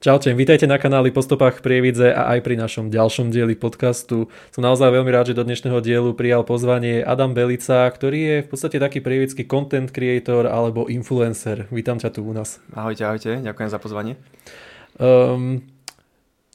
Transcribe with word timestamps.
Čaute, 0.00 0.32
vítajte 0.32 0.64
na 0.64 0.80
kanáli 0.80 1.12
Postupách 1.12 1.60
Prievidze 1.60 2.08
a 2.08 2.32
aj 2.32 2.40
pri 2.40 2.56
našom 2.56 2.88
ďalšom 2.88 3.28
dieli 3.28 3.52
podcastu. 3.52 4.32
Som 4.48 4.64
naozaj 4.64 4.96
veľmi 4.96 5.12
rád, 5.12 5.28
že 5.28 5.36
do 5.36 5.44
dnešného 5.44 5.76
dielu 5.84 6.16
prijal 6.16 6.40
pozvanie 6.40 7.04
Adam 7.04 7.36
Belica, 7.36 7.84
ktorý 7.84 8.20
je 8.24 8.36
v 8.40 8.48
podstate 8.48 8.80
taký 8.80 9.04
prievidský 9.04 9.44
content 9.44 9.92
creator 9.92 10.48
alebo 10.48 10.88
influencer. 10.88 11.68
Vítam 11.68 12.00
ťa 12.00 12.16
tu 12.16 12.24
u 12.24 12.32
nás. 12.32 12.64
Ahojte, 12.72 13.04
ahojte, 13.04 13.44
ďakujem 13.44 13.68
za 13.68 13.76
pozvanie. 13.76 14.16
Um, 14.96 15.68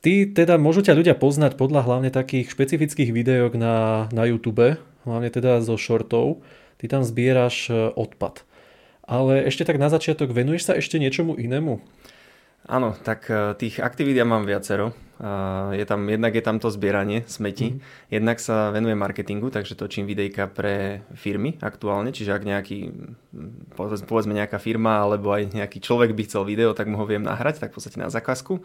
ty 0.02 0.26
teda 0.26 0.58
môžu 0.58 0.82
ťa 0.82 0.98
ľudia 0.98 1.14
poznať 1.14 1.54
podľa 1.54 1.86
hlavne 1.86 2.10
takých 2.10 2.50
špecifických 2.50 3.14
videok 3.14 3.62
na, 3.62 4.10
na 4.10 4.26
YouTube, 4.26 4.82
hlavne 5.06 5.30
teda 5.30 5.62
zo 5.62 5.78
shortov. 5.78 6.42
Ty 6.82 6.98
tam 6.98 7.06
zbieraš 7.06 7.70
e, 7.70 7.94
odpad. 7.94 8.42
Ale 9.06 9.46
ešte 9.46 9.70
tak 9.70 9.78
na 9.78 9.94
začiatok, 9.94 10.34
venuješ 10.34 10.66
sa 10.66 10.74
ešte 10.74 10.98
niečomu 10.98 11.38
inému? 11.38 11.78
Áno, 12.66 12.98
tak 13.06 13.30
e, 13.30 13.54
tých 13.56 13.78
aktivít 13.78 14.18
ja 14.18 14.26
mám 14.26 14.46
viacero. 14.46 14.94
Je 15.72 15.86
tam, 15.88 16.04
jednak 16.12 16.36
je 16.36 16.44
tam 16.44 16.60
to 16.60 16.68
zbieranie 16.68 17.24
smetí, 17.24 17.72
mm. 17.72 17.80
jednak 18.12 18.36
sa 18.36 18.76
venuje 18.76 19.00
marketingu, 19.00 19.48
takže 19.48 19.80
točím 19.80 20.04
videjka 20.12 20.52
pre 20.52 21.08
firmy 21.16 21.56
aktuálne, 21.64 22.12
čiže 22.12 22.36
ak 22.36 22.44
nejaký, 22.44 22.92
povedzme 23.80 24.36
nejaká 24.36 24.60
firma 24.60 25.00
alebo 25.00 25.32
aj 25.32 25.56
nejaký 25.56 25.80
človek 25.80 26.12
by 26.12 26.24
chcel 26.28 26.44
video, 26.44 26.76
tak 26.76 26.92
mu 26.92 27.00
ho 27.00 27.08
viem 27.08 27.24
nahrať, 27.24 27.64
tak 27.64 27.72
v 27.72 27.80
podstate 27.80 27.96
na 27.96 28.12
zákazku. 28.12 28.60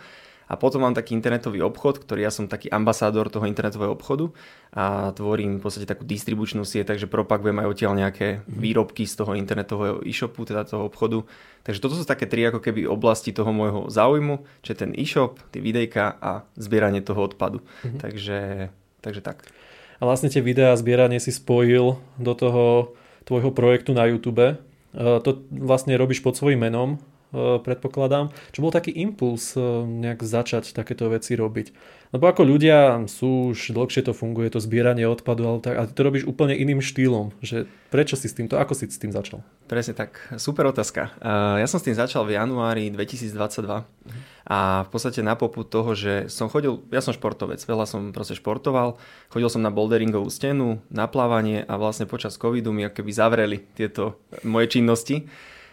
A 0.50 0.58
potom 0.58 0.82
mám 0.82 0.98
taký 0.98 1.14
internetový 1.14 1.62
obchod, 1.62 2.02
ktorý 2.02 2.26
ja 2.26 2.34
som 2.34 2.50
taký 2.50 2.66
ambasádor 2.74 3.30
toho 3.30 3.46
internetového 3.46 3.94
obchodu 3.94 4.34
a 4.74 5.14
tvorím 5.14 5.62
v 5.62 5.62
podstate 5.62 5.86
takú 5.86 6.02
distribučnú 6.02 6.66
sieť, 6.66 6.90
takže 6.90 7.06
propagujem 7.06 7.62
aj 7.62 7.70
odtiaľ 7.70 7.92
nejaké 7.94 8.42
mhm. 8.42 8.58
výrobky 8.58 9.06
z 9.06 9.14
toho 9.22 9.38
internetového 9.38 10.02
e-shopu, 10.02 10.42
teda 10.42 10.66
toho 10.66 10.90
obchodu. 10.90 11.22
Takže 11.62 11.78
toto 11.78 11.94
sú 11.94 12.02
také 12.02 12.26
tri 12.26 12.42
ako 12.50 12.58
keby 12.58 12.90
oblasti 12.90 13.30
toho 13.30 13.54
môjho 13.54 13.86
záujmu, 13.86 14.42
čo 14.66 14.74
je 14.74 14.78
ten 14.82 14.90
e-shop, 14.98 15.38
tie 15.54 15.62
videjka 15.62 16.18
a 16.18 16.42
zbieranie 16.58 16.98
toho 16.98 17.30
odpadu. 17.30 17.62
Mm-hmm. 17.62 18.00
Takže, 18.02 18.40
takže 19.06 19.22
tak. 19.22 19.46
A 20.00 20.08
vlastne 20.08 20.32
tie 20.32 20.40
videá 20.40 20.72
zbieranie 20.74 21.20
si 21.20 21.30
spojil 21.30 22.00
do 22.16 22.32
toho 22.32 22.96
tvojho 23.28 23.52
projektu 23.52 23.92
na 23.92 24.08
YouTube. 24.08 24.40
E, 24.40 24.54
to 24.96 25.44
vlastne 25.52 25.92
robíš 26.00 26.24
pod 26.24 26.40
svojím 26.40 26.66
menom, 26.66 26.96
predpokladám. 27.32 28.34
Čo 28.50 28.66
bol 28.66 28.74
taký 28.74 28.90
impuls 28.90 29.54
e, 29.54 29.62
nejak 29.86 30.26
začať 30.26 30.74
takéto 30.74 31.06
veci 31.10 31.38
robiť? 31.38 31.98
Lebo 32.10 32.26
ako 32.26 32.42
ľudia 32.42 33.06
sú 33.06 33.54
už 33.54 33.70
dlhšie 33.70 34.02
to 34.02 34.10
funguje, 34.10 34.50
to 34.50 34.58
zbieranie 34.58 35.06
odpadu, 35.06 35.46
ale, 35.46 35.58
tak, 35.62 35.78
ale 35.78 35.86
ty 35.86 35.94
to 35.94 36.02
robíš 36.02 36.26
úplne 36.26 36.58
iným 36.58 36.82
štýlom. 36.82 37.30
Že 37.38 37.70
prečo 37.94 38.18
si 38.18 38.26
s 38.26 38.34
týmto, 38.34 38.58
ako 38.58 38.74
si 38.74 38.90
s 38.90 38.98
tým 38.98 39.14
začal? 39.14 39.46
Presne 39.70 39.94
tak, 39.94 40.18
super 40.34 40.66
otázka. 40.66 41.14
Ja 41.54 41.66
som 41.70 41.78
s 41.78 41.86
tým 41.86 41.94
začal 41.94 42.26
v 42.26 42.34
januári 42.34 42.90
2022 42.90 43.86
a 44.42 44.58
v 44.82 44.88
podstate 44.90 45.22
na 45.22 45.38
poput 45.38 45.70
toho, 45.70 45.94
že 45.94 46.26
som 46.26 46.50
chodil, 46.50 46.82
ja 46.90 46.98
som 46.98 47.14
športovec, 47.14 47.62
veľa 47.62 47.86
som 47.86 48.10
proste 48.10 48.34
športoval, 48.34 48.98
chodil 49.30 49.46
som 49.46 49.62
na 49.62 49.70
boulderingovú 49.70 50.26
stenu, 50.34 50.82
na 50.90 51.06
plávanie 51.06 51.62
a 51.62 51.78
vlastne 51.78 52.10
počas 52.10 52.34
covidu 52.34 52.74
mi 52.74 52.90
keby 52.90 53.10
zavreli 53.14 53.62
tieto 53.78 54.18
moje 54.42 54.74
činnosti 54.74 55.30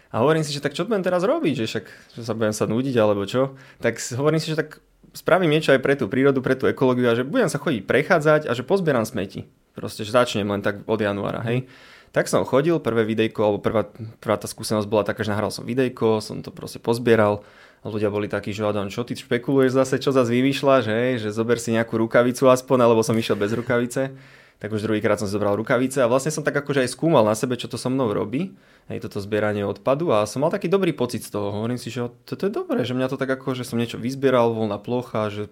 a 0.08 0.24
hovorím 0.24 0.40
si, 0.40 0.56
že 0.56 0.64
tak 0.64 0.72
čo 0.72 0.88
budem 0.88 1.04
teraz 1.04 1.20
robiť, 1.20 1.64
že 1.64 1.66
však 1.68 1.84
že 2.16 2.22
sa 2.24 2.32
budem 2.32 2.54
sa 2.56 2.64
nudiť 2.64 2.96
alebo 2.96 3.28
čo. 3.28 3.56
Tak 3.84 4.00
hovorím 4.16 4.40
si, 4.40 4.56
že 4.56 4.56
tak 4.56 4.80
spravím 5.12 5.52
niečo 5.52 5.76
aj 5.76 5.84
pre 5.84 5.94
tú 6.00 6.08
prírodu, 6.08 6.40
pre 6.40 6.56
tú 6.56 6.64
ekológiu 6.64 7.12
a 7.12 7.16
že 7.16 7.28
budem 7.28 7.52
sa 7.52 7.60
chodiť 7.60 7.84
prechádzať 7.84 8.42
a 8.48 8.52
že 8.56 8.64
pozbieram 8.64 9.04
smeti. 9.04 9.44
Proste, 9.76 10.08
že 10.08 10.16
začnem 10.16 10.48
len 10.48 10.64
tak 10.64 10.80
od 10.88 10.98
januára, 10.98 11.44
hej. 11.44 11.68
Tak 12.08 12.24
som 12.24 12.40
chodil, 12.48 12.80
prvé 12.80 13.04
videjko, 13.04 13.40
alebo 13.44 13.60
prvá, 13.60 13.84
prvá 14.18 14.40
tá 14.40 14.48
skúsenosť 14.48 14.88
bola 14.88 15.04
taká, 15.04 15.28
že 15.28 15.30
nahral 15.36 15.52
som 15.52 15.68
videjko, 15.68 16.24
som 16.24 16.40
to 16.40 16.48
proste 16.48 16.80
pozbieral. 16.80 17.44
A 17.84 17.92
ľudia 17.92 18.08
boli 18.08 18.26
takí, 18.26 18.50
že 18.50 18.64
Adam, 18.64 18.90
čo 18.90 19.06
ty 19.06 19.14
špekuluješ 19.14 19.76
zase, 19.76 20.02
čo 20.02 20.10
zase 20.10 20.34
vymýšľaš, 20.34 20.84
hej, 20.88 21.10
že 21.22 21.28
zober 21.30 21.60
si 21.62 21.76
nejakú 21.76 22.00
rukavicu 22.00 22.48
aspoň, 22.48 22.88
alebo 22.88 23.04
som 23.04 23.14
išiel 23.14 23.38
bez 23.38 23.54
rukavice 23.54 24.16
tak 24.58 24.74
už 24.74 24.82
druhýkrát 24.82 25.22
som 25.22 25.30
zobral 25.30 25.54
rukavice 25.54 26.02
a 26.02 26.10
vlastne 26.10 26.34
som 26.34 26.42
tak 26.42 26.58
akože 26.58 26.82
aj 26.82 26.90
skúmal 26.90 27.22
na 27.22 27.38
sebe, 27.38 27.54
čo 27.54 27.70
to 27.70 27.78
so 27.78 27.86
mnou 27.86 28.10
robí, 28.10 28.58
aj 28.90 29.06
toto 29.06 29.22
zbieranie 29.22 29.62
odpadu 29.62 30.10
a 30.10 30.26
som 30.26 30.42
mal 30.42 30.50
taký 30.50 30.66
dobrý 30.66 30.90
pocit 30.90 31.22
z 31.22 31.30
toho. 31.30 31.54
Hovorím 31.54 31.78
si, 31.78 31.94
že 31.94 32.10
toto 32.26 32.46
je 32.46 32.52
dobré, 32.52 32.82
že 32.82 32.98
mňa 32.98 33.10
to 33.14 33.20
tak 33.20 33.30
ako, 33.30 33.54
že 33.54 33.62
som 33.62 33.78
niečo 33.78 34.02
vyzbieral, 34.02 34.50
voľná 34.50 34.82
plocha, 34.82 35.30
že, 35.30 35.46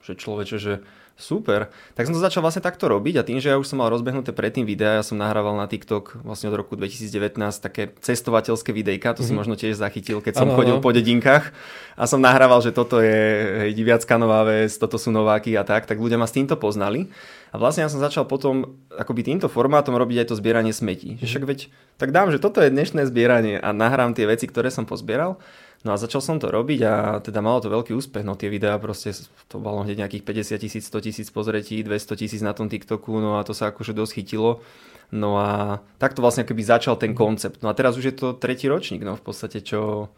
že 0.00 0.16
človeče, 0.16 0.56
že 0.56 0.80
super. 1.16 1.72
Tak 1.96 2.06
som 2.06 2.14
to 2.14 2.20
začal 2.20 2.44
vlastne 2.44 2.60
takto 2.60 2.92
robiť 2.92 3.18
a 3.18 3.26
tým, 3.26 3.40
že 3.40 3.48
ja 3.48 3.56
už 3.56 3.64
som 3.64 3.80
mal 3.80 3.88
rozbehnuté 3.88 4.36
predtým 4.36 4.68
videa, 4.68 5.00
ja 5.00 5.04
som 5.04 5.16
nahrával 5.16 5.56
na 5.56 5.64
TikTok 5.64 6.20
vlastne 6.20 6.52
od 6.52 6.56
roku 6.60 6.76
2019 6.76 7.40
také 7.56 7.96
cestovateľské 8.04 8.70
videjka, 8.70 9.16
to 9.16 9.24
mm-hmm. 9.24 9.26
si 9.26 9.32
mhm. 9.32 9.38
možno 9.40 9.54
tiež 9.56 9.80
zachytil, 9.80 10.20
keď 10.20 10.44
som 10.44 10.52
ano, 10.52 10.56
chodil 10.60 10.76
ano. 10.76 10.84
po 10.84 10.92
dedinkách 10.92 11.56
a 11.96 12.04
som 12.04 12.20
nahrával, 12.20 12.60
že 12.60 12.76
toto 12.76 13.00
je 13.00 13.16
hej, 13.64 13.72
diviacká 13.72 14.20
nová 14.20 14.44
vec, 14.44 14.68
toto 14.76 15.00
sú 15.00 15.08
nováky 15.08 15.56
a 15.56 15.64
tak, 15.64 15.88
tak 15.88 15.96
ľudia 15.96 16.20
ma 16.20 16.28
s 16.28 16.36
týmto 16.36 16.60
poznali. 16.60 17.08
A 17.50 17.56
vlastne 17.56 17.88
ja 17.88 17.90
som 17.90 17.96
začal 17.96 18.28
potom 18.28 18.76
akoby 18.92 19.24
týmto 19.24 19.48
formátom 19.48 19.96
robiť 19.96 20.20
aj 20.20 20.28
to 20.28 20.36
zbieranie 20.36 20.76
smetí. 20.76 21.16
Že 21.24 21.24
však 21.24 21.44
veď, 21.48 21.60
tak 21.96 22.12
dám, 22.12 22.28
že 22.28 22.36
toto 22.36 22.60
je 22.60 22.68
dnešné 22.68 23.08
zbieranie 23.08 23.56
a 23.56 23.72
nahrám 23.72 24.12
tie 24.12 24.28
veci, 24.28 24.44
ktoré 24.44 24.68
som 24.68 24.84
pozbieral. 24.84 25.40
No 25.86 25.94
a 25.94 26.02
začal 26.02 26.18
som 26.18 26.42
to 26.42 26.50
robiť 26.50 26.80
a 26.82 26.94
teda 27.22 27.38
malo 27.38 27.62
to 27.62 27.70
veľký 27.70 27.94
úspech. 27.94 28.26
No 28.26 28.34
tie 28.34 28.50
videá 28.50 28.74
proste, 28.82 29.14
to 29.46 29.62
bolo 29.62 29.86
hneď 29.86 30.02
nejakých 30.02 30.26
50 30.58 30.64
tisíc, 30.66 30.82
100 30.90 31.06
tisíc 31.06 31.28
pozretí, 31.30 31.86
200 31.86 32.18
tisíc 32.18 32.42
na 32.42 32.50
tom 32.50 32.66
TikToku, 32.66 33.14
no 33.22 33.38
a 33.38 33.46
to 33.46 33.54
sa 33.54 33.70
akože 33.70 33.94
dosť 33.94 34.12
chytilo. 34.18 34.66
No 35.14 35.38
a 35.38 35.78
takto 36.02 36.26
vlastne 36.26 36.42
keby 36.42 36.66
začal 36.66 36.98
ten 36.98 37.14
koncept. 37.14 37.62
No 37.62 37.70
a 37.70 37.78
teraz 37.78 37.94
už 37.94 38.10
je 38.10 38.14
to 38.18 38.34
tretí 38.34 38.66
ročník, 38.66 39.06
no 39.06 39.14
v 39.14 39.22
podstate, 39.22 39.62
čo 39.62 40.10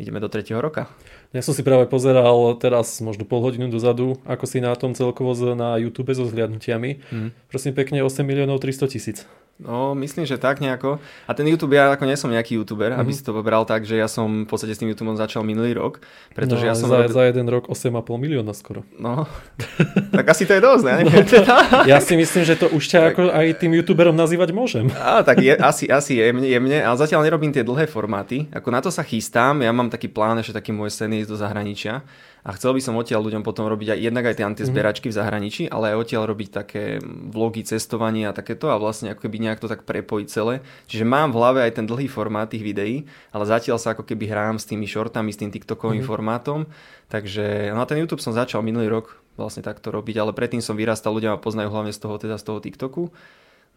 ideme 0.00 0.20
do 0.20 0.28
tretieho 0.28 0.60
roka. 0.60 0.88
Ja 1.32 1.40
som 1.40 1.56
si 1.56 1.64
práve 1.64 1.88
pozeral 1.88 2.56
teraz 2.60 3.00
možno 3.00 3.24
pol 3.24 3.40
hodinu 3.40 3.72
dozadu, 3.72 4.20
ako 4.28 4.44
si 4.44 4.60
na 4.60 4.76
tom 4.76 4.92
celkovo 4.92 5.32
na 5.56 5.80
YouTube 5.80 6.12
so 6.12 6.28
zhliadnutiami. 6.28 7.00
Mm. 7.08 7.28
Prosím 7.48 7.72
pekne 7.72 8.04
8 8.04 8.20
miliónov 8.24 8.60
300 8.60 8.92
tisíc. 8.92 9.24
No, 9.62 9.94
myslím, 9.94 10.26
že 10.26 10.40
tak 10.40 10.58
nejako. 10.58 10.98
A 11.28 11.30
ten 11.38 11.46
YouTube, 11.46 11.78
ja 11.78 11.94
ako 11.94 12.08
nie 12.08 12.18
som 12.18 12.32
nejaký 12.32 12.58
YouTuber, 12.58 12.90
mm-hmm. 12.90 13.02
aby 13.02 13.12
si 13.14 13.22
to 13.22 13.30
pobral 13.30 13.62
tak, 13.62 13.86
že 13.86 13.94
ja 13.94 14.10
som 14.10 14.42
v 14.42 14.48
podstate 14.48 14.74
s 14.74 14.80
tým 14.82 14.90
YouTubeom 14.90 15.14
začal 15.14 15.46
minulý 15.46 15.76
rok. 15.78 16.02
Pretože 16.34 16.66
no, 16.66 16.68
ja 16.72 16.74
som 16.74 16.90
za, 16.90 17.06
robil... 17.06 17.14
za 17.14 17.22
jeden 17.30 17.46
rok 17.46 17.70
8,5 17.70 18.02
milióna 18.18 18.52
skoro. 18.58 18.82
No, 18.98 19.30
tak 20.18 20.26
asi 20.34 20.48
to 20.50 20.58
je 20.58 20.62
dosť, 20.62 20.84
ne? 20.88 20.96
No, 21.06 21.14
ja 21.90 22.02
si 22.02 22.18
myslím, 22.18 22.42
že 22.42 22.58
to 22.58 22.74
už 22.74 22.82
ťa 22.90 23.00
ako 23.14 23.22
aj 23.30 23.46
tým 23.62 23.72
YouTuberom 23.78 24.16
nazývať 24.18 24.50
môžem. 24.50 24.90
Á, 24.98 25.22
tak 25.22 25.38
je, 25.38 25.54
asi, 25.54 25.86
asi 25.86 26.18
jemne, 26.18 26.48
jemne, 26.48 26.82
ale 26.82 26.96
zatiaľ 26.98 27.22
nerobím 27.22 27.54
tie 27.54 27.62
dlhé 27.62 27.86
formáty. 27.86 28.50
Ako 28.50 28.74
na 28.74 28.82
to 28.82 28.90
sa 28.90 29.06
chystám, 29.06 29.62
ja 29.62 29.70
mám 29.70 29.81
taký 29.88 30.12
plán, 30.12 30.38
že 30.44 30.52
taký 30.54 30.70
môj 30.70 30.92
sen 30.92 31.10
ísť 31.16 31.30
do 31.32 31.38
zahraničia 31.40 32.04
a 32.42 32.50
chcel 32.58 32.74
by 32.74 32.82
som 32.82 32.98
odtiaľ 32.98 33.22
ľuďom 33.22 33.46
potom 33.46 33.70
robiť 33.70 33.94
aj 33.94 33.98
jednak 34.02 34.24
aj 34.26 34.34
tie 34.34 34.46
antizbieračky 34.50 35.06
v 35.10 35.14
zahraničí, 35.14 35.62
ale 35.70 35.94
aj 35.94 35.96
odtiaľ 36.02 36.22
robiť 36.34 36.48
také 36.50 36.98
vlogy 37.06 37.62
cestovania 37.62 38.30
a 38.30 38.36
takéto 38.36 38.66
a 38.66 38.82
vlastne 38.82 39.14
ako 39.14 39.30
keby 39.30 39.46
nejak 39.46 39.62
to 39.62 39.70
tak 39.70 39.86
prepojiť 39.86 40.26
celé. 40.26 40.58
Čiže 40.90 41.06
mám 41.06 41.30
v 41.30 41.38
hlave 41.38 41.62
aj 41.62 41.78
ten 41.78 41.86
dlhý 41.86 42.10
formát 42.10 42.50
tých 42.50 42.66
videí, 42.66 43.06
ale 43.30 43.46
zatiaľ 43.46 43.78
sa 43.78 43.94
ako 43.94 44.02
keby 44.02 44.26
hrám 44.26 44.58
s 44.58 44.66
tými 44.66 44.90
shortami, 44.90 45.30
s 45.30 45.38
tým 45.38 45.54
TikTokovým 45.54 46.02
mm-hmm. 46.02 46.10
formátom. 46.10 46.66
Takže 47.06 47.70
no 47.70 47.78
a 47.78 47.86
ten 47.86 48.02
YouTube 48.02 48.20
som 48.20 48.34
začal 48.34 48.66
minulý 48.66 48.90
rok 48.90 49.22
vlastne 49.38 49.62
takto 49.62 49.94
robiť, 49.94 50.18
ale 50.18 50.34
predtým 50.34 50.60
som 50.60 50.74
vyrastal, 50.74 51.14
ľudia 51.14 51.32
ma 51.32 51.38
poznajú 51.38 51.70
hlavne 51.70 51.94
z 51.94 52.00
toho, 52.02 52.18
teda 52.18 52.36
z 52.42 52.44
toho 52.44 52.58
TikToku. 52.58 53.14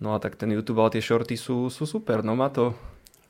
No 0.01 0.11
a 0.11 0.19
tak 0.19 0.35
ten 0.35 0.51
YouTube, 0.51 0.81
ale 0.81 0.97
tie 0.97 1.05
shorty 1.05 1.39
sú, 1.39 1.71
sú 1.71 1.87
super, 1.87 2.19
no 2.25 2.35
má 2.35 2.51
to, 2.51 2.75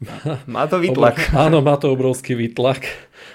má 0.56 0.68
to 0.68 0.78
výtlak. 0.80 1.32
Áno, 1.32 1.64
má 1.64 1.80
to 1.80 1.92
obrovský 1.92 2.36
výtlak. 2.36 2.86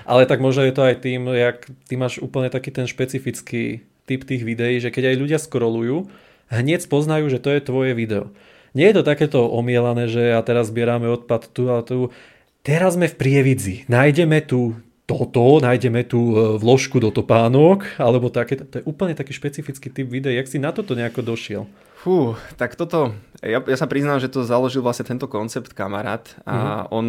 Ale 0.05 0.29
tak 0.29 0.45
možno 0.45 0.67
je 0.69 0.75
to 0.75 0.83
aj 0.85 0.97
tým, 1.01 1.29
jak 1.33 1.67
ty 1.89 1.95
máš 1.97 2.21
úplne 2.21 2.53
taký 2.53 2.71
ten 2.75 2.85
špecifický 2.85 3.85
typ 4.05 4.27
tých 4.27 4.43
videí, 4.43 4.83
že 4.83 4.91
keď 4.91 5.15
aj 5.15 5.21
ľudia 5.21 5.39
scrollujú, 5.39 6.11
hneď 6.51 6.91
poznajú, 6.91 7.31
že 7.31 7.39
to 7.39 7.55
je 7.55 7.61
tvoje 7.63 7.93
video. 7.95 8.35
Nie 8.75 8.91
je 8.91 9.03
to 9.03 9.05
takéto 9.07 9.47
omielané, 9.51 10.07
že 10.07 10.35
a 10.35 10.41
teraz 10.43 10.71
zbierame 10.71 11.11
odpad 11.11 11.51
tu 11.51 11.71
a 11.71 11.83
tu. 11.83 12.15
Teraz 12.63 12.95
sme 12.95 13.11
v 13.11 13.19
prievidzi. 13.19 13.89
Nájdeme 13.91 14.43
tu 14.45 14.79
toto, 15.11 15.59
nájdeme 15.59 16.07
tu 16.07 16.21
e, 16.31 16.35
vložku 16.55 17.03
do 17.03 17.11
topánok, 17.11 17.99
alebo 17.99 18.31
také, 18.31 18.63
to 18.63 18.79
je 18.79 18.87
úplne 18.87 19.19
taký 19.19 19.35
špecifický 19.35 19.91
typ 19.91 20.07
videí. 20.07 20.39
Jak 20.39 20.47
si 20.47 20.63
na 20.63 20.71
toto 20.71 20.95
nejako 20.95 21.35
došiel? 21.35 21.67
Fú, 22.01 22.33
tak 22.57 22.81
toto, 22.81 23.13
ja, 23.45 23.61
ja 23.61 23.77
sa 23.77 23.85
priznám, 23.85 24.25
že 24.25 24.33
to 24.33 24.41
založil 24.41 24.81
vlastne 24.81 25.05
tento 25.05 25.29
koncept 25.29 25.77
kamarát 25.77 26.25
a 26.49 26.89
mm-hmm. 26.89 26.97
on 26.97 27.07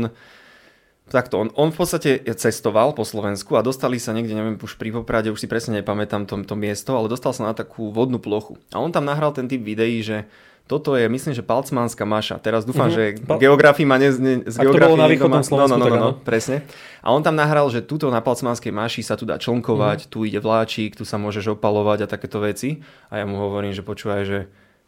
takto, 1.08 1.40
on, 1.40 1.48
on 1.56 1.72
v 1.72 1.78
podstate 1.80 2.12
cestoval 2.36 2.92
po 2.92 3.08
Slovensku 3.08 3.56
a 3.56 3.64
dostali 3.64 4.00
sa 4.04 4.12
niekde, 4.12 4.36
neviem, 4.36 4.60
už 4.60 4.76
pri 4.76 4.92
Poprade, 4.96 5.32
už 5.32 5.44
si 5.44 5.48
presne 5.48 5.80
nepamätám 5.80 6.28
to, 6.28 6.40
to 6.44 6.56
miesto, 6.60 6.96
ale 6.96 7.08
dostal 7.08 7.32
sa 7.32 7.52
na 7.52 7.54
takú 7.56 7.92
vodnú 7.92 8.20
plochu. 8.20 8.60
A 8.76 8.84
on 8.84 8.92
tam 8.92 9.08
nahral 9.08 9.32
ten 9.32 9.48
typ 9.48 9.64
videí, 9.64 10.04
že 10.04 10.28
toto 10.68 10.96
je, 10.96 11.08
myslím, 11.12 11.36
že 11.36 11.44
Palcmánska 11.44 12.08
maša. 12.08 12.40
Teraz 12.40 12.64
dúfam, 12.64 12.88
mm-hmm. 12.88 13.28
že 13.28 13.40
geografii 13.44 13.84
ma 13.84 14.00
ne, 14.00 14.08
ne, 14.12 14.34
z 14.48 14.56
Ak 14.56 14.72
to 14.72 14.80
bolo 14.80 14.96
na 14.96 15.08
východnom 15.12 15.44
Slovensku, 15.44 15.76
no, 15.76 15.84
no, 15.84 15.92
no, 15.92 16.00
no, 16.00 16.12
no, 16.16 16.20
presne. 16.24 16.64
A 17.04 17.12
on 17.12 17.20
tam 17.20 17.36
nahral, 17.36 17.68
že 17.68 17.84
tuto 17.84 18.08
na 18.08 18.24
Palcmánskej 18.24 18.72
maši 18.72 19.04
sa 19.04 19.20
tu 19.20 19.28
dá 19.28 19.36
člnkovať, 19.36 20.08
mm-hmm. 20.08 20.12
tu 20.16 20.24
ide 20.24 20.40
vláčik, 20.40 20.96
tu 20.96 21.04
sa 21.04 21.20
môžeš 21.20 21.60
opalovať 21.60 22.08
a 22.08 22.12
takéto 22.12 22.40
veci. 22.40 22.80
A 23.12 23.20
ja 23.20 23.26
mu 23.28 23.36
hovorím, 23.40 23.76
že 23.76 23.84
počúvaj, 23.84 24.24
že 24.24 24.40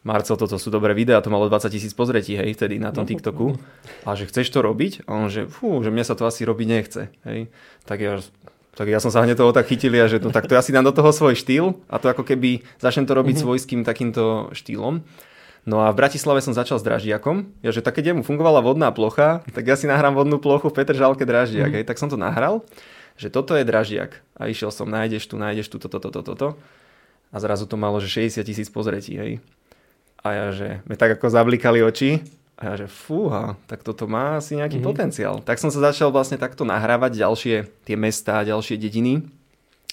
Marcel, 0.04 0.36
toto 0.36 0.60
sú 0.60 0.68
dobré 0.68 0.92
videá, 0.92 1.24
to 1.24 1.32
malo 1.32 1.48
20 1.48 1.72
tisíc 1.72 1.96
pozretí, 1.96 2.36
hej, 2.36 2.52
vtedy 2.52 2.76
na 2.76 2.92
tom 2.92 3.08
TikToku. 3.08 3.56
A 4.04 4.12
že 4.12 4.28
chceš 4.28 4.52
to 4.52 4.60
robiť? 4.60 5.08
A 5.08 5.16
on, 5.16 5.32
že 5.32 5.48
fú, 5.48 5.80
že 5.80 5.88
mne 5.88 6.04
sa 6.04 6.12
to 6.12 6.28
asi 6.28 6.44
robiť 6.44 6.66
nechce, 6.68 7.02
hej. 7.24 7.48
Tak 7.88 7.98
ja, 8.04 8.20
tak 8.76 8.92
ja 8.92 9.00
som 9.00 9.08
sa 9.08 9.24
hneď 9.24 9.40
toho 9.40 9.56
tak 9.56 9.64
chytili 9.64 9.96
a 9.96 10.04
že 10.04 10.20
no, 10.20 10.28
tak 10.28 10.44
to 10.44 10.52
ja 10.52 10.60
si 10.60 10.76
dám 10.76 10.84
do 10.84 10.92
toho 10.92 11.08
svoj 11.08 11.40
štýl 11.40 11.80
a 11.88 11.96
to 11.96 12.12
ako 12.12 12.20
keby 12.20 12.60
začnem 12.84 13.08
to 13.08 13.16
robiť 13.16 13.40
mm-hmm. 13.40 13.48
svojským 13.48 13.80
takýmto 13.80 14.52
štýlom. 14.52 15.00
No 15.64 15.80
a 15.80 15.88
v 15.88 15.96
Bratislave 15.96 16.44
som 16.44 16.52
začal 16.52 16.76
s 16.76 16.84
draždiakom. 16.84 17.48
Ja, 17.64 17.72
že 17.72 17.80
tak 17.80 17.96
keď 17.96 18.20
mu 18.20 18.22
fungovala 18.22 18.60
vodná 18.60 18.92
plocha, 18.92 19.40
tak 19.56 19.64
ja 19.64 19.80
si 19.80 19.88
nahrám 19.88 20.12
vodnú 20.12 20.36
plochu 20.36 20.68
v 20.68 20.76
Petržalke 20.76 21.24
draždiak. 21.24 21.72
Mm. 21.72 21.76
Hej. 21.80 21.84
Tak 21.88 21.96
som 21.96 22.12
to 22.12 22.20
nahral, 22.20 22.68
že 23.16 23.32
toto 23.32 23.56
je 23.56 23.64
draždiak. 23.64 24.20
A 24.36 24.52
išiel 24.52 24.68
som, 24.68 24.84
nájdeš 24.84 25.24
tu, 25.24 25.40
nájdeš 25.40 25.72
tu, 25.72 25.80
toto, 25.80 25.96
toto, 25.96 26.20
toto. 26.20 26.48
A 27.32 27.40
zrazu 27.40 27.64
to 27.64 27.80
malo, 27.80 27.96
že 27.96 28.12
60 28.12 28.44
tisíc 28.44 28.68
pozretí. 28.68 29.16
Hej. 29.16 29.40
A 30.24 30.28
ja, 30.32 30.46
že 30.56 30.80
me 30.88 30.96
tak 30.96 31.20
ako 31.20 31.28
zablikali 31.28 31.84
oči. 31.84 32.24
A 32.56 32.72
ja, 32.72 32.74
že 32.80 32.86
fúha, 32.88 33.60
tak 33.68 33.84
toto 33.84 34.08
má 34.08 34.40
asi 34.40 34.56
nejaký 34.56 34.80
mm. 34.80 34.86
potenciál. 34.86 35.36
Tak 35.44 35.60
som 35.60 35.68
sa 35.68 35.90
začal 35.90 36.08
vlastne 36.08 36.40
takto 36.40 36.64
nahrávať 36.64 37.20
ďalšie 37.20 37.56
tie 37.84 37.96
mestá, 37.98 38.40
ďalšie 38.40 38.80
dediny. 38.80 39.26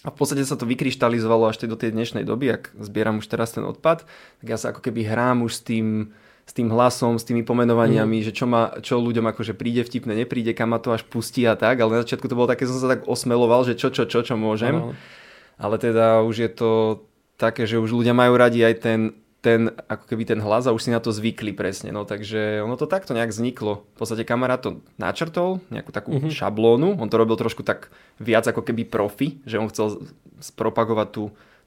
A 0.01 0.09
v 0.09 0.15
podstate 0.15 0.45
sa 0.47 0.55
to 0.55 0.69
vykryštalizovalo 0.69 1.51
až 1.51 1.67
do 1.67 1.77
tej 1.77 1.93
dnešnej 1.93 2.23
doby, 2.23 2.57
ak 2.57 2.73
zbieram 2.79 3.19
už 3.19 3.27
teraz 3.27 3.53
ten 3.53 3.61
odpad, 3.61 4.07
tak 4.41 4.47
ja 4.47 4.57
sa 4.57 4.73
ako 4.73 4.81
keby 4.81 5.05
hrám 5.05 5.45
už 5.45 5.51
s 5.57 5.61
tým, 5.61 6.15
s 6.47 6.53
tým 6.57 6.73
hlasom, 6.73 7.21
s 7.21 7.27
tými 7.27 7.43
pomenovaniami, 7.43 8.21
mm. 8.21 8.25
že 8.25 8.31
čo, 8.33 8.45
ma, 8.47 8.77
čo 8.81 9.03
ľuďom 9.03 9.29
akože 9.29 9.53
príde 9.53 9.83
vtipne, 9.83 10.15
nepríde, 10.15 10.55
kam 10.55 10.73
ma 10.73 10.79
to 10.81 10.95
až 10.95 11.05
pustí 11.05 11.45
a 11.45 11.59
tak, 11.59 11.81
ale 11.81 11.97
na 11.97 12.01
začiatku 12.01 12.25
to 12.29 12.37
bolo 12.39 12.49
také, 12.49 12.65
som 12.69 12.79
sa 12.79 12.87
tak 12.87 13.05
osmeloval, 13.09 13.67
že 13.67 13.75
čo, 13.75 13.91
čo, 13.91 14.07
čo, 14.07 14.23
čo 14.23 14.39
môžem. 14.39 14.79
Mm. 14.79 14.93
Ale 15.61 15.75
teda 15.75 16.23
už 16.23 16.35
je 16.45 16.49
to 16.49 16.71
také, 17.37 17.65
že 17.65 17.81
už 17.81 17.93
ľudia 17.93 18.13
majú 18.13 18.37
radi 18.37 18.61
aj 18.65 18.75
ten 18.81 18.99
ten, 19.41 19.73
ako 19.89 20.05
keby 20.05 20.23
ten 20.29 20.39
hlas 20.39 20.69
a 20.69 20.73
už 20.73 20.85
si 20.85 20.93
na 20.93 21.01
to 21.01 21.09
zvykli 21.09 21.49
presne. 21.57 21.89
No 21.89 22.05
takže 22.05 22.61
ono 22.61 22.77
to 22.77 22.85
takto 22.85 23.17
nejak 23.17 23.33
vzniklo. 23.33 23.89
V 23.93 23.97
podstate 23.97 24.21
kamarát 24.21 24.61
to 24.61 24.85
načrtol, 25.01 25.57
nejakú 25.73 25.89
takú 25.89 26.13
mm-hmm. 26.13 26.29
šablónu. 26.29 27.01
On 27.01 27.09
to 27.09 27.17
robil 27.17 27.33
trošku 27.33 27.65
tak 27.65 27.89
viac 28.21 28.45
ako 28.45 28.61
keby 28.61 28.85
profi, 28.85 29.41
že 29.49 29.57
on 29.57 29.65
chcel 29.73 30.05
spropagovať 30.37 31.07
tú, 31.09 31.23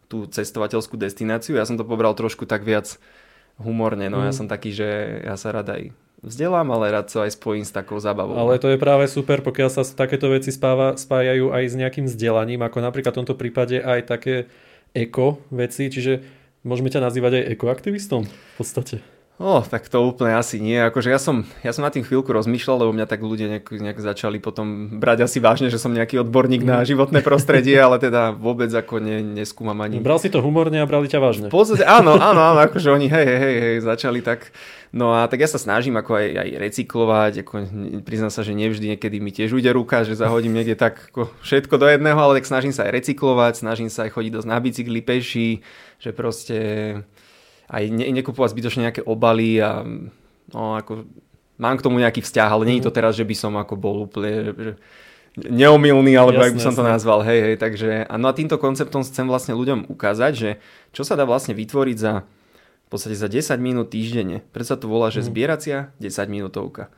tú 0.07 0.31
cestovateľskú 0.31 0.95
destináciu. 0.95 1.59
Ja 1.59 1.67
som 1.67 1.75
to 1.75 1.83
pobral 1.83 2.15
trošku 2.15 2.47
tak 2.47 2.63
viac 2.63 2.95
humorne. 3.59 4.07
No 4.07 4.23
mm. 4.23 4.25
ja 4.31 4.33
mhm. 4.33 4.39
som 4.39 4.47
taký, 4.47 4.71
že 4.71 4.89
ja 5.27 5.35
sa 5.35 5.51
rada 5.51 5.75
aj 5.75 5.91
vzdelám, 6.25 6.71
ale 6.73 6.95
rád 6.95 7.11
sa 7.11 7.27
aj 7.27 7.37
spojím 7.37 7.67
s 7.67 7.75
takou 7.75 8.01
zábavou. 8.01 8.39
Ale 8.39 8.57
to 8.57 8.71
je 8.73 8.81
práve 8.81 9.05
super, 9.11 9.45
pokiaľ 9.45 9.69
sa 9.69 9.83
takéto 9.85 10.33
veci 10.33 10.55
spáva, 10.55 10.97
spájajú 10.97 11.53
aj 11.53 11.65
s 11.69 11.75
nejakým 11.77 12.07
vzdelaním, 12.09 12.65
ako 12.65 12.81
napríklad 12.81 13.13
v 13.13 13.19
tomto 13.21 13.37
prípade 13.37 13.77
aj 13.83 14.09
také 14.09 14.49
eko 14.97 15.43
veci, 15.53 15.93
čiže 15.93 16.44
Môžeme 16.65 16.89
ťa 16.89 17.05
nazývať 17.05 17.45
aj 17.45 17.61
ekoaktivistom 17.61 18.25
v 18.25 18.53
podstate. 18.57 19.14
O, 19.35 19.67
tak 19.67 19.91
to 19.91 19.99
úplne 19.99 20.39
asi 20.39 20.63
nie. 20.63 20.79
Akože 20.79 21.11
ja 21.11 21.19
som, 21.19 21.43
ja 21.67 21.75
som 21.75 21.83
na 21.83 21.91
tým 21.91 22.07
chvíľku 22.07 22.31
rozmýšľal, 22.31 22.87
lebo 22.87 22.95
mňa 22.95 23.07
tak 23.11 23.19
ľudia 23.19 23.51
nejak, 23.51 23.67
nejak 23.67 23.99
začali 23.99 24.39
potom 24.39 24.87
brať 25.03 25.27
asi 25.27 25.43
vážne, 25.43 25.75
že 25.75 25.83
som 25.83 25.91
nejaký 25.91 26.23
odborník 26.23 26.63
na 26.63 26.87
mm. 26.87 26.95
životné 26.95 27.19
prostredie, 27.19 27.75
ale 27.87 27.99
teda 27.99 28.31
vôbec 28.31 28.71
ako 28.71 29.03
ne, 29.03 29.27
neskúmam 29.27 29.75
ani. 29.83 29.99
Bral 29.99 30.23
si 30.23 30.31
to 30.31 30.39
humorne 30.39 30.79
a 30.79 30.87
brali 30.87 31.11
ťa 31.11 31.19
vážne. 31.19 31.47
Podstate, 31.51 31.83
áno, 31.83 32.15
áno, 32.15 32.39
áno, 32.39 32.63
akože 32.63 32.95
oni 32.95 33.11
hej, 33.11 33.27
hej, 33.27 33.39
hej, 33.43 33.57
hej, 33.59 33.77
začali 33.83 34.23
tak. 34.23 34.55
No 34.95 35.11
a 35.11 35.27
tak 35.27 35.43
ja 35.43 35.51
sa 35.51 35.59
snažím 35.59 35.99
ako 35.99 36.15
aj, 36.15 36.27
aj 36.39 36.49
recyklovať, 36.55 37.33
ako 37.43 37.55
priznám 38.07 38.31
sa, 38.31 38.47
že 38.47 38.55
nevždy 38.55 38.95
niekedy 38.95 39.19
mi 39.19 39.35
tiež 39.35 39.51
ujde 39.51 39.75
ruka, 39.75 40.07
že 40.07 40.15
zahodím 40.15 40.55
niekde 40.55 40.79
tak 40.79 41.11
ako 41.11 41.27
všetko 41.43 41.75
do 41.83 41.91
jedného, 41.91 42.15
ale 42.15 42.39
tak 42.39 42.47
snažím 42.47 42.71
sa 42.71 42.87
aj 42.87 43.03
recyklovať, 43.03 43.67
snažím 43.67 43.91
sa 43.91 44.07
aj 44.07 44.15
chodiť 44.15 44.31
dosť 44.39 44.47
na 44.47 44.59
bicykli 44.63 45.03
peši, 45.03 45.59
že 45.99 46.15
proste 46.15 46.59
aj 47.69 47.85
ne, 47.89 48.07
nekupovať 48.21 48.53
zbytočne 48.53 48.81
nejaké 48.91 49.03
obaly 49.05 49.61
a 49.61 49.83
no 50.53 50.77
ako 50.77 51.09
mám 51.57 51.77
k 51.79 51.85
tomu 51.85 52.03
nejaký 52.03 52.21
vzťah, 52.21 52.49
ale 52.51 52.67
nie 52.69 52.77
je 52.81 52.91
to 52.91 52.93
mhm. 52.93 52.99
teraz, 52.99 53.13
že 53.17 53.25
by 53.25 53.35
som 53.37 53.53
ako 53.57 53.75
bol 53.79 53.97
úplne 54.05 54.53
že, 54.55 54.73
neomilný, 55.35 56.15
alebo 56.15 56.39
jasne, 56.39 56.49
ak 56.51 56.57
by 56.57 56.63
som 56.63 56.75
to 56.79 56.85
nazval, 56.87 57.19
hej, 57.27 57.41
hej, 57.43 57.57
takže 57.59 58.07
a 58.07 58.15
no 58.15 58.31
a 58.31 58.37
týmto 58.37 58.55
konceptom 58.55 59.03
chcem 59.03 59.27
vlastne 59.27 59.59
ľuďom 59.59 59.91
ukázať, 59.91 60.33
že 60.35 60.51
čo 60.95 61.03
sa 61.03 61.19
dá 61.19 61.27
vlastne 61.27 61.57
vytvoriť 61.59 61.97
za 61.99 62.23
v 62.85 62.89
podstate 62.93 63.17
za 63.17 63.27
10 63.27 63.59
minút 63.65 63.91
týždenne. 63.91 64.45
Preto 64.53 64.77
sa 64.77 64.79
to 64.79 64.87
volá, 64.87 65.09
že 65.09 65.25
mm. 65.25 65.27
zbieracia 65.27 65.79
10 65.99 66.31
minútovka. 66.31 66.93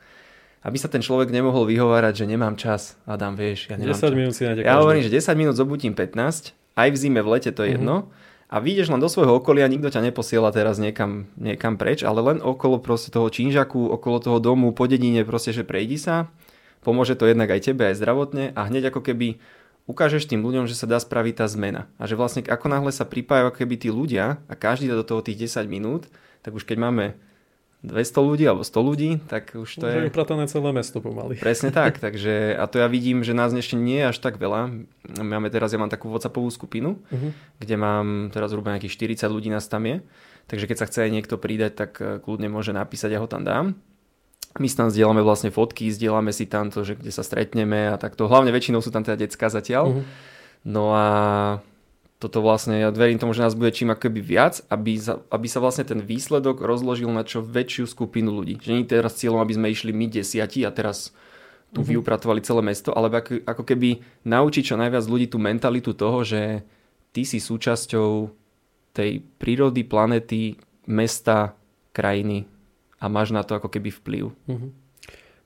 Aby 0.61 0.77
sa 0.77 0.91
ten 0.91 0.99
človek 0.99 1.31
nemohol 1.31 1.63
vyhovárať, 1.63 2.21
že 2.21 2.25
nemám 2.27 2.59
čas. 2.59 2.99
Adam, 3.07 3.33
vieš, 3.39 3.71
ja 3.71 3.79
nemám 3.79 3.95
10 3.95 4.03
čas. 4.03 4.13
minút 4.13 4.33
si 4.35 4.43
Ja 4.67 4.83
hovorím, 4.83 5.01
že 5.01 5.09
10 5.09 5.31
minút 5.39 5.55
zobudím 5.55 5.95
15, 5.95 6.53
aj 6.53 6.87
v 6.91 6.97
zime, 6.99 7.23
v 7.23 7.39
lete, 7.39 7.49
to 7.55 7.63
je 7.63 7.73
mm-hmm. 7.73 7.81
jedno 7.81 8.11
a 8.47 8.63
vyjdeš 8.63 8.87
len 8.87 9.03
do 9.03 9.11
svojho 9.11 9.43
okolia, 9.43 9.67
nikto 9.67 9.91
ťa 9.91 10.07
neposiela 10.07 10.55
teraz 10.55 10.79
niekam, 10.79 11.27
niekam 11.35 11.75
preč, 11.75 12.07
ale 12.07 12.23
len 12.23 12.37
okolo 12.39 12.79
proste 12.79 13.11
toho 13.11 13.27
činžaku, 13.27 13.91
okolo 13.91 14.23
toho 14.23 14.39
domu, 14.39 14.71
po 14.71 14.87
dedine 14.87 15.27
proste, 15.27 15.51
že 15.51 15.67
prejdi 15.67 15.99
sa, 15.99 16.31
pomôže 16.79 17.19
to 17.19 17.27
jednak 17.27 17.51
aj 17.51 17.67
tebe, 17.67 17.91
aj 17.91 17.99
zdravotne 17.99 18.55
a 18.55 18.61
hneď 18.71 18.95
ako 18.95 19.03
keby 19.03 19.43
ukážeš 19.87 20.31
tým 20.31 20.43
ľuďom, 20.43 20.63
že 20.67 20.79
sa 20.79 20.87
dá 20.87 20.95
spraviť 20.95 21.43
tá 21.43 21.45
zmena. 21.47 21.91
A 21.99 22.07
že 22.07 22.15
vlastne 22.15 22.43
ako 22.43 22.67
náhle 22.71 22.91
sa 22.95 23.03
pripájajú 23.03 23.51
keby 23.51 23.75
tí 23.79 23.89
ľudia 23.91 24.39
a 24.47 24.53
každý 24.55 24.87
dá 24.87 24.95
do 24.95 25.07
toho 25.07 25.19
tých 25.19 25.51
10 25.51 25.67
minút, 25.67 26.07
tak 26.39 26.55
už 26.55 26.63
keď 26.63 26.77
máme 26.79 27.05
200 27.87 28.27
ľudí 28.27 28.43
alebo 28.43 28.67
100 28.67 28.77
ľudí, 28.83 29.09
tak 29.31 29.55
už 29.55 29.79
to 29.79 29.87
je... 29.87 30.11
Upratané 30.11 30.45
celé 30.51 30.69
mesto 30.75 30.99
pomaly. 30.99 31.39
Presne 31.39 31.71
tak, 31.71 31.97
takže 32.05 32.53
a 32.53 32.67
to 32.67 32.83
ja 32.83 32.87
vidím, 32.91 33.23
že 33.23 33.31
nás 33.31 33.55
ešte 33.55 33.79
nie 33.79 34.03
je 34.03 34.11
až 34.11 34.17
tak 34.19 34.35
veľa. 34.35 34.85
Máme 35.17 35.47
teraz, 35.47 35.71
ja 35.71 35.79
mám 35.79 35.89
takú 35.89 36.11
WhatsAppovú 36.11 36.51
skupinu, 36.51 36.99
uh-huh. 36.99 37.31
kde 37.63 37.75
mám 37.79 38.29
teraz 38.35 38.51
zhruba 38.51 38.75
nejakých 38.75 39.15
40 39.23 39.31
ľudí 39.31 39.49
nás 39.49 39.65
tam 39.71 39.87
je, 39.87 40.03
takže 40.51 40.67
keď 40.67 40.77
sa 40.77 40.87
chce 40.91 40.99
aj 41.07 41.11
niekto 41.15 41.35
pridať, 41.39 41.73
tak 41.73 41.91
eh, 42.03 42.19
kľudne 42.19 42.51
môže 42.51 42.75
napísať, 42.75 43.15
ja 43.15 43.23
ho 43.23 43.27
tam 43.31 43.47
dám. 43.47 43.79
My 44.57 44.65
si 44.65 44.75
tam 44.75 44.89
zdieľame 44.89 45.21
vlastne 45.21 45.53
fotky, 45.53 45.87
zdieľame 45.93 46.33
si 46.33 46.49
tam 46.49 46.73
to, 46.73 46.81
že 46.81 46.97
kde 46.97 47.13
sa 47.13 47.21
stretneme 47.21 47.93
a 47.93 47.95
takto. 47.95 48.25
Hlavne 48.25 48.49
väčšinou 48.49 48.81
sú 48.81 48.89
tam 48.89 49.05
teda 49.05 49.27
decka 49.27 49.47
zatiaľ. 49.47 49.95
Uh-huh. 49.95 50.03
No 50.67 50.91
a 50.91 51.07
toto 52.17 52.41
vlastne, 52.41 52.81
ja 52.81 52.89
verím 52.89 53.21
tomu, 53.21 53.37
že 53.37 53.45
nás 53.45 53.53
bude 53.53 53.69
čím 53.69 53.93
akoby 53.93 54.21
viac, 54.25 54.65
aby, 54.73 54.97
za, 54.97 55.21
aby 55.29 55.45
sa 55.45 55.61
vlastne 55.61 55.85
ten 55.85 56.01
výsledok 56.01 56.65
rozložil 56.65 57.13
na 57.13 57.21
čo 57.21 57.45
väčšiu 57.45 57.85
skupinu 57.85 58.33
ľudí. 58.33 58.57
Že 58.57 58.73
nie 58.73 58.89
teraz 58.89 59.21
cieľom, 59.21 59.37
aby 59.45 59.53
sme 59.53 59.69
išli 59.69 59.93
my 59.93 60.09
desiati 60.09 60.65
a 60.65 60.73
teraz 60.73 61.13
tu 61.69 61.85
mm-hmm. 61.85 61.93
vyupratovali 61.93 62.41
celé 62.41 62.61
mesto, 62.65 62.89
ale 62.89 63.13
ako, 63.13 63.45
ako 63.45 63.63
keby 63.63 64.01
naučiť 64.25 64.63
čo 64.73 64.75
najviac 64.81 65.05
ľudí 65.05 65.29
tú 65.29 65.37
mentalitu 65.37 65.93
toho, 65.93 66.25
že 66.25 66.65
ty 67.13 67.21
si 67.21 67.37
súčasťou 67.37 68.33
tej 68.97 69.21
prírody, 69.37 69.85
planety, 69.85 70.57
mesta, 70.89 71.53
krajiny 71.93 72.49
a 72.97 73.05
máš 73.05 73.29
na 73.29 73.45
to 73.45 73.53
ako 73.53 73.69
keby 73.69 73.93
vplyv. 73.93 74.33
Mm-hmm. 74.49 74.71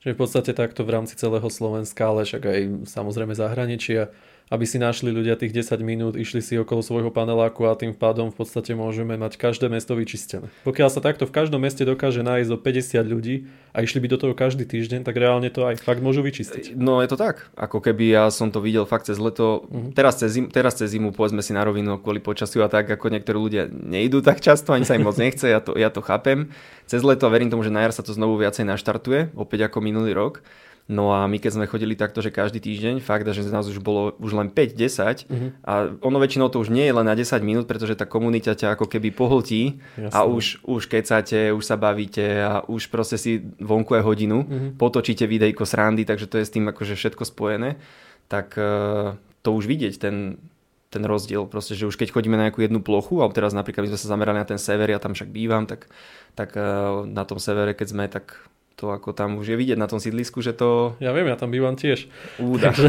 Čiže 0.01 0.16
v 0.16 0.20
podstate 0.20 0.51
takto 0.56 0.88
v 0.88 0.94
rámci 0.98 1.20
celého 1.20 1.46
Slovenska, 1.51 2.10
ale 2.10 2.24
však 2.24 2.44
aj 2.48 2.62
samozrejme 2.90 3.36
zahraničia 3.36 4.10
aby 4.51 4.67
si 4.67 4.75
našli 4.75 5.15
ľudia 5.15 5.39
tých 5.39 5.55
10 5.55 5.79
minút, 5.79 6.13
išli 6.20 6.43
si 6.43 6.60
okolo 6.60 6.84
svojho 6.84 7.08
paneláku 7.08 7.72
a 7.72 7.79
tým 7.79 7.96
pádom 7.96 8.36
v 8.36 8.43
podstate 8.43 8.75
môžeme 8.75 9.15
mať 9.15 9.39
každé 9.39 9.72
mesto 9.72 9.96
vyčistené. 9.96 10.51
Pokiaľ 10.67 10.91
sa 10.91 11.00
takto 11.00 11.24
v 11.24 11.31
každom 11.31 11.63
meste 11.63 11.88
dokáže 11.88 12.20
nájsť 12.20 12.51
do 12.51 12.60
50 12.60 13.00
ľudí 13.08 13.48
a 13.72 13.79
išli 13.79 14.03
by 14.03 14.08
do 14.12 14.20
toho 14.20 14.34
každý 14.36 14.67
týždeň, 14.67 15.08
tak 15.08 15.15
reálne 15.15 15.48
to 15.48 15.63
aj 15.63 15.79
fakt 15.79 16.03
môžu 16.03 16.20
vyčistiť. 16.20 16.75
No 16.75 17.00
je 17.00 17.08
to 17.08 17.15
tak, 17.15 17.48
ako 17.55 17.79
keby 17.79 18.12
ja 18.12 18.27
som 18.27 18.51
to 18.51 18.60
videl 18.60 18.84
fakt 18.84 19.08
cez 19.08 19.15
leto, 19.15 19.63
uh-huh. 19.72 19.96
teraz, 19.96 20.20
cez 20.20 20.36
zim, 20.36 20.51
teraz 20.51 20.75
cez 20.75 20.91
zimu 20.91 21.15
povedzme 21.15 21.39
si 21.39 21.55
na 21.55 21.63
rovinu 21.63 21.96
kvôli 22.03 22.20
počasiu 22.20 22.67
a 22.67 22.70
tak, 22.70 22.91
ako 22.91 23.08
niektorí 23.08 23.39
ľudia 23.39 23.63
nejdú 23.72 24.20
tak 24.20 24.43
často, 24.43 24.75
ani 24.75 24.84
sa 24.84 25.00
im 25.00 25.08
moc 25.08 25.15
nechce, 25.15 25.48
ja 25.48 25.63
to, 25.63 25.79
ja 25.79 25.88
to 25.88 26.03
chápem. 26.03 26.51
Cez 26.91 27.08
leto 27.08 27.31
verím 27.31 27.48
tomu, 27.48 27.63
že 27.63 27.72
na 27.72 27.88
jar 27.88 27.96
sa 27.96 28.03
to 28.03 28.12
znovu 28.12 28.36
viacej 28.36 28.67
naštartuje, 28.67 29.31
opäť 29.31 29.72
ako 29.72 29.79
minulý 29.79 30.12
rok. 30.12 30.43
No 30.90 31.14
a 31.14 31.24
my 31.30 31.38
keď 31.38 31.52
sme 31.56 31.70
chodili 31.70 31.94
takto, 31.94 32.20
že 32.20 32.34
každý 32.34 32.60
týždeň, 32.60 33.00
fakt, 33.00 33.24
že 33.24 33.46
nás 33.48 33.70
už 33.70 33.80
bolo 33.80 34.18
už 34.18 34.34
len 34.34 34.50
5-10 34.50 34.76
uh-huh. 34.76 35.16
Mhm. 35.30 35.48
a 35.62 35.74
ono 36.02 36.18
väčšinou 36.18 36.50
to 36.50 36.60
už 36.60 36.74
nie 36.74 36.84
je 36.90 36.94
len 36.94 37.06
na 37.06 37.16
10 37.16 37.32
minút, 37.46 37.66
pretože 37.70 37.96
tá 37.96 38.04
komunita 38.04 38.58
ťa 38.58 38.76
ako 38.76 38.90
keby 38.90 39.14
pohltí 39.14 39.80
Jasne. 39.96 40.12
a 40.12 40.28
už, 40.28 40.66
už 40.66 40.82
kecáte, 40.90 41.54
už 41.54 41.64
sa 41.64 41.78
bavíte 41.78 42.26
a 42.42 42.66
už 42.66 42.90
proste 42.90 43.16
si 43.16 43.40
vonku 43.62 43.94
aj 43.96 44.04
hodinu, 44.04 44.44
uh-huh. 44.44 44.76
potočíte 44.76 45.30
videjko 45.30 45.64
z 45.64 45.74
randy, 45.78 46.04
takže 46.04 46.28
to 46.28 46.42
je 46.42 46.46
s 46.48 46.54
tým 46.54 46.68
akože 46.68 46.98
všetko 46.98 47.24
spojené, 47.24 47.80
tak 48.28 48.58
uh, 48.58 49.16
to 49.46 49.56
už 49.56 49.72
vidieť 49.72 49.96
ten, 49.96 50.44
ten 50.92 51.04
rozdiel, 51.08 51.48
proste, 51.48 51.72
že 51.72 51.88
už 51.88 51.96
keď 51.96 52.12
chodíme 52.12 52.36
na 52.36 52.52
nejakú 52.52 52.68
jednu 52.68 52.84
plochu, 52.84 53.24
alebo 53.24 53.32
teraz 53.32 53.56
napríklad 53.56 53.88
my 53.88 53.92
sme 53.96 54.02
sa 54.02 54.12
zamerali 54.12 54.44
na 54.44 54.48
ten 54.50 54.60
sever, 54.60 54.92
ja 54.92 55.00
tam 55.00 55.16
však 55.16 55.32
bývam, 55.32 55.64
tak, 55.64 55.88
tak 56.36 56.52
uh, 56.60 57.08
na 57.08 57.24
tom 57.24 57.40
severe, 57.40 57.72
keď 57.72 57.88
sme, 57.88 58.06
tak 58.12 58.36
to 58.82 58.90
ako 58.90 59.14
tam 59.14 59.38
už 59.38 59.54
je 59.54 59.58
vidieť 59.62 59.78
na 59.78 59.86
tom 59.86 60.02
sídlisku, 60.02 60.42
že 60.42 60.58
to 60.58 60.98
Ja 60.98 61.14
viem, 61.14 61.30
ja 61.30 61.38
tam 61.38 61.54
bývam 61.54 61.78
tiež. 61.78 62.10
úda. 62.42 62.74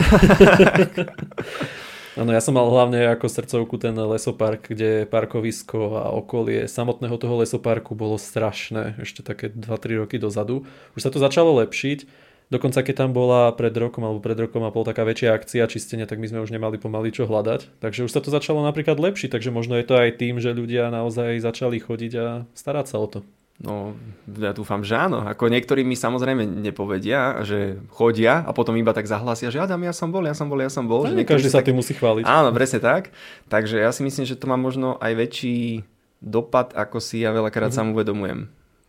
Áno, 2.13 2.29
ja 2.29 2.45
som 2.45 2.53
mal 2.53 2.69
hlavne 2.69 3.09
ako 3.09 3.25
srdcovku 3.25 3.81
ten 3.81 3.97
lesopark, 3.97 4.69
kde 4.69 5.09
parkovisko 5.09 5.97
a 5.97 6.13
okolie 6.13 6.69
samotného 6.69 7.17
toho 7.17 7.41
lesoparku 7.41 7.97
bolo 7.97 8.21
strašné, 8.21 9.01
ešte 9.01 9.25
také 9.25 9.49
2-3 9.49 10.05
roky 10.05 10.21
dozadu. 10.21 10.69
Už 10.93 11.01
sa 11.01 11.09
to 11.09 11.17
začalo 11.17 11.57
lepšiť, 11.65 12.05
dokonca 12.53 12.85
keď 12.85 12.95
tam 13.01 13.17
bola 13.17 13.49
pred 13.57 13.73
rokom 13.73 14.05
alebo 14.05 14.21
pred 14.21 14.37
rokom 14.37 14.61
a 14.61 14.69
pol 14.69 14.85
taká 14.85 15.09
väčšia 15.09 15.33
akcia 15.33 15.65
čistenia, 15.73 16.05
tak 16.05 16.21
my 16.21 16.29
sme 16.29 16.45
už 16.45 16.53
nemali 16.53 16.77
pomaly 16.77 17.17
čo 17.17 17.25
hľadať. 17.25 17.81
Takže 17.81 18.05
už 18.05 18.13
sa 18.13 18.21
to 18.21 18.29
začalo 18.29 18.61
napríklad 18.61 19.01
lepšiť, 19.01 19.33
takže 19.33 19.49
možno 19.49 19.81
je 19.81 19.89
to 19.89 19.97
aj 19.97 20.21
tým, 20.21 20.37
že 20.37 20.53
ľudia 20.53 20.93
naozaj 20.93 21.41
začali 21.41 21.81
chodiť 21.81 22.13
a 22.21 22.45
starať 22.53 22.93
sa 22.93 23.01
o 23.01 23.09
to. 23.09 23.25
No, 23.62 23.95
ja 24.26 24.50
dúfam, 24.50 24.83
že 24.83 24.99
áno. 24.99 25.23
Ako 25.23 25.47
niektorí 25.47 25.87
mi 25.87 25.95
samozrejme 25.95 26.42
nepovedia, 26.42 27.47
že 27.47 27.78
chodia 27.95 28.42
a 28.42 28.50
potom 28.50 28.75
iba 28.75 28.90
tak 28.90 29.07
zahlasia, 29.07 29.54
že 29.54 29.62
Adam, 29.62 29.78
ja 29.87 29.95
som 29.95 30.11
bol, 30.11 30.26
ja 30.26 30.35
som 30.35 30.50
bol, 30.50 30.59
ja 30.59 30.66
som 30.66 30.83
bol. 30.90 31.07
Nie 31.07 31.23
každý 31.23 31.47
sa 31.47 31.62
tak... 31.62 31.71
tým 31.71 31.78
musí 31.78 31.95
chváliť. 31.95 32.26
Áno, 32.26 32.50
presne 32.50 32.83
tak. 32.83 33.14
Takže 33.47 33.78
ja 33.78 33.95
si 33.95 34.02
myslím, 34.02 34.26
že 34.26 34.35
to 34.35 34.50
má 34.50 34.59
možno 34.59 34.99
aj 34.99 35.14
väčší 35.14 35.87
dopad, 36.19 36.75
ako 36.75 36.99
si 36.99 37.23
ja 37.23 37.31
veľakrát 37.31 37.71
Mhm. 37.71 37.78
mm-hmm. 37.78 37.90
sám 37.90 37.95
uvedomujem. 37.95 38.40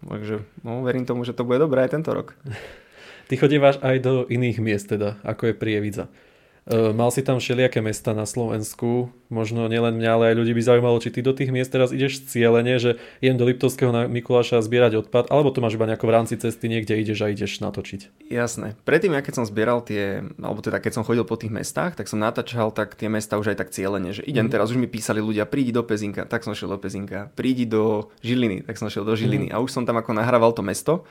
Takže 0.03 0.35
no, 0.65 0.81
verím 0.81 1.05
tomu, 1.05 1.21
že 1.21 1.37
to 1.37 1.45
bude 1.45 1.61
dobré 1.61 1.85
aj 1.85 1.93
tento 1.93 2.09
rok. 2.09 2.33
Ty 3.29 3.33
chodívaš 3.37 3.77
aj 3.79 3.97
do 4.01 4.13
iných 4.25 4.57
miest 4.57 4.89
teda, 4.89 5.21
ako 5.21 5.53
je 5.53 5.53
Prievidza. 5.53 6.09
E, 6.63 6.95
mal 6.95 7.11
si 7.11 7.19
tam 7.19 7.43
všelijaké 7.43 7.83
mesta 7.83 8.15
na 8.15 8.23
Slovensku, 8.23 9.11
možno 9.27 9.67
nielen 9.67 9.99
mňa, 9.99 10.09
ale 10.15 10.23
aj 10.31 10.35
ľudí 10.39 10.53
by 10.55 10.61
zaujímalo, 10.63 11.01
či 11.03 11.11
ty 11.11 11.19
do 11.19 11.35
tých 11.35 11.51
miest 11.51 11.75
teraz 11.75 11.91
ideš 11.91 12.23
cieľene, 12.23 12.79
že 12.79 12.95
idem 13.19 13.35
do 13.35 13.43
Liptovského 13.43 13.91
na 13.91 14.07
Mikuláša 14.07 14.63
zbierať 14.63 15.03
odpad, 15.03 15.27
alebo 15.27 15.51
to 15.51 15.59
máš 15.59 15.75
iba 15.75 15.83
nejako 15.83 16.07
v 16.07 16.15
rámci 16.15 16.39
cesty, 16.39 16.71
niekde 16.71 16.95
ideš 16.95 17.19
a 17.19 17.27
ideš 17.27 17.59
natočiť. 17.59 18.31
Jasné. 18.31 18.79
Predtým, 18.87 19.11
ja 19.11 19.19
keď 19.19 19.43
som 19.43 19.45
zbieral 19.49 19.83
tie, 19.83 20.23
alebo 20.39 20.63
teda 20.63 20.79
keď 20.79 20.91
som 20.95 21.03
chodil 21.03 21.27
po 21.27 21.35
tých 21.35 21.51
mestách, 21.51 21.99
tak 21.99 22.07
som 22.07 22.21
natáčal 22.21 22.71
tak 22.71 22.95
tie 22.95 23.11
mesta 23.11 23.35
už 23.35 23.51
aj 23.51 23.57
tak 23.59 23.69
cieľene, 23.75 24.15
že 24.15 24.23
idem 24.23 24.47
Mhm. 24.47 24.51
teraz, 24.55 24.71
už 24.71 24.79
mi 24.79 24.87
písali 24.87 25.19
ľudia, 25.19 25.43
prídi 25.43 25.75
do 25.75 25.83
Pezinka, 25.83 26.23
tak 26.23 26.47
som 26.47 26.55
šiel 26.55 26.71
do 26.71 26.79
Pezinka, 26.79 27.27
prídi 27.35 27.67
do 27.67 28.07
Žiliny, 28.23 28.63
tak 28.63 28.79
som 28.79 28.87
šiel 28.87 29.03
do 29.03 29.19
Žiliny 29.19 29.51
a 29.51 29.59
už 29.59 29.67
som 29.67 29.83
tam 29.83 29.99
ako 29.99 30.15
nahrával 30.15 30.55
to 30.55 30.63
mesto. 30.63 31.03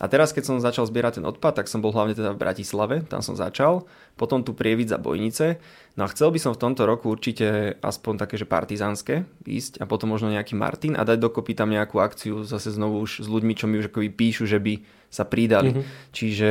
A 0.00 0.08
teraz, 0.08 0.32
keď 0.32 0.48
som 0.48 0.56
začal 0.64 0.88
zbierať 0.88 1.20
ten 1.20 1.28
odpad, 1.28 1.60
tak 1.60 1.68
som 1.68 1.84
bol 1.84 1.92
hlavne 1.92 2.16
teda 2.16 2.32
v 2.32 2.40
Bratislave, 2.40 3.04
tam 3.04 3.20
som 3.20 3.36
začal, 3.36 3.84
potom 4.16 4.40
tu 4.40 4.56
Prievidza 4.56 4.96
Bojnice. 4.96 5.60
No 6.00 6.08
a 6.08 6.10
chcel 6.10 6.32
by 6.32 6.40
som 6.40 6.56
v 6.56 6.62
tomto 6.64 6.88
roku 6.88 7.12
určite 7.12 7.76
aspoň 7.84 8.24
také, 8.24 8.40
že 8.40 8.48
partizánske 8.48 9.28
ísť 9.44 9.76
a 9.76 9.84
potom 9.84 10.08
možno 10.08 10.32
nejaký 10.32 10.56
Martin 10.56 10.96
a 10.96 11.04
dať 11.04 11.20
dokopy 11.20 11.52
tam 11.52 11.68
nejakú 11.68 12.00
akciu 12.00 12.48
zase 12.48 12.72
znovu 12.72 13.04
už 13.04 13.20
s 13.20 13.28
ľuďmi, 13.28 13.52
čo 13.52 13.68
mi 13.68 13.76
už 13.76 13.92
akoby 13.92 14.08
píšu, 14.08 14.48
že 14.48 14.56
by 14.56 14.80
sa 15.12 15.28
pridali. 15.28 15.76
Mhm. 15.76 15.82
Čiže 16.16 16.50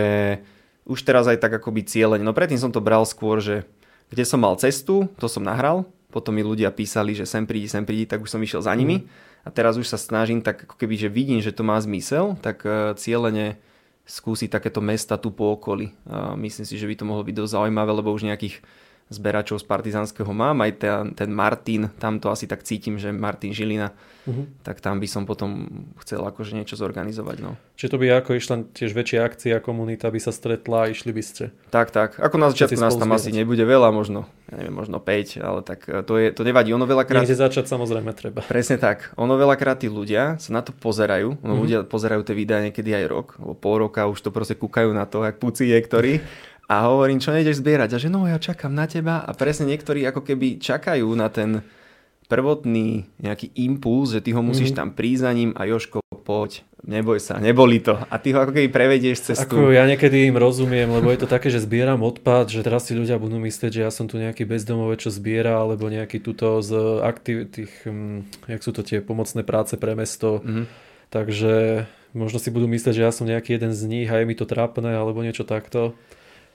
už 0.85 0.99
teraz 1.01 1.25
aj 1.25 1.41
tak 1.41 1.57
akoby 1.57 1.89
cieľene. 1.89 2.21
No 2.21 2.37
predtým 2.37 2.61
som 2.61 2.69
to 2.69 2.85
bral 2.85 3.01
skôr, 3.01 3.41
že 3.41 3.65
kde 4.13 4.29
som 4.29 4.41
mal 4.41 4.57
cestu, 4.61 5.09
to 5.17 5.25
som 5.25 5.41
nahral, 5.41 5.89
potom 6.09 6.33
mi 6.33 6.41
ľudia 6.41 6.73
písali, 6.73 7.13
že 7.13 7.29
sem 7.29 7.45
prídi, 7.45 7.69
sem 7.69 7.85
prídi, 7.85 8.09
tak 8.09 8.25
už 8.25 8.29
som 8.29 8.41
išiel 8.41 8.65
za 8.65 8.73
nimi. 8.73 9.05
A 9.43 9.49
teraz 9.49 9.79
už 9.79 9.87
sa 9.87 9.97
snažím 9.97 10.43
tak 10.43 10.67
ako 10.67 10.75
keby, 10.75 10.95
že 10.99 11.09
vidím, 11.09 11.39
že 11.39 11.55
to 11.55 11.63
má 11.63 11.79
zmysel, 11.79 12.35
tak 12.43 12.63
eh, 12.67 12.93
cieľene 12.95 13.59
skúsiť 14.09 14.49
takéto 14.49 14.81
mesta 14.81 15.21
tu 15.21 15.29
po 15.29 15.53
okolí. 15.53 15.93
Myslím 16.33 16.65
si, 16.65 16.81
že 16.81 16.89
by 16.89 16.97
to 16.97 17.05
mohlo 17.05 17.21
byť 17.21 17.45
dosť 17.45 17.53
zaujímavé, 17.61 17.93
lebo 17.93 18.09
už 18.09 18.25
nejakých 18.25 18.57
zberačov 19.09 19.57
z 19.57 19.65
Partizánskeho 19.65 20.29
mám, 20.29 20.61
aj 20.61 20.71
ten, 20.75 21.01
ten 21.13 21.29
Martin, 21.29 21.89
tam 21.97 22.17
to 22.17 22.29
asi 22.29 22.45
tak 22.45 22.61
cítim, 22.61 22.95
že 22.95 23.09
Martin 23.09 23.51
Žilina, 23.51 23.89
Mhm. 24.21 24.61
tak 24.61 24.77
tam 24.77 24.99
by 24.99 25.07
som 25.07 25.25
potom 25.25 25.65
chcel 25.97 26.21
akože 26.21 26.53
niečo 26.53 26.75
zorganizovať. 26.75 27.37
No. 27.39 27.57
Čiže 27.73 27.89
to 27.89 27.97
by 27.97 28.07
ako 28.13 28.31
išla 28.35 28.55
tiež 28.69 28.93
väčšia 28.93 29.25
akcia, 29.25 29.57
komunita 29.57 30.05
by 30.05 30.19
sa 30.19 30.29
stretla 30.29 30.85
a 30.85 30.87
išli 30.87 31.09
by 31.09 31.23
ste. 31.23 31.49
Tak, 31.67 31.89
tak. 31.89 32.09
Ako 32.15 32.37
na 32.37 32.47
začiatku 32.47 32.77
nás 32.77 32.93
tam 32.93 33.09
asi 33.09 33.31
nebude 33.31 33.63
veľa, 33.63 33.89
možno, 33.89 34.29
ja 34.45 34.61
neviem, 34.61 34.75
možno 34.75 35.01
5, 35.01 35.39
ale 35.39 35.59
tak 35.63 35.79
eh, 35.83 36.03
to, 36.03 36.13
je, 36.15 36.29
to 36.29 36.43
nevadí. 36.43 36.69
Ono 36.69 36.85
veľakrát... 36.85 37.25
Niekde 37.25 37.41
začať 37.41 37.65
samozrejme 37.65 38.13
treba. 38.13 38.45
Presne 38.45 38.77
tak. 38.77 39.09
Ono 39.15 39.33
veľakrát 39.33 39.81
tí 39.81 39.89
ľudia 39.89 40.37
sa 40.37 40.49
na 40.51 40.61
to 40.61 40.69
pozerajú. 40.71 41.41
Ono 41.41 41.53
Mhm. 41.55 41.59
ľudia 41.59 41.77
pozerajú 41.81 42.21
tie 42.21 42.35
videá 42.35 42.61
niekedy 42.61 42.93
aj 42.93 43.05
rok, 43.07 43.27
alebo 43.35 43.55
pol 43.55 43.81
roka, 43.81 44.05
už 44.05 44.19
to 44.19 44.29
proste 44.29 44.53
kúkajú 44.53 44.93
na 44.93 45.09
to, 45.09 45.25
jak 45.25 45.41
puci 45.41 45.65
je 45.65 45.79
ktorý. 45.79 46.13
A 46.69 46.85
hovorím, 46.85 47.17
čo 47.17 47.33
nejdeš 47.33 47.59
zbierať? 47.59 47.89
A 47.91 47.97
že 47.97 48.07
no, 48.07 48.23
ja 48.23 48.37
čakám 48.37 48.69
na 48.69 48.85
teba. 48.85 49.19
A 49.19 49.33
presne 49.33 49.65
niektorí 49.65 50.05
ako 50.05 50.21
keby 50.21 50.61
čakajú 50.61 51.09
na 51.17 51.25
ten 51.27 51.65
prvotný 52.29 53.09
nejaký 53.17 53.49
impuls, 53.57 54.13
že 54.13 54.21
ty 54.21 54.37
ho 54.37 54.45
musíš 54.45 54.71
Mhm. 54.71 54.77
tam 54.77 54.87
prísť 54.93 55.21
za 55.25 55.31
ním 55.33 55.49
a 55.57 55.65
Joško, 55.65 55.97
poď, 56.21 56.61
neboj 56.85 57.17
sa, 57.17 57.41
neboli 57.41 57.81
to. 57.81 57.97
A 57.97 58.21
ty 58.21 58.29
ho 58.31 58.45
ako 58.45 58.53
keby 58.53 58.69
prevedieš 58.69 59.33
cez. 59.33 59.41
Ako 59.41 59.73
ja 59.73 59.89
niekedy 59.89 60.29
im 60.29 60.37
rozumiem, 60.37 60.85
lebo 60.85 61.09
je 61.09 61.17
to 61.17 61.25
také, 61.25 61.49
že 61.49 61.57
zbieram 61.57 62.05
odpad, 62.05 62.53
že 62.53 62.61
teraz 62.61 62.85
si 62.85 62.93
ľudia 62.93 63.17
budú 63.17 63.41
myslieť, 63.41 63.71
že 63.73 63.81
ja 63.81 63.89
som 63.89 64.05
tu 64.05 64.21
nejaký 64.21 64.45
bezdomovec, 64.45 65.01
čo 65.01 65.09
zbiera, 65.09 65.57
alebo 65.57 65.89
nejaký 65.89 66.21
tuto 66.21 66.61
z 66.61 66.77
aktiv, 67.01 67.49
tých, 67.49 67.73
hm, 67.81 68.29
jak 68.45 68.61
sú 68.61 68.77
to 68.77 68.85
tie 68.85 69.01
pomocné 69.01 69.41
práce 69.41 69.73
pre 69.73 69.97
mesto. 69.97 70.45
Mhm. 70.45 70.69
Takže 71.09 71.53
možno 72.13 72.37
si 72.37 72.53
budú 72.53 72.69
myslieť, 72.69 72.93
že 72.93 73.01
ja 73.01 73.09
som 73.09 73.25
nejaký 73.25 73.57
jeden 73.57 73.73
z 73.73 73.81
nich 73.89 74.05
a 74.05 74.21
je 74.21 74.29
mi 74.29 74.37
to 74.37 74.45
trápne, 74.45 74.93
alebo 74.93 75.25
niečo 75.25 75.41
takto. 75.41 75.97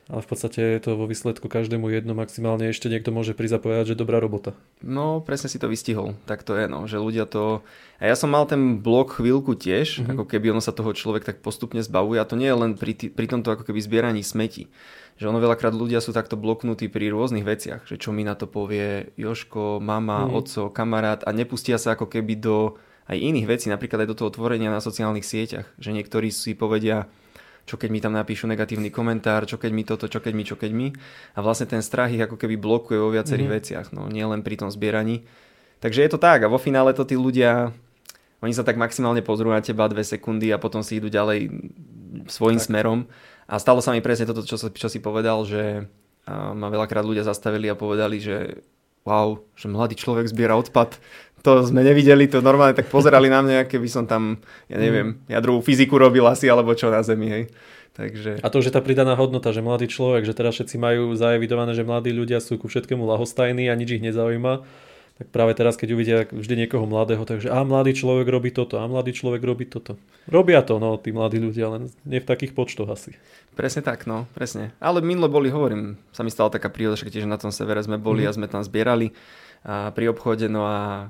Ale 0.05 0.21
v 0.21 0.29
podstate 0.29 0.61
je 0.61 0.81
to 0.85 1.01
vo 1.01 1.09
výsledku 1.09 1.49
každému 1.49 1.89
jedno, 1.89 2.13
maximálne 2.13 2.69
ešte 2.69 2.93
niekto 2.93 3.09
môže 3.09 3.33
prísť 3.33 3.57
a 3.57 3.63
povedať, 3.65 3.85
že 3.93 3.97
dobrá 3.97 4.21
robota. 4.21 4.53
No, 4.85 5.25
presne 5.25 5.49
si 5.49 5.57
to 5.57 5.65
vystihol. 5.65 6.13
Tak 6.29 6.45
to 6.45 6.53
je, 6.53 6.69
no, 6.69 6.85
že 6.85 7.01
ľudia 7.01 7.25
to... 7.25 7.65
A 7.97 8.13
ja 8.13 8.13
som 8.13 8.29
mal 8.29 8.45
ten 8.45 8.85
blok 8.85 9.17
chvíľku 9.17 9.57
tiež, 9.57 9.89
Mhm. 9.89 9.99
mm-hmm. 10.05 10.13
ako 10.13 10.25
keby 10.29 10.47
ono 10.53 10.61
sa 10.61 10.77
toho 10.77 10.93
človek 10.93 11.25
tak 11.25 11.41
postupne 11.41 11.81
zbavuje 11.81 12.21
a 12.21 12.29
to 12.29 12.37
nie 12.37 12.53
je 12.53 12.57
len 12.59 12.73
pri, 12.77 12.93
tý, 12.93 13.07
pri 13.09 13.33
tomto 13.33 13.49
ako 13.49 13.65
keby 13.65 13.81
zbieraní 13.81 14.21
smeti. 14.21 14.69
Že 15.17 15.33
ono 15.33 15.41
veľakrát 15.41 15.73
ľudia 15.73 16.05
sú 16.05 16.13
takto 16.13 16.37
bloknutí 16.37 16.93
pri 16.93 17.09
rôznych 17.09 17.47
veciach, 17.47 17.89
že 17.89 17.97
čo 17.97 18.13
mi 18.13 18.29
na 18.29 18.37
to 18.37 18.45
povie 18.45 19.09
Joško, 19.17 19.81
mama, 19.81 20.29
Mhm. 20.29 20.29
mm. 20.29 20.37
oco, 20.37 20.63
kamarát 20.69 21.25
a 21.25 21.33
nepustia 21.33 21.81
sa 21.81 21.97
ako 21.97 22.13
keby 22.13 22.37
do 22.37 22.77
aj 23.05 23.17
iných 23.17 23.49
vecí, 23.49 23.67
napríklad 23.69 24.05
aj 24.05 24.09
do 24.13 24.19
toho 24.21 24.33
tvorenia 24.33 24.69
na 24.69 24.81
sociálnych 24.81 25.25
sieťach, 25.25 25.69
že 25.77 25.93
niektorí 25.93 26.29
si 26.29 26.53
povedia, 26.53 27.09
čo 27.65 27.81
keď 27.81 27.89
mi 27.89 28.01
tam 28.01 28.13
napíšu 28.13 28.45
negatívny 28.45 28.93
komentár, 28.93 29.49
čo 29.49 29.57
keď 29.57 29.71
mi 29.73 29.83
toto, 29.83 30.05
čo 30.05 30.21
keď 30.21 30.33
mi, 30.33 30.45
čo 30.45 30.55
keď 30.55 30.71
mi. 30.71 30.93
A 31.33 31.41
vlastne 31.41 31.65
ten 31.65 31.81
strach 31.81 32.13
ich 32.13 32.21
ako 32.21 32.37
keby 32.37 32.61
blokuje 32.61 33.01
vo 33.01 33.09
viacerých 33.09 33.49
Mhm. 33.49 33.57
veciach, 33.57 33.87
no 33.93 34.05
nie 34.09 34.25
len 34.25 34.45
pri 34.45 34.61
tom 34.61 34.69
zbieraní. 34.69 35.25
Takže 35.81 36.01
je 36.01 36.11
to 36.11 36.19
tak 36.19 36.45
a 36.45 36.49
vo 36.49 36.57
finále 36.57 36.93
to 36.93 37.05
tí 37.05 37.17
ľudia, 37.17 37.73
oni 38.41 38.53
sa 38.53 38.65
tak 38.65 38.77
maximálne 38.77 39.21
pozrú 39.21 39.49
na 39.49 39.61
teba 39.61 39.89
dve 39.89 40.05
sekundy 40.05 40.53
a 40.53 40.61
potom 40.61 40.85
si 40.85 41.01
idú 41.01 41.09
ďalej 41.09 41.49
svojim 42.29 42.61
Tak. 42.61 42.67
smerom. 42.69 43.09
A 43.45 43.57
stalo 43.61 43.81
sa 43.85 43.93
mi 43.93 44.01
presne 44.01 44.25
toto, 44.25 44.41
čo, 44.41 44.57
čo 44.57 44.89
si 44.89 45.01
povedal, 45.01 45.45
že 45.45 45.85
ma 46.29 46.73
veľakrát 46.73 47.05
ľudia 47.05 47.21
zastavili 47.21 47.69
a 47.69 47.77
povedali, 47.77 48.17
že 48.17 48.65
wow, 49.05 49.41
že 49.55 49.69
mladý 49.69 49.95
človek 49.95 50.29
zbiera 50.29 50.57
odpad. 50.57 50.97
To 51.45 51.61
sme 51.61 51.85
nevideli, 51.85 52.25
to 52.25 52.41
normálne 52.41 52.73
tak 52.73 52.89
pozerali 52.89 53.29
na 53.29 53.45
mňa, 53.45 53.69
keby 53.69 53.85
som 53.85 54.09
tam, 54.09 54.41
ja 54.65 54.81
neviem, 54.81 55.21
jadrovú 55.29 55.61
fyziku 55.61 56.01
robil 56.01 56.25
asi, 56.25 56.49
alebo 56.49 56.73
čo 56.73 56.89
na 56.89 57.05
zemi, 57.05 57.29
hej. 57.29 57.45
Takže... 57.95 58.43
A 58.43 58.49
to 58.51 58.59
už 58.59 58.73
je 58.73 58.75
tá 58.75 58.83
pridaná 58.83 59.15
hodnota, 59.15 59.55
že 59.55 59.63
mladý 59.63 59.87
človek, 59.87 60.27
že 60.27 60.35
teraz 60.35 60.57
všetci 60.59 60.81
majú 60.81 61.15
zaevidované, 61.15 61.77
že 61.77 61.87
mladí 61.87 62.11
ľudia 62.11 62.41
sú 62.41 62.59
ku 62.59 62.67
všetkému 62.67 63.07
lahostajní 63.07 63.71
a 63.71 63.79
nič 63.79 64.01
ich 64.01 64.03
nezaujíma. 64.03 64.67
Tak 65.15 65.31
práve 65.31 65.55
teraz, 65.55 65.79
keď 65.79 65.89
uvidia 65.95 66.19
vždy 66.27 66.67
niekoho 66.67 66.91
mladého, 66.91 67.23
takže 67.23 67.47
a 67.47 67.63
mladý 67.63 67.95
človek 67.95 68.27
robí 68.27 68.51
toto, 68.51 68.83
a 68.83 68.89
mladý 68.91 69.15
človek 69.15 69.47
robí 69.47 69.63
toto. 69.63 69.95
Robia 70.27 70.59
to, 70.67 70.83
no, 70.83 70.99
tí 70.99 71.15
mladí 71.15 71.39
ľudia, 71.39 71.71
len 71.71 71.87
nie 72.03 72.19
v 72.19 72.27
takých 72.27 72.51
počtoch 72.51 72.91
asi. 72.91 73.15
Presne 73.55 73.87
tak, 73.87 74.11
no, 74.11 74.27
presne. 74.35 74.75
Ale 74.83 74.99
minule 74.99 75.31
boli, 75.31 75.47
hovorím, 75.47 75.95
sa 76.11 76.27
mi 76.27 76.31
stala 76.35 76.51
taká 76.51 76.67
príhoda, 76.67 76.99
že 76.99 77.07
tiež 77.07 77.31
na 77.31 77.39
tom 77.39 77.55
severe 77.55 77.79
sme 77.83 78.03
boli 78.03 78.27
Mhm. 78.27 78.29
a 78.29 78.35
sme 78.35 78.47
tam 78.51 78.63
zbierali 78.67 79.15
a 79.65 79.95
pri 79.95 80.11
obchode, 80.11 80.51
no 80.51 80.67
a 80.67 81.09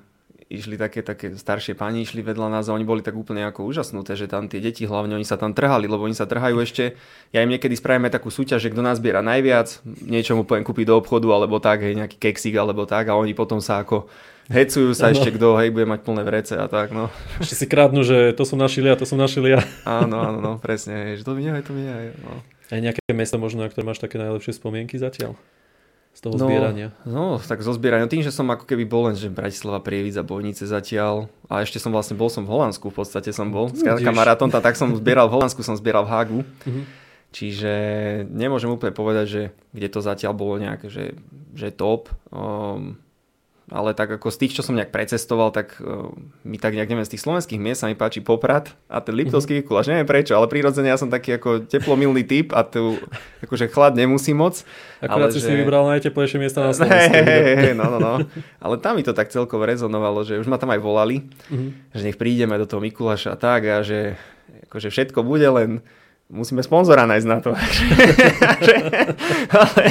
išli 0.53 0.77
také, 0.77 1.01
také 1.01 1.33
staršie 1.35 1.73
pani, 1.75 2.05
išli 2.05 2.21
vedľa 2.21 2.53
nás 2.53 2.69
a 2.69 2.77
oni 2.77 2.85
boli 2.85 3.01
tak 3.01 3.17
úplne 3.17 3.49
ako 3.49 3.65
úžasnuté, 3.65 4.13
že 4.15 4.29
tam 4.29 4.47
tie 4.47 4.61
deti 4.61 4.85
hlavne, 4.85 5.17
oni 5.17 5.25
sa 5.25 5.41
tam 5.41 5.57
trhali, 5.57 5.89
lebo 5.89 6.05
oni 6.05 6.13
sa 6.15 6.29
trhajú 6.29 6.61
ešte, 6.61 6.95
ja 7.33 7.41
im 7.41 7.49
niekedy 7.49 7.73
spravíme 7.75 8.13
takú 8.13 8.29
súťaž, 8.29 8.61
že 8.61 8.71
kto 8.71 8.85
nás 8.85 9.01
zbiera 9.01 9.25
najviac, 9.25 9.81
niečo 10.05 10.37
mu 10.37 10.45
poviem 10.45 10.63
kúpiť 10.63 10.87
do 10.87 11.01
obchodu, 11.01 11.27
alebo 11.33 11.59
tak, 11.59 11.81
hej, 11.83 11.97
nejaký 11.97 12.21
keksík, 12.21 12.55
alebo 12.61 12.85
tak 12.85 13.09
a 13.09 13.17
oni 13.17 13.33
potom 13.33 13.59
sa 13.59 13.81
ako 13.83 14.07
hecujú 14.47 14.93
sa 14.93 15.09
Áno. 15.09 15.15
ešte, 15.15 15.31
kto, 15.31 15.57
hej, 15.57 15.69
bude 15.69 15.85
mať 15.85 16.01
plné 16.01 16.23
vrece 16.23 16.55
a 16.55 16.67
tak, 16.67 16.91
no. 16.91 17.09
Ešte 17.39 17.55
si 17.55 17.67
krádnu, 17.67 18.01
že 18.01 18.33
to 18.33 18.43
som 18.43 18.57
našil 18.57 18.85
ja, 18.85 18.95
to 18.95 19.05
som 19.05 19.17
našil 19.17 19.45
ja. 19.47 19.61
Áno, 19.85 20.19
áno, 20.19 20.39
no, 20.39 20.53
presne, 20.57 21.13
hej, 21.13 21.21
že 21.21 21.25
to 21.25 21.33
mi 21.33 21.43
nehaj, 21.43 21.63
to 21.63 21.73
mi 21.73 21.83
nehaj, 21.83 22.13
no. 22.19 22.41
Aj 22.67 22.81
nejaké 22.81 23.01
mesto 23.11 23.37
možno, 23.37 23.61
na 23.61 23.69
ktoré 23.69 23.85
máš 23.85 23.99
také 23.99 24.17
najlepšie 24.17 24.53
spomienky 24.53 24.97
zatiaľ? 24.97 25.37
Z 26.11 26.23
toho 26.23 26.39
No, 26.39 26.47
zbierania. 26.47 26.89
No, 27.03 27.37
tak 27.37 27.59
zo 27.59 27.75
zbierania. 27.75 28.07
Tým, 28.07 28.23
že 28.23 28.31
som 28.31 28.47
ako 28.47 28.65
keby 28.65 28.87
bol 28.87 29.11
len, 29.11 29.15
že 29.15 29.27
Bratislava, 29.27 29.83
Prievidza, 29.83 30.23
Bojnice 30.23 30.63
zatiaľ. 30.63 31.27
A 31.45 31.61
ešte 31.61 31.77
som 31.77 31.91
vlastne, 31.91 32.15
bol 32.15 32.31
som 32.31 32.47
v 32.47 32.55
Holandsku, 32.55 32.87
v 32.87 32.97
podstate 32.97 33.35
som 33.35 33.51
bol. 33.51 33.67
S 33.69 33.83
ka- 33.83 33.99
Vidíš. 33.99 34.07
kamarátom, 34.07 34.47
tak 34.47 34.75
som 34.75 34.95
zbieral 34.95 35.27
v 35.27 35.35
Holandsku, 35.35 35.61
som 35.61 35.75
zbieral 35.75 36.07
v 36.07 36.11
Hagu. 36.11 36.41
Mhm. 36.65 36.83
Čiže 37.31 37.73
nemôžem 38.31 38.71
úplne 38.71 38.95
povedať, 38.95 39.27
že 39.27 39.43
kde 39.75 39.89
to 39.91 39.99
zatiaľ 40.01 40.33
bolo 40.33 40.55
nejaké, 40.57 40.87
že, 40.87 41.19
že 41.51 41.75
top. 41.75 42.07
Um, 42.31 42.95
ale 43.73 43.97
tak 43.97 44.21
ako 44.21 44.29
z 44.29 44.45
tých, 44.45 44.61
čo 44.61 44.63
som 44.65 44.77
nejak 44.77 44.93
precestoval, 44.93 45.49
tak 45.49 45.81
uh, 45.81 46.13
mi 46.45 46.61
tak 46.61 46.77
nejak 46.77 46.85
neviem, 46.85 47.07
z 47.09 47.17
tých 47.17 47.25
slovenských 47.25 47.57
miest 47.57 47.81
sa 47.81 47.89
mi 47.89 47.97
páči 47.97 48.21
Poprad 48.21 48.69
a 48.93 49.01
ten 49.01 49.17
Liptovský 49.17 49.57
mm-hmm. 49.57 49.65
Mikuláš, 49.65 49.89
neviem 49.89 50.05
prečo, 50.05 50.37
ale 50.37 50.53
prirodzene 50.53 50.93
ja 50.93 51.01
som 51.01 51.09
taký 51.09 51.41
ako 51.41 51.65
teplomilný 51.65 52.29
typ 52.29 52.53
a 52.53 52.61
tu 52.61 53.01
akože 53.41 53.73
chlad 53.73 53.97
nemusí 53.97 54.37
moc. 54.37 54.61
Akurát 55.01 55.33
si 55.33 55.41
že... 55.41 55.49
si 55.49 55.53
vybral 55.57 55.89
najteplejšie 55.97 56.37
miesta 56.37 56.61
na 56.61 56.77
Slovensku. 56.77 57.17
Hey, 57.17 57.25
hey, 57.25 57.57
hey, 57.57 57.73
no, 57.73 57.89
no, 57.89 57.99
no. 57.99 58.15
Ale 58.61 58.77
tam 58.85 59.01
mi 59.01 59.03
to 59.07 59.17
tak 59.17 59.33
celkovo 59.33 59.65
rezonovalo, 59.65 60.29
že 60.29 60.37
už 60.37 60.49
ma 60.49 60.61
tam 60.61 60.69
aj 60.69 60.81
volali, 60.85 61.25
mm-hmm. 61.25 61.97
že 61.97 62.03
nech 62.05 62.21
prídeme 62.21 62.61
do 62.61 62.69
toho 62.69 62.85
Mikuláša 62.85 63.33
a 63.33 63.41
tak 63.41 63.65
a 63.65 63.81
že 63.81 64.21
akože 64.69 64.93
všetko 64.93 65.25
bude 65.25 65.49
len 65.49 65.81
musíme 66.35 66.67
sponzora 66.67 67.07
nájsť 67.07 67.29
na 67.31 67.39
to. 67.39 67.55
ale 69.63 69.83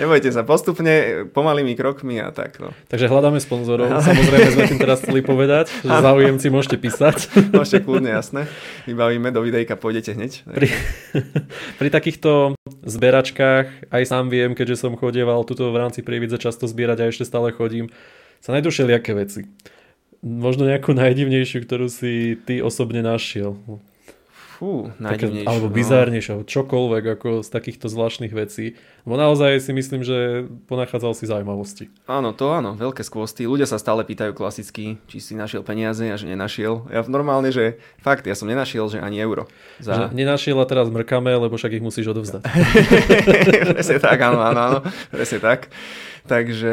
nebojte 0.00 0.32
sa, 0.32 0.40
postupne, 0.48 1.28
pomalými 1.36 1.76
krokmi 1.76 2.16
a 2.16 2.32
tak. 2.32 2.56
No. 2.56 2.72
Takže 2.88 3.12
hľadáme 3.12 3.36
sponzorov. 3.36 3.92
Samozrejme 4.00 4.48
sme 4.56 4.64
tým 4.64 4.80
teraz 4.80 5.04
chceli 5.04 5.20
povedať, 5.20 5.68
že 5.84 5.92
záujemci 5.92 6.48
môžete 6.48 6.80
písať. 6.80 7.28
Môžete 7.60 7.84
kľudne, 7.84 8.16
jasné. 8.16 8.48
Vybavíme, 8.88 9.28
do 9.28 9.44
videjka 9.44 9.76
pôjdete 9.76 10.16
hneď. 10.16 10.32
Pri, 10.48 10.68
pri 11.80 11.88
takýchto 11.92 12.56
zberačkách, 12.88 13.92
aj 13.92 14.02
sám 14.08 14.32
viem, 14.32 14.56
keďže 14.56 14.88
som 14.88 14.96
chodieval 14.96 15.44
tuto 15.44 15.68
v 15.68 15.76
rámci 15.84 16.00
Prievidze 16.00 16.40
často 16.40 16.64
zbierať 16.64 16.98
a 17.04 17.08
ešte 17.12 17.28
stále 17.28 17.52
chodím, 17.52 17.92
sa 18.40 18.56
nájdú 18.56 18.72
všelijaké 18.72 19.12
veci. 19.12 19.44
Možno 20.24 20.64
nejakú 20.64 20.96
najdivnejšiu, 20.96 21.64
ktorú 21.64 21.92
si 21.92 22.40
ty 22.48 22.64
osobne 22.64 23.04
našiel. 23.04 23.56
Fú, 24.60 24.92
Také, 25.00 25.48
alebo 25.48 25.72
no. 25.72 25.74
bizárnejšie, 25.74 26.44
čokoľvek 26.44 27.04
ako 27.16 27.40
z 27.40 27.48
takýchto 27.48 27.88
zvláštnych 27.88 28.28
vecí. 28.36 28.76
Bo 29.08 29.16
naozaj 29.16 29.56
si 29.56 29.72
myslím, 29.72 30.04
že 30.04 30.44
ponachádzal 30.68 31.16
si 31.16 31.24
zaujímavosti. 31.24 31.88
Áno, 32.04 32.36
to 32.36 32.52
áno, 32.52 32.76
veľké 32.76 33.00
skvosty. 33.00 33.48
Ľudia 33.48 33.64
sa 33.64 33.80
stále 33.80 34.04
pýtajú 34.04 34.36
klasicky, 34.36 35.00
či 35.08 35.16
si 35.16 35.32
našiel 35.32 35.64
peniaze 35.64 36.04
a 36.04 36.20
že 36.20 36.28
nenašiel. 36.28 36.92
Ja 36.92 37.00
normálne, 37.08 37.48
že 37.48 37.80
fakt, 38.04 38.28
ja 38.28 38.36
som 38.36 38.52
nenašiel, 38.52 38.84
že 38.92 39.00
ani 39.00 39.16
euro. 39.24 39.48
Za... 39.80 39.96
Že 39.96 40.04
nenašiel 40.12 40.60
a 40.60 40.68
teraz 40.68 40.92
mrkame, 40.92 41.32
lebo 41.32 41.56
však 41.56 41.80
ich 41.80 41.84
musíš 41.84 42.12
odovzdať. 42.12 42.44
presne 43.80 43.96
tak, 43.96 44.20
áno, 44.20 44.44
áno, 44.44 44.60
áno, 44.60 44.78
presne 45.08 45.40
tak. 45.40 45.72
Takže 46.30 46.72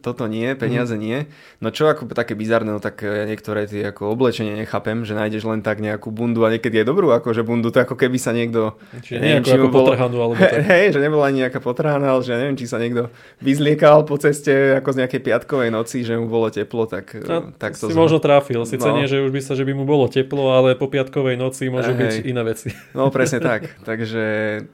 toto 0.00 0.24
nie, 0.24 0.56
peniaze 0.56 0.96
mm. 0.96 1.02
nie. 1.04 1.28
No 1.60 1.68
čo 1.68 1.84
ako 1.84 2.08
také 2.16 2.32
bizarné, 2.32 2.72
no 2.72 2.80
tak 2.80 3.04
ja 3.04 3.28
niektoré 3.28 3.68
tie 3.68 3.92
ako 3.92 4.16
oblečenie 4.16 4.56
nechápem, 4.56 5.04
že 5.04 5.12
nájdeš 5.12 5.44
len 5.44 5.60
tak 5.60 5.84
nejakú 5.84 6.08
bundu 6.08 6.48
a 6.48 6.52
niekedy 6.56 6.80
je 6.80 6.88
dobrú, 6.88 7.12
ako 7.12 7.36
že 7.36 7.44
bundu, 7.44 7.68
to 7.68 7.84
ako 7.84 7.92
keby 7.92 8.16
sa 8.16 8.32
niekto... 8.32 8.72
Čiže 9.04 9.20
neviem, 9.20 9.44
či 9.44 9.52
ako 9.52 9.68
bolo, 9.68 9.92
potrhanú, 9.92 10.16
alebo 10.16 10.40
tak. 10.40 10.64
Hej, 10.64 10.96
že 10.96 11.00
nebola 11.04 11.28
ani 11.28 11.44
nejaká 11.44 11.60
potrhaná, 11.60 12.16
ale 12.16 12.24
že 12.24 12.32
ja 12.32 12.40
neviem, 12.40 12.56
či 12.56 12.64
sa 12.64 12.80
niekto 12.80 13.12
vyzliekal 13.44 14.08
po 14.08 14.16
ceste 14.16 14.80
ako 14.80 14.96
z 14.96 15.04
nejakej 15.04 15.20
piatkovej 15.20 15.68
noci, 15.68 16.00
že 16.00 16.16
mu 16.16 16.32
bolo 16.32 16.48
teplo, 16.48 16.88
tak, 16.88 17.20
no, 17.20 17.52
tak 17.60 17.76
to... 17.76 17.92
Si 17.92 17.92
zho... 17.92 18.00
možno 18.00 18.16
trafil, 18.16 18.64
sice 18.64 18.88
no. 18.88 18.96
nie, 18.96 19.04
že 19.04 19.20
už 19.20 19.28
by 19.28 19.40
sa, 19.44 19.52
že 19.52 19.68
by 19.68 19.76
mu 19.76 19.84
bolo 19.84 20.08
teplo, 20.08 20.56
ale 20.56 20.72
po 20.72 20.88
piatkovej 20.88 21.36
noci 21.36 21.68
môžu 21.68 21.92
hej, 21.92 22.00
byť 22.00 22.14
iné 22.24 22.42
veci. 22.48 22.72
No 22.96 23.12
presne 23.12 23.44
tak, 23.44 23.76
takže 23.84 24.24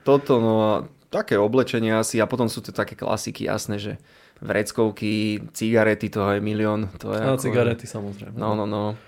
toto, 0.06 0.38
no 0.38 0.86
také 1.12 1.36
oblečenie 1.36 1.92
asi 1.92 2.16
a 2.18 2.26
potom 2.26 2.48
sú 2.48 2.64
to 2.64 2.72
také 2.72 2.96
klasiky, 2.96 3.44
jasné, 3.44 3.76
že 3.76 3.92
vreckovky, 4.40 5.44
cigarety, 5.52 6.08
to 6.08 6.24
je 6.32 6.40
milión. 6.40 6.88
To 6.98 7.12
je 7.12 7.20
no, 7.20 7.36
ako... 7.36 7.42
cigarety 7.44 7.86
samozrejme. 7.86 8.34
No, 8.34 8.56
no, 8.56 8.64
no. 8.64 8.98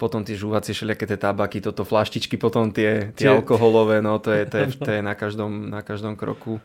Potom 0.00 0.24
tie 0.24 0.32
žúvacie 0.32 0.72
všelijaké 0.72 1.04
tie 1.04 1.20
tabaky, 1.20 1.60
toto 1.60 1.84
flaštičky, 1.84 2.40
potom 2.40 2.72
tie, 2.72 3.12
tie, 3.12 3.28
tie... 3.28 3.36
alkoholové, 3.36 4.00
no 4.00 4.16
to 4.16 4.32
je, 4.32 4.48
to 4.48 4.56
je, 4.56 4.66
to 4.86 4.90
je 4.96 5.00
na, 5.04 5.12
každom, 5.12 5.68
na 5.68 5.84
každom 5.84 6.16
kroku. 6.16 6.62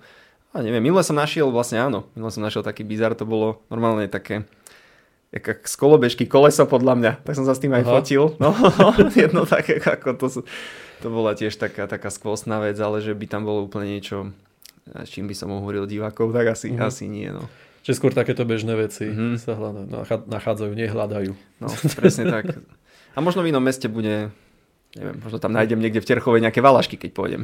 A 0.55 0.63
neviem, 0.63 0.79
minule 0.79 1.03
som 1.03 1.19
našiel, 1.19 1.51
vlastne 1.51 1.83
áno, 1.83 2.07
minule 2.15 2.31
som 2.31 2.39
našiel 2.39 2.63
taký 2.63 2.87
bizar, 2.87 3.11
to 3.11 3.27
bolo 3.27 3.59
normálne 3.67 4.07
také, 4.07 4.47
jak 5.35 5.67
z 5.67 5.75
kolobežky, 5.75 6.31
koleso 6.31 6.63
podľa 6.63 6.95
mňa, 6.95 7.11
tak 7.27 7.35
som 7.35 7.43
sa 7.43 7.51
s 7.51 7.59
tým 7.59 7.75
aj 7.75 7.83
Aha. 7.83 7.91
fotil. 7.91 8.23
No, 8.39 8.55
jedno 9.19 9.43
také, 9.43 9.83
ako 9.83 10.15
to, 10.15 10.47
to 11.03 11.07
bola 11.11 11.35
tiež 11.35 11.59
taká, 11.59 11.91
taká 11.91 12.07
skvostná 12.07 12.63
vec, 12.63 12.79
ale 12.79 13.03
že 13.03 13.11
by 13.11 13.27
tam 13.27 13.43
bolo 13.43 13.67
úplne 13.67 13.99
niečo, 13.99 14.31
s 14.85 15.09
čím 15.09 15.25
by 15.25 15.35
som 15.35 15.49
hovoril 15.49 15.89
divákov, 15.89 16.29
tak 16.29 16.53
asi, 16.53 16.69
uh-huh. 16.73 16.87
asi 16.87 17.09
nie. 17.09 17.29
No. 17.33 17.49
Čiže 17.81 17.97
skôr 17.97 18.13
takéto 18.13 18.45
bežné 18.45 18.77
veci 18.77 19.09
uh-huh. 19.09 19.37
sa 19.41 19.57
hľadajú, 19.57 19.87
nachádzajú, 20.29 20.71
nehľadajú. 20.73 21.31
No, 21.61 21.67
presne 21.97 22.29
tak. 22.29 22.57
A 23.15 23.23
možno 23.23 23.41
v 23.41 23.49
inom 23.49 23.63
meste 23.63 23.89
bude 23.89 24.29
neviem, 24.95 25.19
možno 25.19 25.37
tam 25.43 25.51
nájdem 25.51 25.79
niekde 25.83 25.99
v 25.99 26.07
Terchove 26.07 26.39
nejaké 26.39 26.63
valašky, 26.63 26.95
keď 26.95 27.11
pôjdem. 27.11 27.41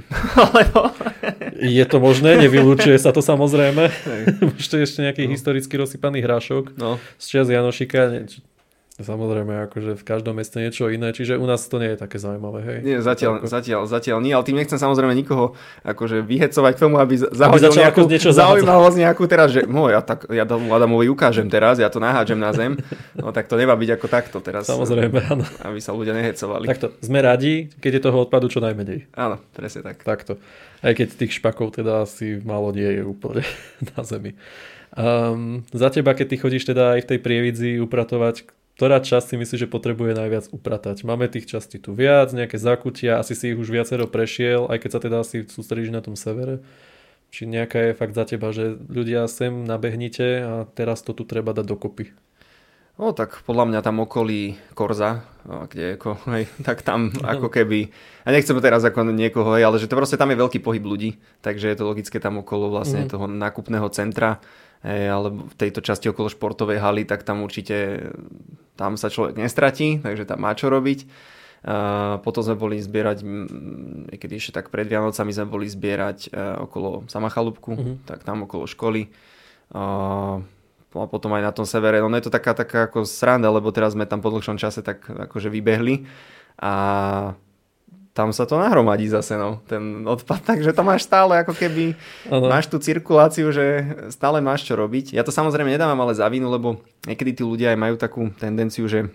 Je 1.59 1.83
to 1.83 1.99
možné, 1.99 2.39
nevylúčuje 2.39 2.95
sa 2.95 3.11
to 3.11 3.19
samozrejme. 3.19 3.91
Ešte 4.55 4.79
ešte 4.79 5.03
nejaký 5.03 5.27
no. 5.27 5.31
historicky 5.35 5.73
rozsypaný 5.75 6.23
hrášok 6.23 6.79
no. 6.79 6.95
z 7.19 7.25
čas 7.27 7.51
Janošika. 7.51 8.23
Samozrejme, 9.01 9.67
akože 9.69 9.97
v 9.99 10.03
každom 10.05 10.39
meste 10.39 10.61
niečo 10.61 10.87
iné, 10.87 11.11
čiže 11.11 11.35
u 11.37 11.45
nás 11.45 11.65
to 11.65 11.77
nie 11.77 11.93
je 11.93 11.97
také 11.99 12.17
zaujímavé, 12.21 12.59
hej? 12.63 12.77
Nie, 12.81 12.97
zatiaľ, 13.03 13.43
zatiaľ, 13.45 13.89
zatiaľ 13.89 14.17
nie, 14.21 14.31
ale 14.31 14.45
tým 14.45 14.57
nechcem 14.57 14.79
samozrejme 14.79 15.13
nikoho 15.17 15.57
akože 15.83 16.23
vyhecovať 16.23 16.71
k 16.77 16.79
tomu, 16.79 16.95
aby 17.01 17.17
zahodil 17.19 17.73
aby 17.73 17.83
nejakú 17.83 18.01
niečo 18.07 18.31
zaujímavosť 18.31 18.97
nejakú 18.97 19.23
teraz, 19.27 19.49
že 19.51 19.67
no, 19.67 19.91
ja, 19.91 19.99
tak, 19.99 20.29
ja 20.29 20.47
Adamovi 20.47 21.11
ukážem 21.11 21.49
teraz, 21.51 21.81
ja 21.81 21.91
to 21.91 21.99
nahádžem 21.99 22.39
na 22.39 22.55
zem, 22.55 22.79
no 23.17 23.33
tak 23.35 23.51
to 23.51 23.59
nemá 23.59 23.75
byť 23.75 23.89
ako 23.97 24.07
takto 24.07 24.37
teraz. 24.39 24.69
Samozrejme, 24.69 25.19
áno. 25.27 25.43
Aby 25.65 25.79
sa 25.81 25.91
ľudia 25.91 26.15
nehecovali. 26.15 26.69
Takto, 26.69 26.95
sme 27.03 27.19
radi, 27.19 27.67
keď 27.81 27.91
je 27.97 28.01
toho 28.07 28.17
odpadu 28.23 28.47
čo 28.47 28.63
najmenej. 28.63 29.11
Áno, 29.17 29.41
presne 29.51 29.83
tak. 29.83 30.05
Takto. 30.05 30.37
Aj 30.81 30.93
keď 30.97 31.13
tých 31.13 31.37
špakov 31.37 31.77
teda 31.77 32.09
asi 32.09 32.41
málo 32.41 32.73
nie 32.73 32.89
je 32.99 33.03
úplne 33.05 33.45
na 33.93 34.01
zemi. 34.01 34.33
Um, 34.91 35.63
za 35.71 35.87
teba, 35.87 36.11
keď 36.11 36.27
ty 36.27 36.35
chodíš 36.35 36.67
teda 36.67 36.99
aj 36.99 37.07
v 37.07 37.09
tej 37.15 37.19
prievidzi 37.23 37.69
upratovať, 37.79 38.43
ktorá 38.79 39.03
časť 39.03 39.33
si 39.33 39.35
myslíš, 39.37 39.61
že 39.67 39.69
potrebuje 39.69 40.15
najviac 40.15 40.45
upratať? 40.49 41.03
Máme 41.03 41.27
tých 41.27 41.49
častí 41.49 41.77
tu 41.77 41.91
viac, 41.91 42.31
nejaké 42.31 42.55
zakutia, 42.55 43.19
asi 43.19 43.35
si 43.35 43.51
ich 43.51 43.59
už 43.59 43.69
viacero 43.69 44.07
prešiel, 44.07 44.71
aj 44.71 44.77
keď 44.81 44.89
sa 44.89 44.99
teda 44.99 45.17
asi 45.21 45.43
sústredíš 45.45 45.91
na 45.91 46.01
tom 46.01 46.15
severe. 46.15 46.63
Či 47.31 47.47
nejaká 47.47 47.91
je 47.91 47.97
fakt 47.97 48.15
za 48.15 48.27
teba, 48.27 48.51
že 48.51 48.75
ľudia 48.91 49.23
sem 49.31 49.63
nabehnite 49.63 50.27
a 50.43 50.53
teraz 50.75 50.99
to 50.99 51.15
tu 51.15 51.23
treba 51.23 51.55
dať 51.55 51.63
dokopy? 51.63 52.11
No 52.99 53.15
tak 53.15 53.41
podľa 53.47 53.71
mňa 53.71 53.79
tam 53.81 54.03
okolí 54.03 54.59
Korza, 54.75 55.23
kde 55.47 55.97
ako, 55.97 56.21
hej, 56.35 56.45
tak 56.61 56.83
tam 56.83 57.09
ako 57.33 57.49
keby, 57.49 57.89
a 58.27 58.29
nechcem 58.29 58.53
teraz 58.61 58.83
ako 58.83 59.09
niekoho, 59.09 59.57
hej, 59.57 59.65
ale 59.65 59.79
že 59.79 59.87
to 59.87 59.97
proste 59.97 60.19
tam 60.19 60.29
je 60.29 60.37
veľký 60.37 60.59
pohyb 60.59 60.83
ľudí, 60.83 61.17
takže 61.41 61.71
je 61.71 61.77
to 61.79 61.87
logické 61.87 62.19
tam 62.19 62.43
okolo 62.43 62.69
vlastne 62.69 63.07
mm. 63.07 63.09
toho 63.09 63.25
nákupného 63.25 63.87
centra, 63.89 64.43
alebo 64.85 65.45
v 65.45 65.55
tejto 65.57 65.85
časti 65.85 66.09
okolo 66.09 66.29
športovej 66.33 66.81
haly, 66.81 67.05
tak 67.05 67.21
tam 67.21 67.45
určite 67.45 68.09
tam 68.73 68.97
sa 68.97 69.13
človek 69.13 69.37
nestratí, 69.37 70.01
takže 70.01 70.25
tam 70.25 70.41
má 70.41 70.57
čo 70.57 70.73
robiť. 70.73 71.05
Potom 72.25 72.41
sme 72.41 72.57
boli 72.57 72.81
zbierať, 72.81 73.21
niekedy 74.09 74.41
ešte 74.41 74.57
tak 74.57 74.73
pred 74.73 74.89
Vianocami 74.89 75.29
sme 75.29 75.45
boli 75.45 75.69
zbierať 75.69 76.33
uh, 76.33 76.65
okolo 76.65 77.05
Samachalúbku, 77.05 77.71
uh-huh. 77.77 77.95
tak 78.09 78.25
tam 78.25 78.49
okolo 78.49 78.65
školy. 78.65 79.13
A 79.69 80.41
potom 80.91 81.31
aj 81.37 81.43
na 81.45 81.53
tom 81.53 81.69
severe. 81.69 82.01
No 82.01 82.17
je 82.17 82.25
to 82.25 82.33
taká, 82.33 82.57
taká 82.57 82.89
ako 82.89 83.05
sranda, 83.05 83.53
lebo 83.53 83.69
teraz 83.69 83.93
sme 83.93 84.09
tam 84.09 84.19
po 84.19 84.33
dlhšom 84.33 84.57
čase 84.57 84.81
tak 84.81 85.05
akože 85.05 85.53
vybehli 85.53 86.09
a 86.59 86.73
tam 88.11 88.35
sa 88.35 88.43
to 88.43 88.59
nahromadí 88.59 89.07
zase, 89.07 89.39
no, 89.39 89.63
ten 89.67 90.03
odpad, 90.03 90.43
takže 90.51 90.75
to 90.75 90.83
máš 90.83 91.07
stále 91.07 91.39
ako 91.39 91.55
keby, 91.55 91.95
ano. 92.27 92.51
máš 92.51 92.67
tú 92.67 92.77
cirkuláciu, 92.77 93.55
že 93.55 93.87
stále 94.11 94.43
máš 94.43 94.67
čo 94.67 94.75
robiť. 94.75 95.15
Ja 95.15 95.23
to 95.23 95.31
samozrejme 95.31 95.71
nedávam 95.71 95.99
ale 96.03 96.15
za 96.15 96.27
vinu, 96.27 96.51
lebo 96.51 96.83
niekedy 97.07 97.39
tí 97.39 97.43
ľudia 97.47 97.71
aj 97.71 97.79
majú 97.79 97.95
takú 97.95 98.21
tendenciu, 98.35 98.87
že 98.91 99.07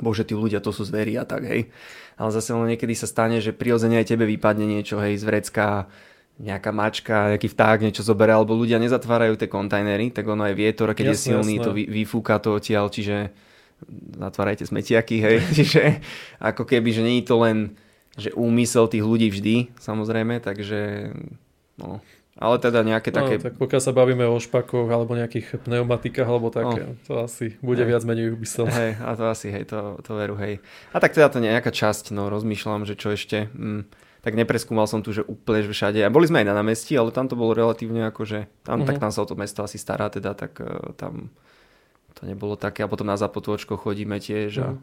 bože, 0.00 0.28
tí 0.28 0.36
ľudia 0.36 0.60
to 0.60 0.72
sú 0.72 0.84
zverí 0.84 1.16
a 1.16 1.24
tak, 1.24 1.44
hej. 1.44 1.68
Ale 2.16 2.30
zase 2.32 2.56
len 2.56 2.76
niekedy 2.76 2.96
sa 2.96 3.08
stane, 3.08 3.40
že 3.44 3.52
prirodzene 3.52 4.00
aj 4.00 4.08
tebe 4.12 4.24
vypadne 4.24 4.64
niečo, 4.64 5.00
hej, 5.00 5.20
z 5.20 5.24
vrecka, 5.24 5.88
nejaká 6.36 6.68
mačka, 6.68 7.32
nejaký 7.32 7.48
vták 7.48 7.78
niečo 7.80 8.04
zoberie, 8.04 8.36
alebo 8.36 8.52
ľudia 8.52 8.76
nezatvárajú 8.76 9.40
tie 9.40 9.48
kontajnery, 9.48 10.12
tak 10.12 10.28
ono 10.28 10.44
aj 10.44 10.54
vietor, 10.56 10.92
keď 10.92 11.12
jasne, 11.12 11.16
je 11.16 11.20
silný, 11.32 11.54
jasne. 11.60 11.64
to 11.64 11.70
vyfúka 11.72 12.36
to 12.40 12.60
odtiaľ, 12.60 12.92
čiže 12.92 13.32
zatvárajte 14.20 14.68
smetiaky, 14.68 15.16
hej. 15.20 15.36
čiže 15.56 15.82
ako 16.40 16.68
keby, 16.68 16.92
že 16.92 17.02
nie 17.04 17.20
je 17.20 17.28
to 17.28 17.36
len 17.40 17.76
že 18.16 18.32
úmysel 18.32 18.88
tých 18.88 19.04
ľudí 19.04 19.28
vždy, 19.28 19.76
samozrejme, 19.76 20.40
takže 20.40 21.12
no, 21.76 22.00
ale 22.36 22.60
teda 22.60 22.84
nejaké 22.84 23.08
no, 23.12 23.16
také... 23.16 23.34
tak 23.40 23.56
pokiaľ 23.56 23.80
sa 23.80 23.96
bavíme 23.96 24.28
o 24.28 24.36
špakoch 24.36 24.88
alebo 24.92 25.16
nejakých 25.16 25.56
pneumatikách 25.64 26.28
alebo 26.28 26.52
také, 26.52 26.92
no. 26.92 27.00
to 27.08 27.12
asi 27.24 27.56
bude 27.64 27.80
hej. 27.80 27.88
viac 27.88 28.04
menej 28.04 28.36
úmysel. 28.36 28.68
Hej, 28.68 29.00
a 29.00 29.16
to 29.16 29.24
asi, 29.24 29.48
hej, 29.48 29.64
to, 29.64 29.96
to 30.04 30.12
veru, 30.12 30.36
hej. 30.36 30.60
A 30.92 31.00
tak 31.00 31.16
teda 31.16 31.32
to 31.32 31.40
nejaká 31.40 31.72
časť, 31.72 32.12
no 32.12 32.28
rozmýšľam, 32.28 32.84
že 32.84 32.92
čo 32.92 33.16
ešte... 33.16 33.48
Mm, 33.56 33.88
tak 34.26 34.34
nepreskúmal 34.34 34.90
som 34.90 35.06
tu, 35.06 35.14
že 35.14 35.22
úplne 35.22 35.62
že 35.62 35.70
všade. 35.70 36.02
A 36.02 36.10
boli 36.10 36.26
sme 36.26 36.42
aj 36.42 36.50
na 36.50 36.58
námestí, 36.58 36.98
ale 36.98 37.14
tam 37.14 37.30
to 37.30 37.38
bolo 37.38 37.54
relatívne 37.54 38.10
ako, 38.10 38.26
že 38.26 38.50
tam, 38.66 38.82
uh-huh. 38.82 38.90
tak 38.90 38.98
mhm. 38.98 39.02
tam 39.06 39.10
sa 39.14 39.22
o 39.22 39.28
to 39.30 39.38
mesto 39.38 39.62
asi 39.62 39.78
stará, 39.78 40.10
teda, 40.10 40.34
tak 40.34 40.58
uh, 40.58 40.90
tam 40.98 41.30
to 42.18 42.26
nebolo 42.26 42.58
také. 42.58 42.82
A 42.82 42.90
potom 42.90 43.06
na 43.06 43.14
Zapotôčko 43.14 43.78
chodíme 43.78 44.18
tiež 44.18 44.50
a... 44.66 44.74
Uh-huh. 44.74 44.82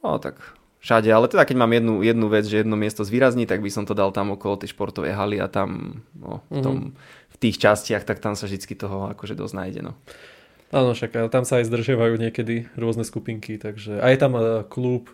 No 0.00 0.16
tak 0.16 0.40
všade, 0.84 1.08
ale 1.08 1.26
teda 1.32 1.48
keď 1.48 1.56
mám 1.56 1.72
jednu, 1.72 1.94
jednu 2.04 2.26
vec, 2.28 2.44
že 2.44 2.60
jedno 2.60 2.76
miesto 2.76 3.00
zvýrazní, 3.08 3.48
tak 3.48 3.64
by 3.64 3.72
som 3.72 3.88
to 3.88 3.96
dal 3.96 4.12
tam 4.12 4.36
okolo 4.36 4.60
tej 4.60 4.76
športovej 4.76 5.16
haly 5.16 5.40
a 5.40 5.48
tam 5.48 6.00
no, 6.12 6.44
v, 6.52 6.60
tom, 6.60 6.74
mm-hmm. 6.76 6.92
v 7.32 7.36
tých 7.40 7.56
častiach, 7.56 8.04
tak 8.04 8.20
tam 8.20 8.36
sa 8.36 8.44
vždy 8.44 8.76
toho 8.76 9.08
akože 9.16 9.32
dosť 9.32 9.54
nájde. 9.56 9.80
No. 9.80 9.96
Áno, 10.68 10.92
však 10.92 11.16
ale 11.16 11.32
tam 11.32 11.48
sa 11.48 11.64
aj 11.64 11.72
zdržiavajú 11.72 12.20
niekedy 12.20 12.68
rôzne 12.76 13.08
skupinky, 13.08 13.56
takže 13.56 13.96
a 13.96 14.12
je 14.12 14.18
tam 14.20 14.36
uh, 14.36 14.60
klub 14.68 15.08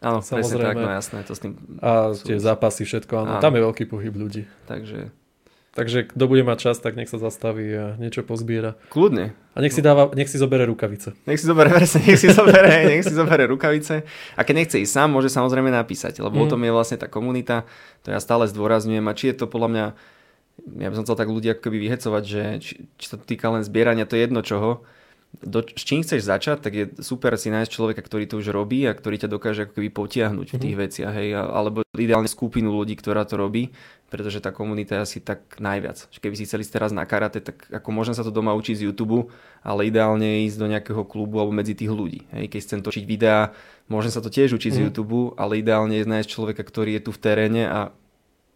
Áno, 0.00 0.24
Samozrejme. 0.24 0.64
tak, 0.64 0.76
no 0.80 0.88
jasné, 0.96 1.18
to 1.28 1.36
s 1.36 1.44
tým... 1.44 1.60
a 1.84 2.16
tie 2.16 2.40
zápasy, 2.40 2.88
všetko, 2.88 3.20
áno, 3.20 3.32
Áno. 3.36 3.44
tam 3.44 3.52
je 3.52 3.60
veľký 3.68 3.84
pohyb 3.84 4.16
ľudí. 4.16 4.48
Takže 4.64 5.12
Takže 5.80 6.12
kto 6.12 6.24
bude 6.28 6.44
mať 6.44 6.58
čas, 6.60 6.76
tak 6.76 6.92
nech 6.92 7.08
sa 7.08 7.16
zastaví 7.16 7.64
a 7.72 7.86
niečo 7.96 8.20
pozbiera. 8.20 8.76
kľudne. 8.92 9.32
A 9.56 9.64
nech 9.64 9.72
si, 9.72 9.80
dáva, 9.80 10.12
nech 10.12 10.28
si 10.28 10.36
zobere 10.36 10.68
rukavice. 10.68 11.16
Nech 11.24 11.40
si 11.40 11.48
presne, 11.56 12.04
nech 12.04 12.20
si 12.20 12.28
zoberie, 12.28 12.84
nech 12.84 13.00
si 13.00 13.16
zoberie 13.16 13.48
rukavice. 13.48 14.04
A 14.36 14.44
keď 14.44 14.54
nechce 14.60 14.76
ísť 14.76 14.92
sám, 14.92 15.08
môže 15.08 15.32
samozrejme 15.32 15.72
napísať, 15.72 16.20
lebo 16.20 16.36
mm. 16.36 16.42
o 16.42 16.46
Mhm. 16.46 16.52
tom 16.52 16.60
je 16.60 16.72
vlastne 16.76 16.98
tá 17.00 17.08
komunita, 17.08 17.64
to 18.04 18.12
ja 18.12 18.20
stále 18.20 18.44
zdôrazňujem. 18.44 19.08
A 19.08 19.16
či 19.16 19.32
je 19.32 19.40
to 19.40 19.48
podľa 19.48 19.68
mňa, 19.72 19.84
ja 20.84 20.88
by 20.92 20.96
som 21.00 21.04
chcel 21.08 21.16
tak 21.16 21.32
ľudia 21.32 21.56
keby 21.56 21.80
vyhecovať, 21.80 22.22
že 22.28 22.42
či, 22.60 22.72
či 23.00 23.06
to 23.08 23.16
týka 23.16 23.48
len 23.48 23.64
zbierania, 23.64 24.04
to 24.04 24.20
je 24.20 24.28
jedno 24.28 24.44
čoho. 24.44 24.84
Do, 25.30 25.62
s 25.62 25.86
čím 25.86 26.02
chceš 26.02 26.26
začať, 26.26 26.58
tak 26.58 26.72
je 26.74 26.84
super 27.00 27.32
si 27.38 27.54
nájsť 27.54 27.70
človeka, 27.70 28.02
ktorý 28.02 28.26
to 28.26 28.42
už 28.42 28.50
robí 28.50 28.82
a 28.84 28.92
ktorý 28.92 29.14
ťa 29.14 29.30
dokáže 29.30 29.60
ako 29.64 29.78
keby 29.78 29.88
potiahnuť 29.88 30.46
v 30.52 30.58
tých 30.58 30.76
veciach, 30.76 31.12
hej, 31.16 31.38
alebo 31.38 31.86
ideálne 31.94 32.26
skupinu 32.26 32.74
ľudí, 32.74 32.98
ktorá 32.98 33.22
to 33.24 33.38
robí, 33.38 33.70
pretože 34.10 34.42
tá 34.42 34.50
komunita 34.50 34.98
je 34.98 35.04
asi 35.06 35.18
tak 35.22 35.56
najviac. 35.62 36.10
Keby 36.18 36.34
si 36.34 36.44
chceli 36.50 36.66
teraz 36.66 36.90
na 36.90 37.06
karate, 37.06 37.38
tak 37.38 37.62
ako 37.70 37.88
môžem 37.88 38.12
sa 38.12 38.26
to 38.26 38.34
doma 38.34 38.52
učiť 38.58 38.82
z 38.82 38.84
YouTube, 38.90 39.30
ale 39.62 39.86
ideálne 39.86 40.26
je 40.26 40.50
ísť 40.50 40.58
do 40.58 40.66
nejakého 40.66 41.02
klubu 41.06 41.38
alebo 41.38 41.54
medzi 41.54 41.78
tých 41.78 41.94
ľudí. 41.94 42.26
Hej, 42.34 42.50
keď 42.50 42.60
chcem 42.66 42.80
točiť 42.82 43.04
videá, 43.06 43.54
môžem 43.86 44.10
sa 44.10 44.18
to 44.18 44.34
tiež 44.34 44.50
učiť 44.58 44.70
z 44.76 44.78
Mhm. 44.82 44.84
YouTube, 44.90 45.38
ale 45.38 45.62
ideálne 45.62 45.94
je 45.94 46.10
nájsť 46.10 46.28
človeka, 46.28 46.66
ktorý 46.66 46.98
je 46.98 47.06
tu 47.06 47.10
v 47.14 47.22
teréne 47.22 47.64
a 47.70 47.80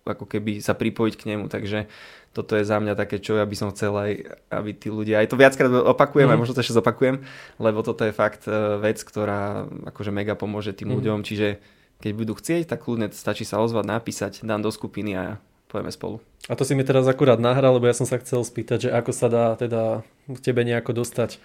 ako 0.05 0.29
keby 0.29 0.61
sa 0.61 0.73
pripojiť 0.73 1.15
k 1.17 1.27
nemu. 1.27 1.49
Takže 1.49 1.89
toto 2.31 2.55
je 2.55 2.63
za 2.63 2.77
mňa 2.77 2.93
také, 2.95 3.19
čo 3.19 3.37
ja 3.37 3.45
by 3.45 3.57
som 3.57 3.73
chcel 3.73 3.95
aj, 3.95 4.13
aby 4.51 4.71
tí 4.73 4.89
ľudia, 4.89 5.21
aj 5.21 5.31
to 5.31 5.37
viackrát 5.37 5.71
opakujem, 5.71 6.27
Mhm. 6.27 6.31
mm. 6.31 6.35
aj 6.37 6.41
možno 6.41 6.55
to 6.55 6.63
ešte 6.63 6.77
zopakujem, 6.77 7.17
lebo 7.59 7.81
toto 7.81 8.05
je 8.05 8.13
fakt 8.13 8.45
e, 8.45 8.53
vec, 8.79 9.01
ktorá 9.01 9.65
akože 9.87 10.11
mega 10.11 10.35
pomôže 10.35 10.71
tým 10.71 10.93
Mhm. 10.93 10.97
ľuďom, 11.01 11.19
čiže 11.23 11.59
keď 11.99 12.13
budú 12.13 12.33
chcieť, 12.35 12.69
tak 12.69 12.85
kľudne 12.85 13.09
stačí 13.11 13.43
sa 13.43 13.59
ozvať, 13.59 13.87
napísať, 13.87 14.33
dám 14.43 14.61
do 14.61 14.69
skupiny 14.69 15.15
a 15.15 15.25
pojeme 15.67 15.89
spolu. 15.89 16.21
A 16.45 16.55
to 16.55 16.63
si 16.63 16.77
mi 16.77 16.85
teraz 16.85 17.09
akurát 17.09 17.41
nahral, 17.41 17.73
lebo 17.73 17.87
ja 17.87 17.97
som 17.97 18.05
sa 18.05 18.21
chcel 18.21 18.45
spýtať, 18.45 18.79
že 18.87 18.91
ako 18.93 19.11
sa 19.11 19.27
dá 19.27 19.47
teda 19.57 20.05
k 20.29 20.39
tebe 20.39 20.61
nejako 20.61 20.93
dostať. 20.93 21.41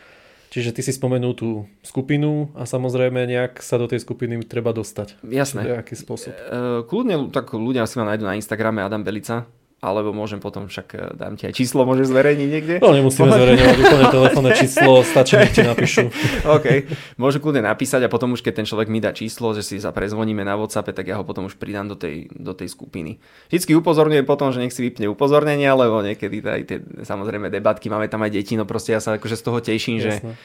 Čiže 0.49 0.73
ty 0.73 0.81
si 0.81 0.89
spomenul 0.89 1.37
tú 1.37 1.69
skupinu 1.85 2.49
a 2.57 2.65
samozrejme 2.65 3.29
nejak 3.29 3.61
sa 3.61 3.77
do 3.77 3.85
tej 3.85 4.01
skupiny 4.01 4.41
treba 4.41 4.73
dostať. 4.73 5.21
Jasné. 5.21 5.61
Čiže 5.61 5.75
aký 5.77 5.93
spôsob? 5.93 6.31
E, 6.33 6.41
Kľudne, 6.89 7.29
tak 7.29 7.53
ľudia 7.53 7.85
si 7.85 8.01
ma 8.01 8.09
nájdu 8.09 8.25
na 8.25 8.33
Instagrame 8.33 8.81
Adam 8.81 9.05
Belica, 9.05 9.45
alebo 9.79 10.11
môžem 10.11 10.43
potom 10.43 10.67
však, 10.67 10.87
e, 10.91 10.99
dám 11.15 11.39
ti 11.39 11.47
aj 11.47 11.55
číslo, 11.55 11.87
môžeš 11.87 12.11
zverejniť 12.11 12.49
niekde? 12.51 12.75
No 12.83 12.91
nemusíme 12.91 13.31
zverejňovať 13.31 13.77
úplne 13.79 14.05
telefónne 14.19 14.51
číslo, 14.51 15.07
stačí, 15.07 15.39
nech 15.39 15.55
ti 15.55 15.63
napíšu. 15.63 16.11
OK, 16.59 16.67
môžu 17.15 17.39
kľudne 17.39 17.63
napísať 17.63 18.03
a 18.03 18.11
potom 18.11 18.35
už 18.35 18.43
keď 18.43 18.59
ten 18.59 18.67
človek 18.67 18.91
mi 18.91 18.99
dá 18.99 19.15
číslo, 19.15 19.55
že 19.55 19.63
si 19.63 19.79
sa 19.79 19.95
prezvoníme 19.95 20.43
na 20.43 20.59
WhatsAppe, 20.59 20.91
tak 20.91 21.07
ja 21.07 21.15
ho 21.15 21.23
potom 21.23 21.47
už 21.47 21.55
pridám 21.55 21.87
do 21.87 21.95
tej, 21.95 22.27
do 22.35 22.51
tej 22.51 22.75
skupiny. 22.75 23.23
Vždycky 23.47 23.71
upozorňujem 23.79 24.27
potom, 24.27 24.51
že 24.51 24.59
nech 24.59 24.75
si 24.75 24.83
vypne 24.83 25.07
upozornenia, 25.07 25.71
lebo 25.79 26.03
niekedy 26.03 26.43
aj 26.43 26.61
tie 26.67 26.77
samozrejme 27.07 27.47
debatky, 27.47 27.87
máme 27.87 28.11
tam 28.11 28.19
aj 28.27 28.35
deti, 28.35 28.59
no 28.59 28.67
proste 28.67 28.91
ja 28.91 28.99
sa 28.99 29.15
akože 29.15 29.39
z 29.39 29.43
toho 29.47 29.59
teším, 29.63 30.03
že 30.03 30.19
Jasné. 30.19 30.35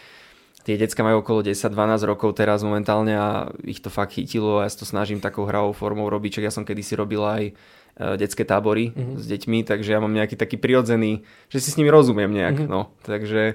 tie 0.62 0.79
decka 0.79 1.03
majú 1.03 1.27
okolo 1.27 1.42
10-12 1.42 1.75
rokov 2.07 2.38
teraz 2.38 2.62
momentálne 2.62 3.18
a 3.18 3.51
ich 3.66 3.83
to 3.83 3.90
fakt 3.90 4.14
chytilo 4.14 4.62
a 4.62 4.66
ja 4.66 4.70
sa 4.70 4.83
to 4.83 4.87
snažím 4.87 5.18
takou 5.18 5.42
hravou 5.42 5.75
formou 5.75 6.07
robiť, 6.07 6.38
čak 6.38 6.47
ja 6.47 6.53
som 6.55 6.62
kedysi 6.62 6.94
robil 6.94 7.27
aj 7.27 7.51
detské 7.94 8.42
tábory 8.42 8.90
mm-hmm. 8.90 9.16
s 9.22 9.24
deťmi, 9.30 9.59
takže 9.62 9.94
ja 9.94 10.02
mám 10.02 10.11
nejaký 10.11 10.35
taký 10.35 10.59
prirodzený, 10.59 11.22
že 11.46 11.59
si 11.62 11.70
s 11.70 11.78
nimi 11.78 11.94
rozumiem 11.94 12.30
nejak, 12.30 12.66
mm-hmm. 12.66 12.70
no, 12.70 12.90
takže, 13.07 13.54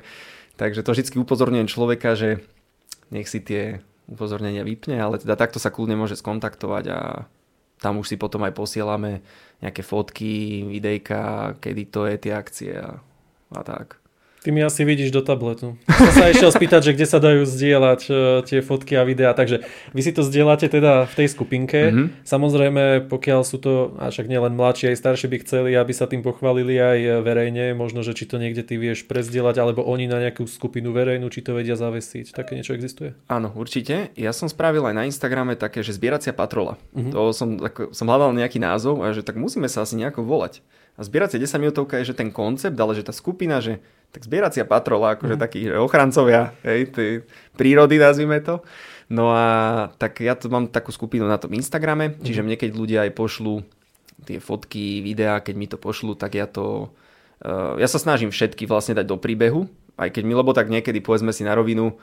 takže 0.56 0.80
to 0.84 0.96
vždy 0.96 1.20
upozorňujem 1.20 1.68
človeka, 1.68 2.16
že 2.16 2.40
nech 3.12 3.28
si 3.28 3.44
tie 3.44 3.84
upozornenia 4.10 4.66
vypne, 4.66 4.98
ale 4.98 5.22
teda 5.22 5.36
takto 5.36 5.62
sa 5.62 5.70
kľudne 5.70 6.00
môže 6.00 6.18
skontaktovať 6.18 6.86
a 6.90 7.00
tam 7.80 8.00
už 8.00 8.12
si 8.12 8.16
potom 8.20 8.44
aj 8.44 8.56
posielame 8.56 9.24
nejaké 9.64 9.84
fotky, 9.84 10.64
videjka, 10.68 11.56
kedy 11.64 11.84
to 11.92 12.02
je 12.08 12.16
tie 12.20 12.34
akcie 12.36 12.72
a, 12.76 13.00
a 13.56 13.62
tak. 13.64 14.00
Ty 14.40 14.56
mi 14.56 14.64
asi 14.64 14.88
vidíš 14.88 15.12
do 15.12 15.20
tabletu. 15.20 15.76
Som 15.84 16.12
sa 16.16 16.32
išiel 16.32 16.48
spýtať, 16.48 16.92
že 16.92 16.94
kde 16.96 17.08
sa 17.12 17.20
dajú 17.20 17.44
zdieľať 17.44 18.02
e, 18.08 18.12
tie 18.48 18.60
fotky 18.64 18.96
a 18.96 19.04
videá. 19.04 19.36
Takže 19.36 19.68
vy 19.92 20.00
si 20.00 20.16
to 20.16 20.24
zdieľate 20.24 20.72
teda 20.72 21.12
v 21.12 21.14
tej 21.14 21.28
skupinke. 21.28 21.92
Mhm. 21.92 22.24
Samozrejme, 22.24 23.12
pokiaľ 23.12 23.42
sú 23.44 23.60
to, 23.60 24.00
a 24.00 24.08
však 24.08 24.32
nielen 24.32 24.56
mladší, 24.56 24.96
aj 24.96 25.00
starší 25.04 25.28
by 25.28 25.38
chceli, 25.44 25.76
aby 25.76 25.92
sa 25.92 26.08
tým 26.08 26.24
pochválili 26.24 26.80
aj 26.80 27.20
verejne, 27.20 27.76
možno, 27.76 28.00
že 28.00 28.16
či 28.16 28.32
to 28.32 28.40
niekde 28.40 28.64
ty 28.64 28.80
vieš 28.80 29.04
prezdieľať, 29.12 29.60
alebo 29.60 29.84
oni 29.84 30.08
na 30.08 30.24
nejakú 30.24 30.48
skupinu 30.48 30.96
verejnú, 30.96 31.28
či 31.28 31.44
to 31.44 31.60
vedia 31.60 31.76
zavesiť. 31.76 32.32
Také 32.32 32.56
niečo 32.56 32.80
existuje? 32.80 33.20
Áno, 33.28 33.52
určite. 33.60 34.16
Ja 34.16 34.32
som 34.32 34.48
spravil 34.48 34.88
aj 34.88 34.96
na 34.96 35.04
Instagrame 35.04 35.60
také, 35.60 35.84
že 35.84 35.92
zbieracia 35.92 36.32
patrola. 36.32 36.80
Mhm. 36.96 37.12
To 37.12 37.36
som, 37.36 37.60
ako, 37.60 37.92
som 37.92 38.08
hľadal 38.08 38.32
nejaký 38.40 38.64
názov 38.64 39.04
a 39.04 39.12
že 39.12 39.20
tak 39.20 39.36
musíme 39.36 39.68
sa 39.68 39.84
asi 39.84 40.00
nejako 40.00 40.24
volať. 40.24 40.64
A 41.00 41.08
zbieracia 41.08 41.40
10 41.40 41.64
minútovka 41.64 41.96
je, 42.04 42.12
že 42.12 42.20
ten 42.20 42.28
koncept, 42.28 42.76
ale 42.76 42.92
že 42.92 43.08
tá 43.08 43.16
skupina, 43.16 43.64
že 43.64 43.80
tak 44.10 44.26
zbieracia 44.26 44.66
patrola, 44.66 45.14
akože 45.14 45.36
Mhm. 45.38 45.42
takí 45.42 45.60
ochrancovia 45.72 46.54
hej, 46.62 46.90
tej 46.90 47.12
prírody, 47.54 47.98
nazvime 47.98 48.42
to. 48.42 48.62
No 49.10 49.30
a 49.30 49.46
tak 49.98 50.22
ja 50.22 50.38
to 50.38 50.50
mám 50.50 50.70
takú 50.70 50.90
skupinu 50.90 51.26
na 51.26 51.38
tom 51.38 51.50
Instagrame, 51.54 52.14
Mhm. 52.14 52.26
čiže 52.26 52.42
mne 52.42 52.56
keď 52.56 52.70
ľudia 52.74 53.00
aj 53.06 53.12
pošlú 53.14 53.62
tie 54.20 54.38
fotky, 54.38 55.00
videá, 55.00 55.40
keď 55.40 55.56
mi 55.56 55.66
to 55.66 55.78
pošlú, 55.78 56.14
tak 56.14 56.36
ja 56.36 56.46
to... 56.46 56.92
Uh, 57.40 57.80
ja 57.80 57.88
sa 57.88 57.96
snažím 57.96 58.30
všetky 58.30 58.68
vlastne 58.68 58.92
dať 58.94 59.08
do 59.08 59.16
príbehu, 59.16 59.72
aj 59.96 60.12
keď 60.12 60.24
mi, 60.28 60.36
lebo 60.36 60.52
tak 60.52 60.68
niekedy 60.68 61.00
povedzme 61.00 61.32
si 61.32 61.48
na 61.48 61.56
rovinu, 61.56 61.96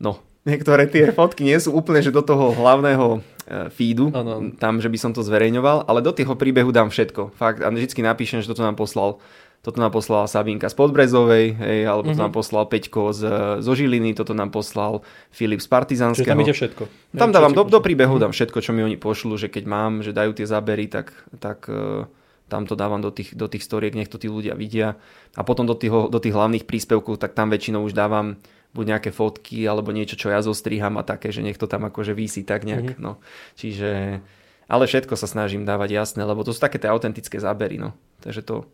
no, 0.00 0.16
niektoré 0.48 0.88
tie 0.88 1.12
fotky 1.12 1.44
nie 1.44 1.60
sú 1.60 1.76
úplne, 1.76 2.00
že 2.00 2.08
do 2.08 2.24
toho 2.24 2.56
hlavného 2.56 3.20
e, 3.42 3.68
feedu, 3.68 4.08
Áno. 4.10 4.48
tam, 4.56 4.80
že 4.80 4.88
by 4.88 4.98
som 4.98 5.12
to 5.12 5.20
zverejňoval, 5.20 5.84
ale 5.86 6.00
do 6.00 6.10
toho 6.10 6.32
príbehu 6.34 6.72
dám 6.72 6.88
všetko. 6.88 7.36
Fakt, 7.36 7.60
a 7.60 7.68
vždycky 7.68 8.00
napíšem, 8.00 8.40
že 8.40 8.48
toto 8.48 8.64
nám 8.64 8.74
poslal 8.74 9.20
toto 9.62 9.78
nám 9.78 9.94
poslala 9.94 10.26
Sabinka 10.26 10.66
z 10.66 10.74
Podbrezovej, 10.74 11.54
hej, 11.54 11.78
alebo 11.86 12.10
to 12.10 12.18
Mhm. 12.18 12.22
nám 12.26 12.32
poslal 12.34 12.66
Peťko 12.66 13.14
z, 13.14 13.20
zo 13.62 13.72
Žiliny, 13.72 14.10
toto 14.12 14.34
nám 14.34 14.50
poslal 14.50 15.06
Filip 15.30 15.62
z 15.62 15.70
Partizanského. 15.70 16.26
Čiže 16.26 16.34
tam 16.34 16.42
ide 16.42 16.50
všetko. 16.52 16.82
Tam 17.14 17.30
Čo 17.30 17.34
dávam 17.38 17.54
do, 17.54 17.62
do 17.62 17.78
príbehu, 17.78 18.18
Mhm. 18.18 18.22
dám 18.26 18.32
všetko, 18.34 18.58
čo 18.58 18.74
mi 18.74 18.82
oni 18.82 18.98
pošlú, 18.98 19.38
že 19.38 19.46
keď 19.46 19.64
mám, 19.70 20.02
že 20.02 20.10
dajú 20.10 20.34
tie 20.34 20.50
zábery, 20.50 20.90
tak, 20.90 21.14
tak 21.38 21.70
e, 21.70 22.10
tam 22.50 22.66
to 22.66 22.74
dávam 22.74 22.98
do 22.98 23.14
tých, 23.14 23.38
do 23.38 23.46
tých 23.46 23.62
storiek, 23.62 23.94
nech 23.94 24.10
to 24.10 24.18
tí 24.18 24.26
ľudia 24.26 24.58
vidia. 24.58 24.98
A 25.38 25.46
potom 25.46 25.62
do 25.64 25.78
tých, 25.78 25.94
do 25.94 26.18
tých 26.18 26.34
hlavných 26.34 26.66
príspevkov, 26.66 27.22
tak 27.22 27.32
tam 27.32 27.46
väčšinou 27.48 27.86
už 27.86 27.94
dávam 27.94 28.34
buď 28.74 28.84
nejaké 28.98 29.10
fotky, 29.14 29.62
alebo 29.64 29.94
niečo, 29.94 30.18
čo 30.18 30.32
ja 30.32 30.42
zostriham 30.42 30.98
a 30.98 31.06
také, 31.06 31.30
že 31.30 31.38
nech 31.38 31.56
to 31.56 31.70
tam 31.70 31.86
akože 31.86 32.12
vysí 32.12 32.42
tak 32.42 32.66
nejak. 32.66 32.96
Mhm. 32.96 33.00
No. 33.00 33.22
Čiže, 33.54 34.18
ale 34.66 34.84
všetko 34.90 35.14
sa 35.14 35.30
snažím 35.30 35.62
dávať 35.62 35.94
jasné, 35.94 36.26
lebo 36.26 36.42
to 36.42 36.50
sú 36.50 36.58
také 36.58 36.82
tie 36.82 36.90
autentické 36.90 37.38
zábery. 37.38 37.78
No. 37.78 37.94
Takže 38.24 38.42
to 38.42 38.64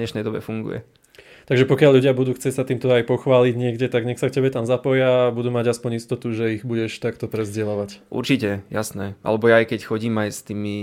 dnešnej 0.00 0.24
dobe 0.24 0.40
funguje. 0.40 0.80
Takže 1.50 1.66
pokiaľ 1.66 1.98
ľudia 1.98 2.14
budú 2.14 2.30
chcieť 2.38 2.54
sa 2.54 2.62
týmto 2.62 2.86
aj 2.94 3.10
pochváliť 3.10 3.58
niekde, 3.58 3.90
tak 3.90 4.06
nech 4.06 4.22
sa 4.22 4.30
k 4.30 4.38
tebe 4.38 4.54
tam 4.54 4.70
zapoja 4.70 5.26
a 5.26 5.34
budú 5.34 5.50
mať 5.50 5.74
aspoň 5.74 5.98
istotu, 5.98 6.30
že 6.30 6.54
ich 6.54 6.62
budeš 6.62 7.02
takto 7.02 7.26
prezdielavať. 7.26 8.06
Určite, 8.06 8.62
jasné. 8.70 9.18
Alebo 9.26 9.50
ja 9.50 9.58
aj 9.58 9.74
keď 9.74 9.82
chodím 9.82 10.14
aj 10.22 10.30
s 10.30 10.46
tými 10.46 10.74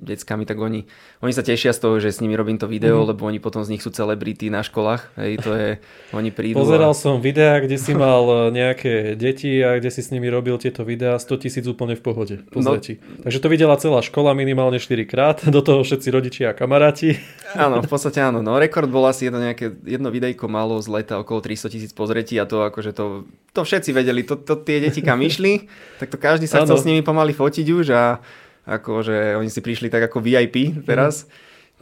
deckami, 0.00 0.48
tak 0.48 0.56
oni, 0.56 0.88
oni 1.20 1.32
sa 1.36 1.44
tešia 1.44 1.76
z 1.76 1.84
toho, 1.84 2.00
že 2.00 2.16
s 2.16 2.24
nimi 2.24 2.32
robím 2.32 2.56
to 2.56 2.64
video, 2.64 3.04
mm. 3.04 3.12
lebo 3.12 3.28
oni 3.28 3.44
potom 3.44 3.60
z 3.60 3.76
nich 3.76 3.84
sú 3.84 3.92
celebrity 3.92 4.48
na 4.48 4.64
školách. 4.64 5.20
Hej, 5.20 5.32
to 5.44 5.52
je, 5.52 5.70
oni 6.16 6.32
prídu. 6.32 6.64
Pozeral 6.64 6.92
a... 6.92 6.96
som 6.96 7.20
videá, 7.20 7.60
kde 7.60 7.76
si 7.76 7.92
mal 7.92 8.48
e, 8.48 8.56
nejaké 8.56 9.20
deti 9.20 9.60
a 9.60 9.76
kde 9.76 9.92
si 9.92 10.00
s 10.00 10.08
nimi 10.16 10.32
robil 10.32 10.56
tieto 10.56 10.80
videá 10.80 11.20
100 11.20 11.44
tisíc 11.44 11.68
úplne 11.68 11.92
v 11.92 12.00
pohode. 12.00 12.40
No. 12.56 12.80
Takže 13.20 13.36
to 13.36 13.52
videla 13.52 13.76
celá 13.76 14.00
škola 14.00 14.32
minimálne 14.32 14.80
4 14.80 14.96
krát, 15.04 15.44
do 15.52 15.60
toho 15.60 15.84
všetci 15.84 16.08
rodičia 16.08 16.46
a 16.50 16.56
kamaráti. 16.56 17.20
Áno, 17.52 17.84
v 17.84 17.90
podstate 17.92 18.24
áno. 18.24 18.40
No 18.40 18.56
rekord 18.56 18.88
bol 18.88 19.04
asi 19.04 19.28
jedno, 19.28 19.44
nejaké, 19.44 19.76
jedno 20.06 20.14
videjko 20.14 20.46
malo 20.46 20.78
z 20.78 20.86
leta 20.86 21.18
okolo 21.18 21.42
300 21.42 21.66
tisíc 21.66 21.90
pozretí 21.90 22.38
a 22.38 22.46
to 22.46 22.62
akože 22.62 22.94
to, 22.94 23.26
to 23.50 23.66
všetci 23.66 23.90
vedeli. 23.90 24.22
To, 24.22 24.38
to 24.38 24.54
tie 24.62 24.78
deti 24.78 25.02
kam 25.02 25.18
išli, 25.18 25.66
tak 26.00 26.14
to 26.14 26.16
každý 26.22 26.46
sa 26.46 26.62
chcel 26.62 26.78
s 26.78 26.86
nimi 26.86 27.02
pomaly 27.02 27.34
fotiť 27.34 27.66
už 27.66 27.86
a 27.90 28.22
akože 28.70 29.34
oni 29.34 29.50
si 29.50 29.58
prišli 29.58 29.90
tak 29.90 30.06
ako 30.06 30.22
VIP 30.22 30.86
teraz. 30.86 31.26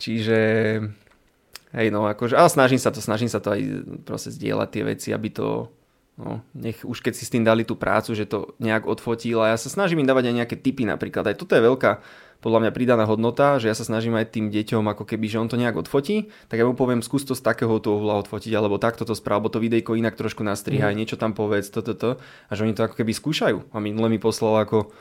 Čiže 0.01 0.39
hej 1.77 1.89
no, 1.93 2.09
akože, 2.09 2.33
ale 2.33 2.49
snažím 2.49 2.81
sa 2.81 2.89
to, 2.89 3.05
snažím 3.05 3.29
sa 3.29 3.45
to 3.45 3.53
aj 3.53 3.61
proste 4.09 4.33
zdieľať 4.33 4.69
tie 4.73 4.83
veci, 4.89 5.09
aby 5.13 5.29
to 5.29 5.69
No, 6.15 6.47
nech 6.55 6.87
už 6.87 7.03
keď 7.03 7.19
si 7.19 7.27
s 7.27 7.33
tým 7.35 7.43
dali 7.43 7.67
tú 7.67 7.75
prácu, 7.75 8.15
že 8.15 8.23
to 8.23 8.55
nejak 8.63 8.87
odfotil 8.87 9.43
a 9.43 9.51
ja 9.51 9.59
sa 9.59 9.67
snažím 9.67 9.99
im 9.99 10.07
dávať 10.07 10.31
aj 10.31 10.37
nejaké 10.39 10.57
tipy 10.63 10.87
napríklad. 10.87 11.27
Aj 11.27 11.35
toto 11.35 11.59
je 11.59 11.67
veľká 11.67 11.99
podľa 12.45 12.69
mňa 12.69 12.73
pridaná 12.77 13.09
hodnota, 13.09 13.57
že 13.57 13.67
ja 13.67 13.75
sa 13.75 13.89
snažím 13.89 14.13
aj 14.15 14.29
tým 14.29 14.53
deťom, 14.53 14.85
ako 14.85 15.09
keby, 15.09 15.33
že 15.33 15.41
on 15.41 15.49
to 15.49 15.57
nejak 15.57 15.81
odfotí, 15.81 16.29
tak 16.47 16.61
ja 16.61 16.69
mu 16.69 16.77
poviem, 16.77 17.01
skús 17.01 17.25
to 17.25 17.33
z 17.33 17.41
takého 17.41 17.73
toho 17.81 17.97
uhla 17.97 18.21
odfotiť, 18.21 18.53
alebo 18.53 18.77
takto 18.77 19.03
to 19.03 19.17
správ, 19.17 19.41
alebo 19.41 19.49
to 19.49 19.65
videjko 19.65 19.97
inak 19.97 20.13
trošku 20.13 20.45
nastrihaj, 20.45 20.93
Mhm. 20.93 20.99
niečo 21.01 21.17
tam 21.17 21.33
povedz, 21.33 21.73
toto, 21.73 21.97
to, 21.97 22.11
a 22.21 22.53
že 22.53 22.63
oni 22.63 22.77
to 22.77 22.85
ako 22.85 23.01
keby 23.01 23.11
skúšajú. 23.11 23.73
A 23.73 23.81
minule 23.81 24.13
mi 24.13 24.21
poslal 24.21 24.61
ako 24.61 24.93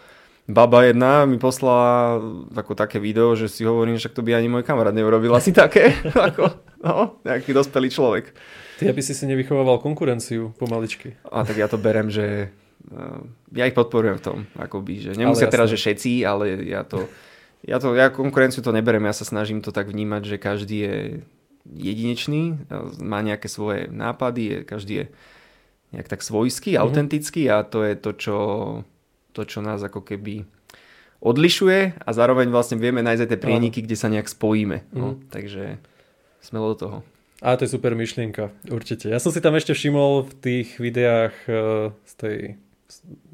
baba 0.43 0.83
jedna 0.83 1.23
mi 1.23 1.39
poslala 1.39 2.19
ako 2.51 2.75
také 2.75 2.99
video, 2.99 3.31
že 3.31 3.47
si 3.47 3.63
hovorím, 3.63 3.95
že 3.95 4.11
to 4.11 4.19
by 4.19 4.35
ani 4.35 4.51
môj 4.51 4.63
kamarát 4.63 4.91
neurobil 4.91 5.31
asi 5.31 5.51
také. 5.51 5.95
ako, 6.31 6.51
No, 6.83 7.15
nejaký 7.23 7.55
dospelý 7.55 7.87
človek. 7.87 8.35
Ty, 8.75 8.91
aby 8.91 8.99
si 8.99 9.15
si 9.15 9.23
nevychovával 9.23 9.79
konkurenciu 9.79 10.51
pomaličky. 10.59 11.15
A 11.31 11.47
tak 11.47 11.55
ja 11.55 11.71
to 11.71 11.79
berem, 11.79 12.11
že 12.11 12.51
uh, 12.91 13.23
ja 13.55 13.63
ich 13.63 13.71
podporujem 13.71 14.19
v 14.19 14.23
tom, 14.23 14.37
akoby, 14.59 14.99
že 14.99 15.11
nemusia 15.15 15.47
teraz, 15.47 15.71
že 15.71 15.79
všetci, 15.79 16.27
ale 16.27 16.59
ja 16.67 16.83
to, 16.83 17.07
ja 17.63 17.77
to, 17.77 17.91
ja 17.93 18.07
konkurenciu 18.07 18.59
to 18.59 18.69
neberem, 18.69 19.03
ja 19.03 19.11
sa 19.11 19.23
snažím 19.23 19.59
to 19.59 19.71
tak 19.71 19.87
vnímať, 19.87 20.21
že 20.25 20.37
každý 20.37 20.77
je 20.79 20.95
jedinečný, 21.65 22.59
má 22.99 23.19
nejaké 23.19 23.47
svoje 23.47 23.87
nápady, 23.87 24.41
je, 24.43 24.57
každý 24.63 24.93
je 24.93 25.05
nejak 25.91 26.07
tak 26.07 26.21
svojský, 26.21 26.75
Mhm. 26.75 26.81
autentický 26.81 27.47
a 27.47 27.63
to 27.63 27.81
je 27.81 27.93
to, 27.95 28.11
čo, 28.13 28.37
to, 29.31 29.41
čo 29.43 29.59
nás 29.59 29.79
ako 29.79 30.01
keby 30.01 30.43
odlišuje 31.19 31.95
a 31.97 32.09
zároveň 32.11 32.49
vlastne 32.49 32.75
vieme 32.75 32.99
nájsť 32.99 33.21
aj 33.21 33.29
tie 33.29 33.39
prieniky, 33.39 33.79
kde 33.79 33.95
sa 33.95 34.11
nejak 34.11 34.27
spojíme. 34.27 34.83
No, 34.91 35.15
Mhm. 35.15 35.31
takže 35.31 35.63
smelo 36.41 36.75
do 36.75 36.77
toho. 36.77 36.97
A 37.39 37.55
to 37.55 37.63
je 37.63 37.71
super 37.71 37.91
myšlienka, 37.91 38.51
určite. 38.67 39.07
Ja 39.07 39.19
som 39.19 39.31
si 39.31 39.39
tam 39.39 39.51
ešte 39.53 39.71
všimol 39.71 40.23
v 40.23 40.33
tých 40.37 40.67
videách 40.77 41.35
uh, 41.45 41.91
z 42.01 42.13
tej... 42.15 42.37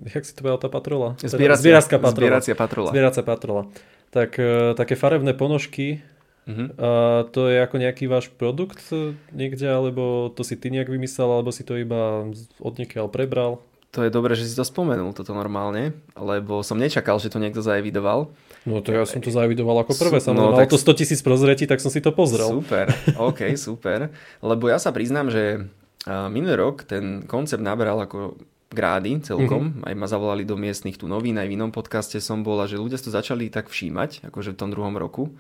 Jak 0.07 0.23
si 0.23 0.33
to 0.33 0.41
povedal 0.41 0.57
tá 0.59 0.69
patrola? 0.71 1.13
Zbieracia, 1.19 1.61
Zbieracia 1.61 1.97
patrola. 1.99 2.13
Zbieracia 2.15 2.55
patrola. 2.55 2.89
Zbieracia 2.89 3.23
patrola. 3.23 3.61
Tak 4.09 4.35
uh, 4.35 4.45
také 4.73 4.93
farebné 4.93 5.31
ponožky, 5.31 6.01
Mhm. 6.43 6.65
uh, 6.73 7.21
to 7.25 7.45
je 7.45 7.61
ako 7.61 7.77
nejaký 7.77 8.05
váš 8.05 8.25
produkt 8.27 8.81
uh, 8.89 9.13
niekde, 9.29 9.65
alebo 9.65 10.03
to 10.29 10.41
si 10.41 10.53
ty 10.53 10.67
nejak 10.67 10.87
vymyslel, 10.87 11.29
alebo 11.31 11.49
si 11.49 11.61
to 11.61 11.75
iba 11.75 12.25
z- 12.31 12.49
odniekiaľ 12.57 13.05
prebral? 13.05 13.61
To 13.91 14.01
je 14.01 14.09
dobré, 14.09 14.33
že 14.33 14.43
si 14.43 14.53
to 14.53 14.61
spomenul, 14.61 15.11
toto 15.11 15.29
normálne, 15.31 15.93
lebo 16.13 16.61
som 16.61 16.73
nečakal, 16.75 17.17
že 17.17 17.27
to 17.27 17.37
niekto 17.37 17.57
zaevidoval. 17.59 18.33
No 18.63 18.81
to 18.81 18.89
ja 18.91 19.01
som 19.03 19.17
to 19.17 19.29
zavidoval 19.29 19.77
ako 19.79 19.93
prvé, 19.95 20.17
Sú- 20.17 20.29
samozrejme. 20.29 20.51
no, 20.51 20.57
tak- 20.59 20.69
to 20.69 20.77
100 20.79 20.93
tisíc 20.95 21.19
prozretí, 21.19 21.65
tak 21.65 21.77
som 21.77 21.87
si 21.87 21.97
to 21.97 22.09
pozrel. 22.09 22.49
Super, 22.51 22.89
OK, 23.15 23.53
super. 23.59 24.09
Lebo 24.39 24.67
ja 24.67 24.77
sa 24.77 24.89
priznám, 24.89 25.29
že 25.29 25.69
a, 26.03 26.25
minulý 26.27 26.53
rok 26.55 26.81
ten 26.83 27.21
koncept 27.23 27.61
naberal 27.61 27.97
ako 27.99 28.41
grády 28.69 29.17
celkom. 29.25 29.81
Mm-hmm. 29.81 29.87
Aj 29.89 29.95
ma 29.97 30.07
zavolali 30.07 30.45
do 30.45 30.53
miestnych 30.53 30.95
tu 31.01 31.09
novín, 31.09 31.41
aj 31.41 31.49
v 31.49 31.57
inom 31.57 31.73
podcaste 31.73 32.21
som 32.21 32.45
bol 32.45 32.61
a 32.61 32.69
že 32.69 32.77
ľudia 32.77 33.01
to 33.01 33.09
začali 33.09 33.49
tak 33.49 33.67
všímať, 33.67 34.29
akože 34.29 34.53
v 34.53 34.59
tom 34.59 34.69
druhom 34.69 34.93
roku. 34.93 35.33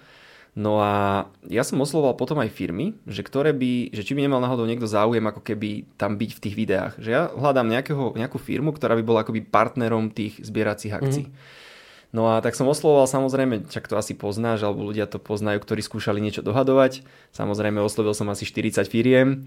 No 0.57 0.81
a 0.81 1.29
ja 1.45 1.61
som 1.61 1.77
oslovoval 1.77 2.17
potom 2.17 2.41
aj 2.41 2.49
firmy, 2.49 2.97
že 3.05 3.21
ktoré 3.21 3.53
by, 3.53 3.93
že 3.93 4.01
či 4.01 4.17
by 4.17 4.25
nemal 4.25 4.41
náhodou 4.41 4.65
niekto 4.65 4.89
záujem 4.89 5.21
ako 5.21 5.45
keby 5.45 5.85
tam 5.93 6.17
byť 6.17 6.31
v 6.35 6.41
tých 6.41 6.55
videách. 6.57 6.93
Že 6.97 7.09
ja 7.13 7.21
hľadám 7.29 7.69
nejakého, 7.69 8.17
nejakú 8.17 8.41
firmu, 8.41 8.73
ktorá 8.73 8.97
by 8.97 9.03
bola 9.05 9.21
akoby 9.21 9.45
partnerom 9.45 10.09
tých 10.09 10.41
zbieracích 10.41 10.89
akcií. 10.89 11.29
Mm-hmm. 11.29 11.67
No 12.09 12.33
a 12.33 12.41
tak 12.41 12.57
som 12.57 12.65
oslovoval 12.65 13.05
samozrejme, 13.05 13.69
čak 13.69 13.85
to 13.85 13.93
asi 13.93 14.17
poznáš, 14.17 14.65
alebo 14.65 14.81
ľudia 14.81 15.05
to 15.05 15.21
poznajú, 15.21 15.61
ktorí 15.61 15.85
skúšali 15.85 16.17
niečo 16.17 16.41
dohadovať. 16.41 17.05
Samozrejme 17.37 17.77
oslovil 17.85 18.17
som 18.17 18.25
asi 18.33 18.49
40 18.49 18.89
firiem 18.89 19.45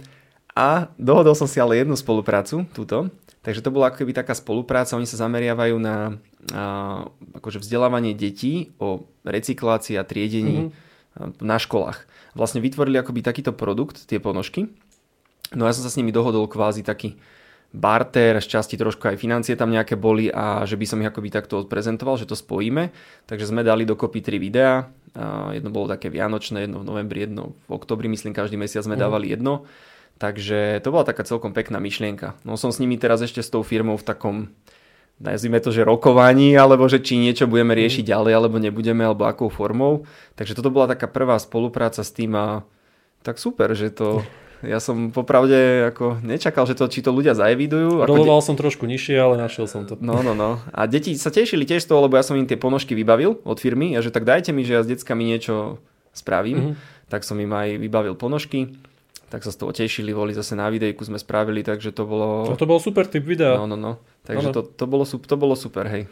a 0.53 0.93
dohodol 1.01 1.33
som 1.33 1.49
si 1.49 1.57
ale 1.57 1.81
jednu 1.81 1.97
spoluprácu, 1.97 2.69
túto. 2.77 3.09
Takže 3.43 3.59
to 3.59 3.75
bola 3.75 3.91
ako 3.91 4.07
keby 4.07 4.15
taká 4.15 4.39
spolupráca, 4.39 4.95
oni 4.95 5.09
sa 5.09 5.19
zameriavajú 5.27 5.77
na 5.83 6.15
a, 6.55 7.09
akože 7.43 7.59
vzdelávanie 7.59 8.15
detí 8.15 8.71
o 8.79 9.03
recyklácii 9.27 9.99
a 9.99 10.07
triedení 10.07 10.71
mm-hmm. 10.71 11.43
na 11.43 11.59
školách. 11.59 12.07
Vlastne 12.39 12.63
vytvorili 12.63 13.03
akoby 13.03 13.21
takýto 13.21 13.51
produkt, 13.51 14.07
tie 14.07 14.23
ponožky. 14.23 14.71
No 15.59 15.67
ja 15.67 15.75
som 15.75 15.83
sa 15.83 15.91
s 15.91 15.99
nimi 15.99 16.15
dohodol 16.15 16.47
kvázi 16.47 16.87
taký 16.87 17.19
barter, 17.73 18.37
z 18.39 18.47
časti 18.47 18.77
trošku 18.77 19.09
aj 19.09 19.17
financie 19.17 19.57
tam 19.57 19.73
nejaké 19.73 19.97
boli 19.97 20.29
a 20.29 20.63
že 20.69 20.77
by 20.77 20.85
som 20.85 21.01
ich 21.01 21.09
akoby 21.09 21.33
takto 21.33 21.65
odprezentoval, 21.65 22.21
že 22.21 22.29
to 22.29 22.37
spojíme. 22.37 22.93
Takže 23.25 23.49
sme 23.49 23.65
dali 23.65 23.89
dokopy 23.89 24.21
tri 24.21 24.37
videá. 24.37 24.93
A 25.13 25.53
jedno 25.53 25.69
bolo 25.69 25.93
také 25.93 26.09
vianočné, 26.09 26.65
jedno 26.65 26.81
v 26.81 26.89
novembri, 26.89 27.29
jedno 27.29 27.53
v 27.69 27.71
oktobri, 27.77 28.09
myslím 28.09 28.33
každý 28.33 28.57
mesiac 28.57 28.85
sme 28.85 28.97
dávali 28.97 29.29
jedno. 29.33 29.69
Takže 30.21 30.81
to 30.85 30.89
bola 30.93 31.05
taká 31.05 31.27
celkom 31.27 31.53
pekná 31.53 31.83
myšlienka. 31.83 32.39
No 32.47 32.55
som 32.55 32.71
s 32.71 32.79
nimi 32.79 32.97
teraz 33.01 33.21
ešte 33.23 33.43
s 33.43 33.51
tou 33.51 33.67
firmou 33.67 33.99
v 33.99 34.07
takom 34.07 34.37
nazvime 35.23 35.63
to, 35.63 35.71
že 35.71 35.87
rokovaní, 35.87 36.59
alebo 36.59 36.91
že 36.91 36.99
či 36.99 37.19
niečo 37.19 37.47
budeme 37.47 37.79
riešiť 37.79 38.07
ďalej, 38.07 38.33
alebo 38.35 38.59
nebudeme, 38.59 39.07
alebo 39.07 39.27
akou 39.27 39.47
formou. 39.51 40.07
Takže 40.35 40.59
toto 40.59 40.75
bola 40.75 40.91
taká 40.91 41.07
prvá 41.07 41.39
spolupráca 41.39 42.03
s 42.03 42.11
tým 42.11 42.35
a 42.35 42.67
tak 43.23 43.39
super, 43.39 43.71
že 43.79 43.95
to... 43.95 44.27
Ja 44.63 44.79
som 44.79 45.11
popravde 45.11 45.91
ako 45.91 46.23
nečakal, 46.23 46.71
že 46.71 46.79
to, 46.79 46.87
či 46.87 47.03
to 47.03 47.11
ľudia 47.11 47.35
zaevidujú. 47.35 48.07
Roloval 48.07 48.39
som 48.47 48.55
trošku 48.55 48.87
nižšie, 48.87 49.19
ale 49.19 49.35
našiel 49.35 49.67
som 49.67 49.91
to. 49.91 49.99
No, 49.99 50.23
no, 50.23 50.39
no. 50.39 50.63
A 50.71 50.87
deti 50.87 51.19
sa 51.19 51.35
tešili 51.35 51.67
tiež 51.67 51.83
z 51.83 51.91
toho, 51.91 52.07
lebo 52.07 52.15
ja 52.15 52.23
som 52.23 52.39
im 52.39 52.47
tie 52.47 52.55
ponožky 52.55 52.95
vybavil 52.95 53.43
od 53.43 53.59
firmy 53.59 53.99
a 53.99 54.03
že 54.07 54.15
tak 54.15 54.23
dajte 54.23 54.55
mi, 54.55 54.63
že 54.63 54.79
ja 54.79 54.87
s 54.87 54.91
deckami 54.91 55.27
niečo 55.27 55.83
spravím. 56.15 56.79
Mm-hmm. 56.79 57.11
Tak 57.11 57.27
som 57.27 57.43
im 57.43 57.51
aj 57.51 57.75
vybavil 57.83 58.15
ponožky. 58.15 58.79
Tak 59.33 59.41
sa 59.41 59.49
z 59.49 59.65
toho 59.65 59.73
tešili, 59.73 60.13
boli 60.13 60.37
zase 60.37 60.53
na 60.53 60.69
videjku 60.69 61.09
sme 61.09 61.17
spravili, 61.17 61.65
takže 61.65 61.89
to 61.97 62.05
bolo... 62.05 62.53
No 62.53 62.57
to 62.61 62.69
bol 62.69 62.77
super 62.77 63.09
typ 63.09 63.25
videa. 63.25 63.57
No, 63.57 63.65
no, 63.65 63.81
no. 63.81 63.97
Takže 64.29 64.53
to, 64.53 64.61
to, 64.61 64.85
bolo, 64.85 65.09
to 65.09 65.37
bolo 65.41 65.57
super, 65.57 65.89
hej. 65.89 66.05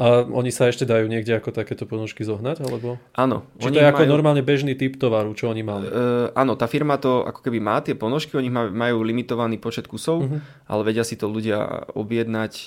A 0.00 0.24
oni 0.24 0.48
sa 0.48 0.64
ešte 0.64 0.82
dajú 0.82 1.04
niekde 1.04 1.30
ako 1.30 1.52
takéto 1.52 1.84
ponožky 1.84 2.24
zohnať, 2.24 2.64
alebo? 2.64 2.96
Áno. 3.12 3.44
Či 3.60 3.68
to 3.68 3.76
je 3.76 3.84
ako 3.84 4.08
normálne 4.08 4.40
bežný 4.40 4.72
typ 4.72 4.96
tovaru, 4.96 5.28
čo 5.32 5.46
oni 5.46 5.60
mali? 5.60 5.84
Uh, 5.84 6.32
áno, 6.32 6.56
tá 6.56 6.64
firma 6.64 6.96
to 6.96 7.20
ako 7.20 7.40
keby 7.40 7.60
má 7.60 7.76
tie 7.78 7.92
ponožky, 7.92 8.32
oni 8.32 8.48
ma- 8.48 8.66
majú 8.66 9.02
limitovaný 9.02 9.56
počet 9.56 9.84
kusov, 9.84 10.24
Mhm. 10.24 10.36
ale 10.64 10.80
vedia 10.82 11.02
si 11.02 11.14
to 11.14 11.26
ľudia 11.26 11.84
objednať 11.92 12.52
e, 12.56 12.62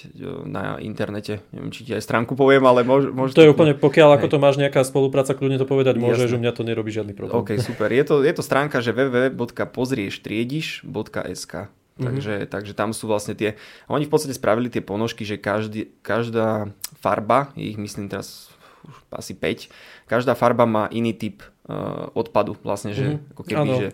na 0.45 0.77
internete. 0.77 1.39
Neviem, 1.49 1.69
či 1.69 1.81
ti 1.81 1.91
aj 1.91 2.01
stránku 2.01 2.33
poviem, 2.33 2.61
ale 2.61 2.83
môž, 2.83 3.09
môž 3.09 3.31
To 3.31 3.41
je 3.41 3.49
úplne, 3.49 3.73
pokiaľ 3.73 4.13
ako 4.13 4.23
Hej. 4.23 4.29
to 4.29 4.37
máš 4.37 4.55
nejaká 4.55 4.83
spolupráca, 4.83 5.31
kľudne 5.31 5.57
to 5.57 5.65
povedať 5.65 5.97
môže, 5.97 6.23
že 6.23 6.35
u 6.35 6.37
mňa 6.37 6.51
to 6.51 6.61
nerobí 6.61 6.89
žiadny 6.89 7.11
problém. 7.11 7.35
OK, 7.35 7.57
super. 7.57 7.89
Je 7.89 8.03
to, 8.03 8.21
je 8.21 8.29
to 8.29 8.41
stránka, 8.41 8.77
že 8.77 8.93
www.pozrieštriediš.sk 8.93 11.53
Mhm. 11.93 12.03
takže, 12.03 12.33
takže 12.47 12.73
tam 12.73 12.89
sú 12.89 13.05
vlastne 13.05 13.33
tie... 13.33 13.53
Oni 13.85 14.03
v 14.03 14.11
podstate 14.11 14.33
spravili 14.33 14.67
tie 14.67 14.81
ponožky, 14.81 15.21
že 15.21 15.37
každý, 15.37 15.93
každá 16.01 16.73
farba, 16.97 17.53
ich 17.53 17.75
myslím 17.75 18.07
teraz 18.07 18.49
už 18.83 18.95
asi 19.11 19.31
5, 19.31 19.69
každá 20.05 20.33
farba 20.33 20.65
má 20.65 20.89
iný 20.89 21.13
typ 21.13 21.39
uh, 21.63 22.09
odpadu. 22.11 22.57
Vlastne, 22.61 22.91
že 22.91 23.05
Mhm. 23.05 23.17
ako 23.31 23.41
keby, 23.43 23.59
Áno, 23.61 23.73
že 23.77 23.87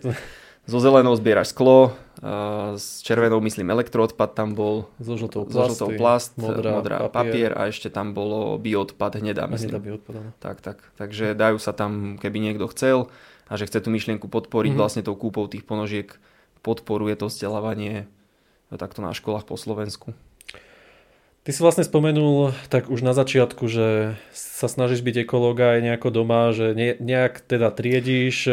so 0.64 0.78
zelenou 0.78 1.14
zbieraš 1.14 1.50
sklo, 1.50 1.92
uh, 2.22 2.74
s 2.74 3.02
červenou 3.02 3.38
myslím 3.40 3.70
elektroodpad 3.70 4.32
tam 4.32 4.54
bol, 4.54 4.86
so 4.96 5.14
žltou 5.14 5.46
so 5.46 5.66
žltou 5.66 5.94
plast, 5.94 6.34
modrá, 6.36 6.72
modrá 6.72 6.96
papier. 7.06 7.50
a 7.52 7.66
ešte 7.66 7.86
tam 7.86 8.12
bolo 8.12 8.54
bioodpad 8.56 9.18
hnedá, 9.18 9.44
myslím. 9.46 9.70
hnedá 9.70 9.80
by 9.82 9.90
odpadala. 9.92 10.30
Tak, 10.38 10.56
tak. 10.60 10.78
Takže 10.96 11.34
dajú 11.34 11.58
sa 11.58 11.70
tam, 11.70 12.16
keby 12.16 12.38
niekto 12.40 12.64
chcel 12.70 13.10
a 13.46 13.58
že 13.58 13.66
chce 13.66 13.78
tú 13.80 13.90
myšlienku 13.90 14.24
podporiť 14.24 14.72
Mhm. 14.72 14.78
vlastne 14.78 15.02
tou 15.02 15.14
kúpou 15.14 15.46
tých 15.46 15.62
ponožiek, 15.62 16.10
podporuje 16.62 17.16
to 17.16 17.26
vzdelávanie 17.26 18.06
takto 18.70 19.02
na 19.02 19.10
školách 19.10 19.48
po 19.48 19.58
Slovensku. 19.58 20.14
Ty 21.40 21.56
si 21.56 21.64
vlastne 21.64 21.88
spomenul 21.88 22.52
tak 22.68 22.92
už 22.92 23.00
na 23.00 23.16
začiatku, 23.16 23.64
že 23.64 24.20
sa 24.36 24.68
snažíš 24.68 25.00
byť 25.00 25.24
ekológa 25.24 25.72
aj 25.72 25.80
nejako 25.88 26.08
doma, 26.12 26.52
že 26.52 26.76
ne, 26.76 26.92
nejak 27.00 27.40
teda 27.40 27.72
triedíš, 27.72 28.44
e, 28.44 28.52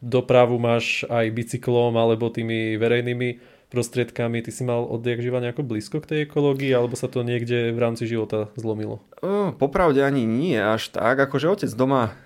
dopravu 0.00 0.56
máš 0.56 1.04
aj 1.12 1.28
bicyklom 1.28 1.92
alebo 1.92 2.32
tými 2.32 2.80
verejnými 2.80 3.36
prostriedkami. 3.68 4.40
Ty 4.40 4.48
si 4.48 4.64
mal 4.64 4.80
odjak 4.80 5.20
živa 5.20 5.44
nejako 5.44 5.60
blízko 5.60 6.00
k 6.00 6.08
tej 6.08 6.18
ekológii 6.24 6.72
alebo 6.72 6.96
sa 6.96 7.04
to 7.04 7.20
niekde 7.20 7.68
v 7.68 7.78
rámci 7.78 8.08
života 8.08 8.48
zlomilo? 8.56 9.04
O, 9.20 9.52
popravde 9.52 10.00
ani 10.00 10.24
nie 10.24 10.56
až 10.56 10.88
tak, 10.88 11.20
akože 11.20 11.52
otec 11.52 11.72
doma 11.76 12.16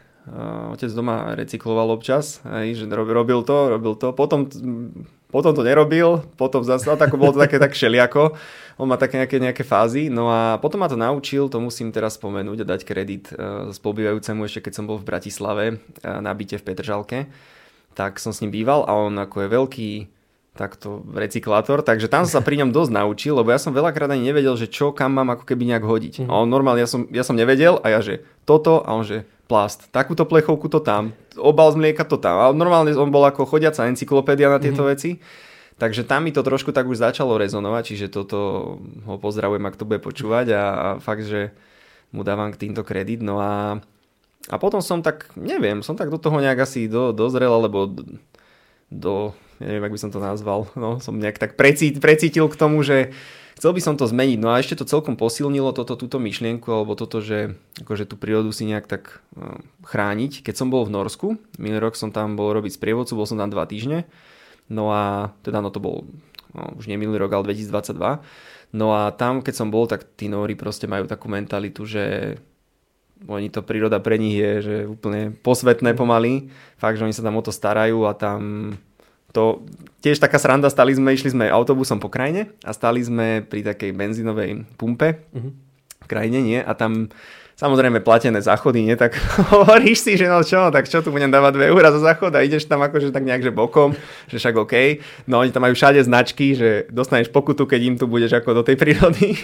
otec 0.75 0.91
doma 0.91 1.39
recykloval 1.39 1.95
občas, 1.95 2.43
aj, 2.43 2.83
že 2.83 2.85
rob- 2.91 3.11
robil 3.15 3.47
to, 3.47 3.57
robil 3.79 3.95
to, 3.95 4.11
potom, 4.11 4.51
potom 5.31 5.53
to 5.55 5.62
nerobil, 5.62 6.27
potom 6.35 6.67
zase, 6.67 6.91
tak 6.99 7.15
bolo 7.15 7.31
to 7.31 7.43
také 7.47 7.62
tak 7.62 7.79
šeliako, 7.79 8.35
on 8.77 8.91
má 8.91 8.99
také 8.99 9.23
nejaké, 9.23 9.39
nejaké 9.39 9.62
fázy, 9.62 10.11
no 10.11 10.27
a 10.27 10.59
potom 10.59 10.83
ma 10.83 10.91
to 10.91 10.99
naučil, 10.99 11.47
to 11.47 11.62
musím 11.62 11.95
teraz 11.95 12.19
spomenúť 12.19 12.67
a 12.67 12.71
dať 12.75 12.81
kredit 12.83 13.31
spolubývajúcemu 13.71 14.41
ešte 14.51 14.67
keď 14.67 14.73
som 14.75 14.85
bol 14.91 14.99
v 14.99 15.09
Bratislave 15.09 15.65
uh, 15.79 16.19
na 16.19 16.35
byte 16.35 16.59
v 16.59 16.67
Petržalke, 16.67 17.19
tak 17.95 18.19
som 18.19 18.35
s 18.35 18.43
ním 18.43 18.51
býval 18.51 18.83
a 18.85 18.93
on 18.99 19.15
ako 19.17 19.47
je 19.47 19.49
veľký 19.49 19.91
takto 20.57 21.05
recyklátor, 21.12 21.85
takže 21.85 22.09
tam 22.09 22.25
som 22.25 22.40
sa 22.40 22.42
pri 22.42 22.64
ňom 22.64 22.73
dosť 22.73 22.90
naučil, 22.90 23.37
lebo 23.37 23.53
ja 23.53 23.61
som 23.61 23.77
veľakrát 23.77 24.09
ani 24.09 24.33
nevedel, 24.33 24.57
že 24.57 24.66
čo 24.66 24.90
kam 24.97 25.12
mám 25.12 25.37
ako 25.37 25.45
keby 25.45 25.69
nejak 25.69 25.85
hodiť. 25.85 26.14
Mhm. 26.25 26.29
A 26.33 26.33
on 26.42 26.49
normálne, 26.49 26.81
ja 26.81 26.88
som, 26.88 27.05
ja 27.12 27.23
som 27.23 27.37
nevedel 27.37 27.79
a 27.85 27.92
ja 27.92 28.01
že 28.01 28.25
toto 28.49 28.81
a 28.81 28.97
on 28.97 29.05
že 29.05 29.29
plast, 29.47 29.87
takúto 29.95 30.27
plechovku 30.27 30.66
to 30.66 30.83
tam, 30.83 31.14
obal 31.38 31.71
z 31.71 31.79
mlieka 31.79 32.03
to 32.03 32.19
tam. 32.19 32.35
A 32.40 32.45
normálne 32.51 32.90
on 32.99 33.14
bol 33.14 33.23
ako 33.23 33.47
chodiaca 33.47 33.87
encyklopédia 33.87 34.51
na 34.51 34.59
tieto 34.59 34.83
veci. 34.83 35.23
Takže 35.77 36.09
tam 36.09 36.25
mi 36.25 36.33
to 36.33 36.40
trošku 36.40 36.73
tak 36.73 36.88
už 36.88 36.97
začalo 36.97 37.37
rezonovať, 37.37 37.83
čiže 37.92 38.07
toto 38.09 38.38
ho 38.81 39.14
pozdravujem, 39.21 39.61
ak 39.61 39.77
to 39.77 39.85
bude 39.85 40.01
počúvať 40.01 40.57
a, 40.57 40.62
a 40.73 40.88
fakt, 41.05 41.29
že 41.29 41.53
mu 42.16 42.25
dávam 42.25 42.49
k 42.49 42.64
týmto 42.64 42.81
kredit. 42.81 43.21
No 43.21 43.37
a, 43.45 43.85
a 44.49 44.57
potom 44.57 44.81
som 44.81 45.05
tak, 45.05 45.29
neviem, 45.37 45.85
som 45.85 45.92
tak 45.92 46.09
do 46.09 46.16
toho 46.16 46.40
nejak 46.40 46.64
asi 46.64 46.88
do, 46.88 47.12
dozrel, 47.12 47.53
alebo 47.53 47.92
do, 48.88 49.37
neviem, 49.62 49.85
ak 49.85 49.95
by 49.95 50.01
som 50.01 50.11
to 50.12 50.21
nazval, 50.21 50.69
no, 50.77 50.99
som 51.01 51.16
nejak 51.16 51.40
tak 51.40 51.55
precítil, 51.55 52.01
precítil 52.01 52.47
k 52.49 52.59
tomu, 52.59 52.81
že 52.85 53.12
chcel 53.57 53.73
by 53.73 53.81
som 53.81 53.95
to 53.97 54.05
zmeniť. 54.05 54.38
No 54.38 54.53
a 54.53 54.61
ešte 54.61 54.77
to 54.79 54.88
celkom 54.88 55.16
posilnilo 55.16 55.73
toto, 55.73 55.97
túto 55.97 56.21
myšlienku, 56.21 56.69
alebo 56.69 56.92
toto, 56.95 57.25
že 57.25 57.57
akože 57.81 58.05
tú 58.05 58.21
prírodu 58.21 58.53
si 58.53 58.69
nejak 58.69 58.87
tak 58.87 59.25
uh, 59.35 59.59
chrániť. 59.88 60.45
Keď 60.45 60.55
som 60.55 60.69
bol 60.69 60.85
v 60.85 60.92
Norsku, 60.92 61.40
minulý 61.57 61.88
rok 61.88 61.97
som 61.97 62.12
tam 62.12 62.37
bol 62.37 62.53
robiť 62.53 62.77
sprievodcu, 62.77 63.16
bol 63.16 63.27
som 63.27 63.40
tam 63.40 63.49
dva 63.49 63.64
týždne, 63.64 64.05
no 64.69 64.92
a 64.92 65.33
teda 65.40 65.64
no 65.64 65.73
to 65.73 65.81
bol 65.81 66.05
no, 66.53 66.77
už 66.77 66.87
nie 66.87 67.01
minulý 67.01 67.25
rok, 67.25 67.33
ale 67.33 67.57
2022. 67.57 68.77
No 68.77 68.92
a 68.92 69.09
tam, 69.14 69.40
keď 69.40 69.55
som 69.57 69.73
bol, 69.73 69.88
tak 69.88 70.05
tí 70.21 70.29
Nóri 70.29 70.53
proste 70.53 70.85
majú 70.85 71.09
takú 71.09 71.33
mentalitu, 71.33 71.88
že 71.88 72.37
oni 73.25 73.49
to 73.49 73.64
príroda 73.64 73.97
pre 73.97 74.21
nich 74.21 74.37
je, 74.37 74.53
že 74.61 74.77
úplne 74.85 75.33
posvetné 75.33 75.97
pomaly. 75.97 76.53
Fakt, 76.77 77.01
že 77.01 77.09
oni 77.09 77.16
sa 77.16 77.25
tam 77.25 77.40
o 77.40 77.42
to 77.42 77.49
starajú 77.49 78.05
a 78.05 78.12
tam 78.12 78.77
to 79.37 79.61
tiež 80.01 80.16
taká 80.16 80.40
sranda, 80.40 80.72
stali 80.72 80.96
sme, 80.96 81.12
išli 81.12 81.37
sme 81.37 81.53
autobusom 81.53 82.01
po 82.01 82.09
krajine 82.09 82.57
a 82.64 82.72
stali 82.72 83.05
sme 83.05 83.44
pri 83.44 83.61
takej 83.61 83.92
benzínovej 83.92 84.64
pumpe 84.81 85.20
uh-huh. 85.37 85.53
v 86.01 86.07
krajine, 86.09 86.40
nie? 86.40 86.59
A 86.64 86.72
tam 86.72 87.12
samozrejme 87.57 88.05
platené 88.05 88.38
záchody, 88.40 88.85
nie? 88.85 88.96
Tak 88.96 89.16
hovoríš 89.53 90.05
si, 90.05 90.12
že 90.14 90.29
no 90.29 90.44
čo, 90.44 90.68
tak 90.68 90.87
čo 90.87 91.01
tu 91.01 91.09
budem 91.11 91.33
dávať 91.33 91.59
2 91.59 91.72
eurá 91.72 91.88
za 91.92 92.01
záchod 92.01 92.33
a 92.37 92.44
ideš 92.44 92.68
tam 92.68 92.85
akože 92.85 93.11
tak 93.11 93.25
nejak, 93.25 93.49
že 93.49 93.53
bokom, 93.53 93.96
že 94.29 94.37
však 94.37 94.55
OK. 94.57 94.75
No 95.27 95.40
oni 95.40 95.51
tam 95.51 95.64
majú 95.64 95.72
všade 95.72 95.99
značky, 96.05 96.53
že 96.53 96.87
dostaneš 96.92 97.33
pokutu, 97.33 97.64
keď 97.64 97.81
im 97.83 97.96
tu 97.96 98.05
budeš 98.07 98.37
ako 98.37 98.61
do 98.61 98.62
tej 98.62 98.77
prírody. 98.77 99.37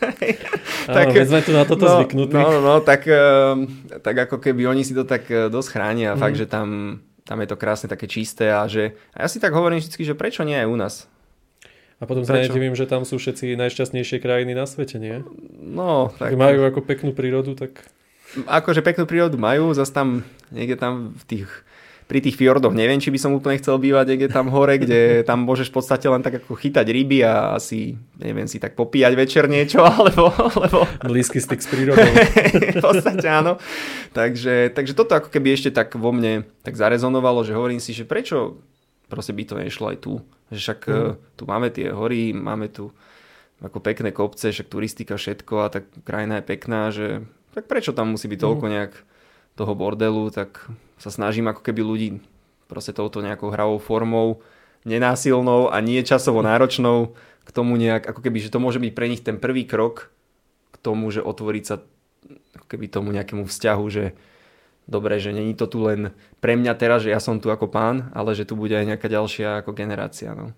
tak, 0.96 1.06
Áno, 1.10 1.26
sme 1.26 1.40
tu 1.42 1.50
na 1.50 1.66
toto 1.66 1.90
no, 1.90 1.94
zvyknutí. 2.00 2.38
No, 2.38 2.48
no, 2.56 2.60
no, 2.62 2.74
tak, 2.80 3.04
ehm, 3.10 3.66
tak 4.00 4.30
ako 4.30 4.38
keby 4.38 4.70
oni 4.70 4.86
si 4.86 4.94
to 4.94 5.02
tak 5.02 5.26
eh, 5.28 5.50
dosť 5.50 5.68
chránia, 5.74 6.14
mm. 6.14 6.20
fakt, 6.22 6.38
že 6.38 6.46
tam, 6.46 6.98
tam 7.24 7.40
je 7.40 7.48
to 7.48 7.56
krásne 7.56 7.88
také 7.88 8.04
čisté 8.04 8.52
a 8.52 8.68
že 8.68 8.96
a 9.16 9.24
ja 9.24 9.28
si 9.28 9.40
tak 9.40 9.56
hovorím 9.56 9.80
vždy, 9.80 10.04
že 10.04 10.14
prečo 10.16 10.44
nie 10.44 10.56
aj 10.56 10.68
u 10.68 10.76
nás? 10.76 10.94
A 12.02 12.04
potom 12.04 12.26
sa 12.26 12.36
nedivím, 12.36 12.76
že 12.76 12.84
tam 12.84 13.06
sú 13.06 13.16
všetci 13.16 13.56
najšťastnejšie 13.56 14.18
krajiny 14.20 14.52
na 14.52 14.68
svete, 14.68 15.00
nie? 15.00 15.24
No, 15.56 16.12
tak... 16.20 16.34
Keď 16.34 16.38
majú 16.38 16.60
ako 16.66 16.80
peknú 16.84 17.10
prírodu, 17.16 17.56
tak... 17.56 17.80
Akože 18.44 18.82
peknú 18.82 19.06
prírodu 19.06 19.38
majú, 19.38 19.72
zase 19.72 19.94
tam 19.94 20.26
niekde 20.50 20.76
tam 20.76 21.14
v 21.16 21.24
tých 21.24 21.48
pri 22.04 22.20
tých 22.20 22.36
fjordoch 22.36 22.76
neviem, 22.76 23.00
či 23.00 23.08
by 23.08 23.18
som 23.18 23.32
úplne 23.32 23.56
chcel 23.56 23.80
bývať 23.80 24.12
niekde 24.12 24.28
tam 24.28 24.52
hore, 24.52 24.76
kde 24.76 25.24
tam 25.24 25.48
môžeš 25.48 25.72
v 25.72 25.76
podstate 25.80 26.04
len 26.04 26.20
tak 26.20 26.44
ako 26.44 26.52
chytať 26.52 26.84
ryby 26.84 27.24
a 27.24 27.56
asi, 27.56 27.96
neviem, 28.20 28.44
si 28.44 28.60
tak 28.60 28.76
popíjať 28.76 29.12
večer 29.16 29.44
niečo, 29.48 29.80
alebo... 29.88 30.28
alebo... 30.36 30.84
Blízky 31.00 31.40
styk 31.40 31.64
s 31.64 31.68
prírodou. 31.72 32.04
v 32.76 32.84
podstate 32.84 33.24
áno. 33.24 33.56
Takže, 34.12 34.76
takže 34.76 34.92
toto 34.92 35.16
ako 35.16 35.32
keby 35.32 35.56
ešte 35.56 35.72
tak 35.72 35.96
vo 35.96 36.12
mne 36.12 36.44
tak 36.60 36.76
zarezonovalo, 36.76 37.40
že 37.40 37.56
hovorím 37.56 37.80
si, 37.80 37.96
že 37.96 38.04
prečo 38.04 38.60
proste 39.08 39.32
by 39.32 39.42
to 39.48 39.54
nešlo 39.56 39.92
aj 39.92 39.98
tu. 40.04 40.20
Že 40.52 40.60
však 40.60 40.80
mm. 40.84 41.12
tu 41.40 41.42
máme 41.48 41.68
tie 41.72 41.88
hory, 41.88 42.36
máme 42.36 42.68
tu 42.68 42.92
ako 43.64 43.80
pekné 43.80 44.12
kopce, 44.12 44.52
však 44.52 44.68
turistika, 44.68 45.16
všetko 45.16 45.54
a 45.64 45.68
tak 45.72 45.88
krajina 46.04 46.40
je 46.40 46.44
pekná, 46.44 46.92
že 46.92 47.24
tak 47.54 47.70
prečo 47.70 47.94
tam 47.94 48.12
musí 48.12 48.26
byť 48.26 48.40
toľko 48.42 48.66
mhm. 48.66 48.72
nejak 48.74 48.92
toho 49.54 49.72
bordelu, 49.74 50.30
tak 50.30 50.66
sa 50.98 51.10
snažím 51.10 51.50
ako 51.50 51.62
keby 51.62 51.80
ľudí 51.82 52.08
proste 52.66 52.90
touto 52.90 53.22
nejakou 53.22 53.54
hravou 53.54 53.78
formou, 53.78 54.42
nenásilnou 54.84 55.70
a 55.72 55.78
nie 55.80 56.02
časovo 56.04 56.44
náročnou 56.44 57.16
k 57.44 57.50
tomu 57.52 57.76
nejak, 57.76 58.08
ako 58.08 58.20
keby, 58.24 58.38
že 58.40 58.52
to 58.52 58.62
môže 58.62 58.80
byť 58.80 58.92
pre 58.92 59.06
nich 59.08 59.22
ten 59.22 59.36
prvý 59.36 59.68
krok 59.68 60.10
k 60.72 60.76
tomu, 60.80 61.12
že 61.12 61.24
otvoriť 61.24 61.64
sa 61.64 61.80
ako 62.56 62.66
keby 62.66 62.88
tomu 62.88 63.12
nejakému 63.12 63.44
vzťahu, 63.44 63.84
že 63.92 64.16
dobre, 64.88 65.20
že 65.20 65.32
není 65.32 65.52
to 65.52 65.68
tu 65.68 65.84
len 65.84 66.12
pre 66.40 66.56
mňa 66.56 66.72
teraz, 66.76 67.04
že 67.04 67.12
ja 67.12 67.20
som 67.20 67.40
tu 67.40 67.48
ako 67.52 67.68
pán, 67.68 68.12
ale 68.16 68.32
že 68.32 68.48
tu 68.48 68.56
bude 68.56 68.72
aj 68.72 68.96
nejaká 68.96 69.08
ďalšia 69.08 69.64
ako 69.64 69.76
generácia. 69.76 70.32
No. 70.32 70.52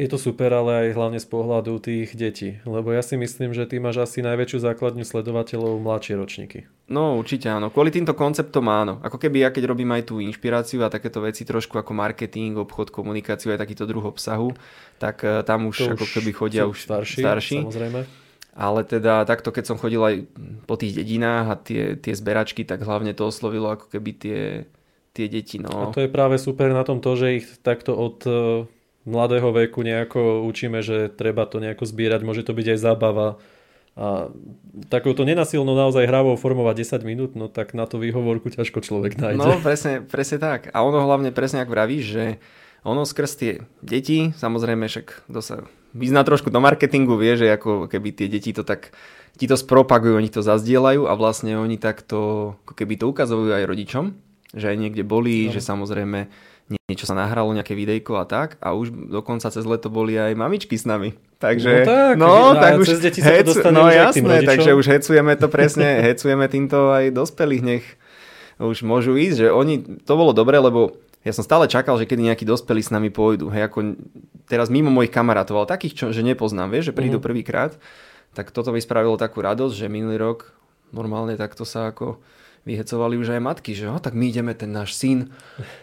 Je 0.00 0.08
to 0.08 0.16
super, 0.16 0.48
ale 0.48 0.88
aj 0.88 0.96
hlavne 0.96 1.20
z 1.20 1.28
pohľadu 1.28 1.76
tých 1.76 2.16
detí, 2.16 2.56
lebo 2.64 2.88
ja 2.88 3.04
si 3.04 3.20
myslím, 3.20 3.52
že 3.52 3.68
ty 3.68 3.76
máš 3.76 4.00
asi 4.00 4.24
najväčšiu 4.24 4.64
základňu 4.64 5.04
sledovateľov 5.04 5.76
mladšie 5.76 6.16
ročníky. 6.16 6.64
No 6.88 7.20
určite 7.20 7.52
áno, 7.52 7.68
kvôli 7.68 7.92
týmto 7.92 8.16
konceptom 8.16 8.64
áno. 8.72 8.96
Ako 9.04 9.20
keby 9.20 9.44
ja 9.44 9.52
keď 9.52 9.68
robím 9.68 9.92
aj 9.92 10.08
tú 10.08 10.24
inšpiráciu 10.24 10.80
a 10.80 10.88
takéto 10.88 11.20
veci 11.20 11.44
trošku 11.44 11.76
ako 11.76 11.92
marketing, 11.92 12.56
obchod, 12.56 12.88
komunikáciu, 12.88 13.52
aj 13.52 13.60
takýto 13.60 13.84
druh 13.84 14.00
obsahu, 14.00 14.56
tak 14.96 15.20
uh, 15.20 15.44
tam 15.44 15.68
už 15.68 15.76
to 15.76 15.92
ako 15.92 16.08
už 16.08 16.12
keby 16.16 16.30
chodia 16.32 16.64
už 16.64 16.80
starší, 16.80 17.20
starší. 17.20 17.58
Samozrejme. 17.60 18.00
Ale 18.56 18.80
teda 18.88 19.28
takto, 19.28 19.52
keď 19.52 19.64
som 19.68 19.76
chodil 19.76 20.00
aj 20.00 20.16
po 20.64 20.80
tých 20.80 20.96
dedinách 20.96 21.46
a 21.52 21.54
tie, 21.60 22.00
tie 22.00 22.16
zberačky, 22.16 22.64
tak 22.64 22.80
hlavne 22.88 23.12
to 23.12 23.28
oslovilo 23.28 23.76
ako 23.76 23.92
keby 23.92 24.10
tie, 24.16 24.40
tie 25.12 25.26
deti. 25.28 25.60
No. 25.60 25.68
A 25.68 25.92
to 25.92 26.00
je 26.00 26.08
práve 26.08 26.40
super 26.40 26.72
na 26.72 26.88
tom 26.88 27.04
to, 27.04 27.20
že 27.20 27.44
ich 27.44 27.46
takto 27.60 27.94
od 27.94 28.18
e, 28.24 28.64
mladého 29.08 29.48
veku 29.52 29.80
nejako 29.80 30.44
učíme, 30.44 30.84
že 30.84 31.08
treba 31.08 31.48
to 31.48 31.60
nejako 31.60 31.88
zbierať, 31.88 32.20
môže 32.24 32.42
to 32.44 32.52
byť 32.52 32.66
aj 32.76 32.78
zábava. 32.78 33.28
A 33.98 34.30
takouto 34.88 35.26
nenasilnou 35.26 35.74
naozaj 35.74 36.06
hravou 36.06 36.38
formovať 36.38 37.02
10 37.02 37.04
minút, 37.04 37.30
no 37.34 37.50
tak 37.50 37.74
na 37.74 37.84
to 37.84 37.98
výhovorku 37.98 38.48
ťažko 38.48 38.80
človek 38.80 39.18
nájde. 39.18 39.40
No 39.40 39.58
presne, 39.60 40.00
presne 40.04 40.38
tak. 40.40 40.70
A 40.72 40.86
ono 40.86 41.04
hlavne 41.04 41.34
presne 41.34 41.60
ak 41.60 41.68
vravíš, 41.68 42.04
že 42.06 42.24
ono 42.86 43.04
skrz 43.04 43.32
tie 43.36 43.52
deti, 43.84 44.32
samozrejme 44.32 44.88
však 44.88 45.28
kto 45.28 45.40
sa 45.44 45.56
vyzná 45.92 46.24
trošku 46.24 46.48
do 46.48 46.62
marketingu, 46.62 47.18
vie, 47.18 47.36
že 47.36 47.50
ako 47.50 47.90
keby 47.90 48.14
tie 48.14 48.30
deti 48.30 48.54
to 48.54 48.64
tak 48.64 48.94
ti 49.36 49.46
to 49.50 49.58
spropagujú, 49.58 50.16
oni 50.16 50.30
to 50.32 50.40
zazdielajú 50.40 51.06
a 51.06 51.12
vlastne 51.18 51.58
oni 51.58 51.76
takto 51.76 52.54
ako 52.64 52.72
keby 52.76 52.94
to 52.96 53.10
ukazujú 53.10 53.52
aj 53.52 53.68
rodičom, 53.68 54.04
že 54.54 54.70
aj 54.70 54.76
niekde 54.80 55.02
boli, 55.04 55.48
no. 55.48 55.52
že 55.52 55.60
samozrejme 55.60 56.30
niečo 56.70 57.06
sa 57.06 57.18
nahralo, 57.18 57.50
nejaké 57.50 57.74
videjko 57.74 58.22
a 58.22 58.24
tak 58.26 58.54
a 58.62 58.74
už 58.74 59.10
dokonca 59.10 59.50
cez 59.50 59.62
leto 59.66 59.90
boli 59.90 60.14
aj 60.14 60.38
mamičky 60.38 60.78
s 60.78 60.86
nami. 60.86 61.18
Takže, 61.40 61.82
no 61.82 61.88
tak, 61.88 62.14
no, 62.20 62.34
tak 62.54 62.72
už 62.78 62.86
cez 62.86 63.00
deti 63.00 63.20
hec, 63.24 63.48
sa 63.48 63.64
to 63.64 63.72
no 63.72 63.88
jasné, 63.90 64.44
takže 64.46 64.76
už 64.76 64.86
hecujeme 64.86 65.34
to 65.34 65.48
presne, 65.48 65.98
hecujeme 66.10 66.46
týmto 66.46 66.92
aj 66.94 67.10
dospelých, 67.16 67.62
nech 67.64 67.84
už 68.60 68.84
môžu 68.84 69.16
ísť, 69.16 69.46
že 69.46 69.48
oni, 69.48 70.04
to 70.04 70.12
bolo 70.14 70.36
dobre, 70.36 70.60
lebo 70.60 71.00
ja 71.24 71.32
som 71.32 71.44
stále 71.44 71.64
čakal, 71.68 71.96
že 71.96 72.08
kedy 72.08 72.32
nejakí 72.32 72.44
dospelí 72.44 72.80
s 72.80 72.92
nami 72.92 73.08
pôjdu. 73.12 73.52
Hej, 73.52 73.68
ako 73.68 73.96
teraz 74.48 74.72
mimo 74.72 74.88
mojich 74.88 75.12
kamarátov, 75.12 75.64
ale 75.64 75.68
takých, 75.68 75.94
čo, 75.96 76.04
že 76.12 76.24
nepoznám, 76.24 76.72
vieš, 76.72 76.92
že 76.92 76.96
prídu 76.96 77.20
mm. 77.20 77.24
prvýkrát, 77.24 77.72
tak 78.32 78.52
toto 78.52 78.72
mi 78.72 78.80
spravilo 78.80 79.20
takú 79.20 79.44
radosť, 79.44 79.74
že 79.74 79.92
minulý 79.92 80.16
rok 80.20 80.52
normálne 80.92 81.36
takto 81.36 81.64
sa 81.68 81.92
ako 81.92 82.20
vyhecovali 82.68 83.16
už 83.16 83.32
aj 83.36 83.40
matky, 83.40 83.72
že 83.72 83.88
oh, 83.88 83.96
tak 83.96 84.12
my 84.12 84.28
ideme, 84.28 84.52
ten 84.52 84.68
náš 84.68 84.92
syn, 84.92 85.32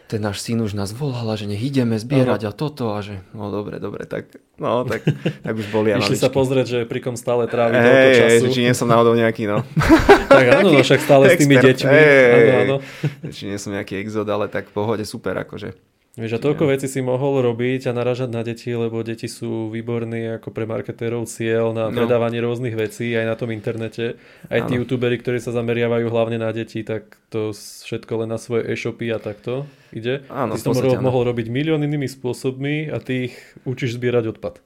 ten 0.06 0.22
náš 0.22 0.46
syn 0.46 0.62
už 0.62 0.78
nás 0.78 0.94
volal, 0.94 1.34
že 1.34 1.50
nech 1.50 1.60
ideme 1.60 1.98
zbierať 1.98 2.48
a 2.48 2.52
toto 2.54 2.94
a 2.94 3.02
že 3.02 3.26
no 3.34 3.50
dobre, 3.50 3.82
dobre, 3.82 4.06
tak 4.06 4.30
no, 4.62 4.86
tak, 4.86 5.02
tak 5.46 5.54
už 5.58 5.68
boli 5.74 5.90
Išli 5.98 6.14
sa 6.14 6.30
pozrieť, 6.30 6.66
že 6.70 6.80
pri 6.86 7.02
kom 7.02 7.18
stále 7.18 7.50
trávi 7.50 7.82
hey, 7.82 8.14
času. 8.22 8.54
Či 8.54 8.70
nie 8.70 8.74
som 8.78 8.86
náhodou 8.86 9.18
nejaký, 9.18 9.50
no. 9.50 9.66
tak 10.30 10.46
áno, 10.62 10.70
no 10.70 10.80
však 10.86 11.02
stále 11.02 11.34
s 11.34 11.42
tými 11.42 11.58
deťmi. 11.58 11.90
Hey, 11.90 12.30
áno, 12.30 12.54
áno. 12.62 12.76
Či 13.34 13.50
nie 13.50 13.58
som 13.58 13.74
nejaký 13.74 13.98
exod, 13.98 14.30
ale 14.30 14.46
tak 14.46 14.70
pohode, 14.70 15.02
super, 15.02 15.34
akože. 15.42 15.97
Vieš, 16.18 16.34
a 16.34 16.42
toľko 16.42 16.74
vecí 16.74 16.90
si 16.90 16.98
mohol 17.06 17.46
robiť 17.46 17.88
a 17.88 17.92
naražať 17.94 18.34
na 18.34 18.42
deti, 18.42 18.74
lebo 18.74 19.06
deti 19.06 19.30
sú 19.30 19.70
výborní 19.70 20.42
ako 20.42 20.50
pre 20.50 20.66
marketérov 20.66 21.30
cieľ 21.30 21.78
na 21.78 21.94
no. 21.94 21.96
predávanie 21.96 22.42
rôznych 22.42 22.74
vecí 22.74 23.14
aj 23.14 23.26
na 23.30 23.36
tom 23.38 23.54
internete. 23.54 24.18
Aj 24.50 24.66
tí 24.66 24.82
youtuberi, 24.82 25.22
ktorí 25.22 25.38
sa 25.38 25.54
zameriavajú 25.54 26.10
hlavne 26.10 26.42
na 26.42 26.50
deti, 26.50 26.82
tak 26.82 27.22
to 27.30 27.54
všetko 27.54 28.26
len 28.26 28.34
na 28.34 28.42
svoje 28.42 28.66
e-shopy 28.66 29.14
a 29.14 29.22
takto 29.22 29.70
ide. 29.94 30.26
Áno, 30.34 30.58
ty 30.58 30.66
si 30.66 30.66
to 30.66 30.74
mohol, 30.74 30.98
mohol 31.06 31.24
robiť 31.30 31.54
milión 31.54 31.86
inými 31.86 32.10
spôsobmi 32.10 32.90
a 32.90 32.98
ty 32.98 33.30
ich 33.30 33.38
učíš 33.70 34.02
zbierať 34.02 34.34
odpad. 34.34 34.58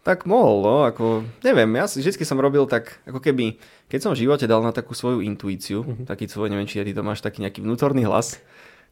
Tak 0.00 0.24
mohol, 0.24 0.64
no, 0.64 0.76
ako, 0.88 1.28
neviem, 1.44 1.66
ja 1.76 1.90
si 1.90 2.00
vždy 2.00 2.24
som 2.24 2.40
robil 2.40 2.64
tak, 2.64 3.04
ako 3.04 3.20
keby, 3.20 3.60
keď 3.92 4.00
som 4.00 4.14
v 4.16 4.24
živote 4.24 4.48
dal 4.48 4.64
na 4.64 4.72
takú 4.72 4.94
svoju 4.94 5.18
intuíciu, 5.18 5.82
uh-huh. 5.82 6.06
taký 6.06 6.30
svoj, 6.30 6.48
neviem, 6.48 6.64
či 6.64 6.80
ty 6.80 6.94
to 6.94 7.02
máš 7.02 7.20
taký 7.26 7.42
nejaký 7.42 7.60
vnútorný 7.60 8.06
hlas, 8.06 8.38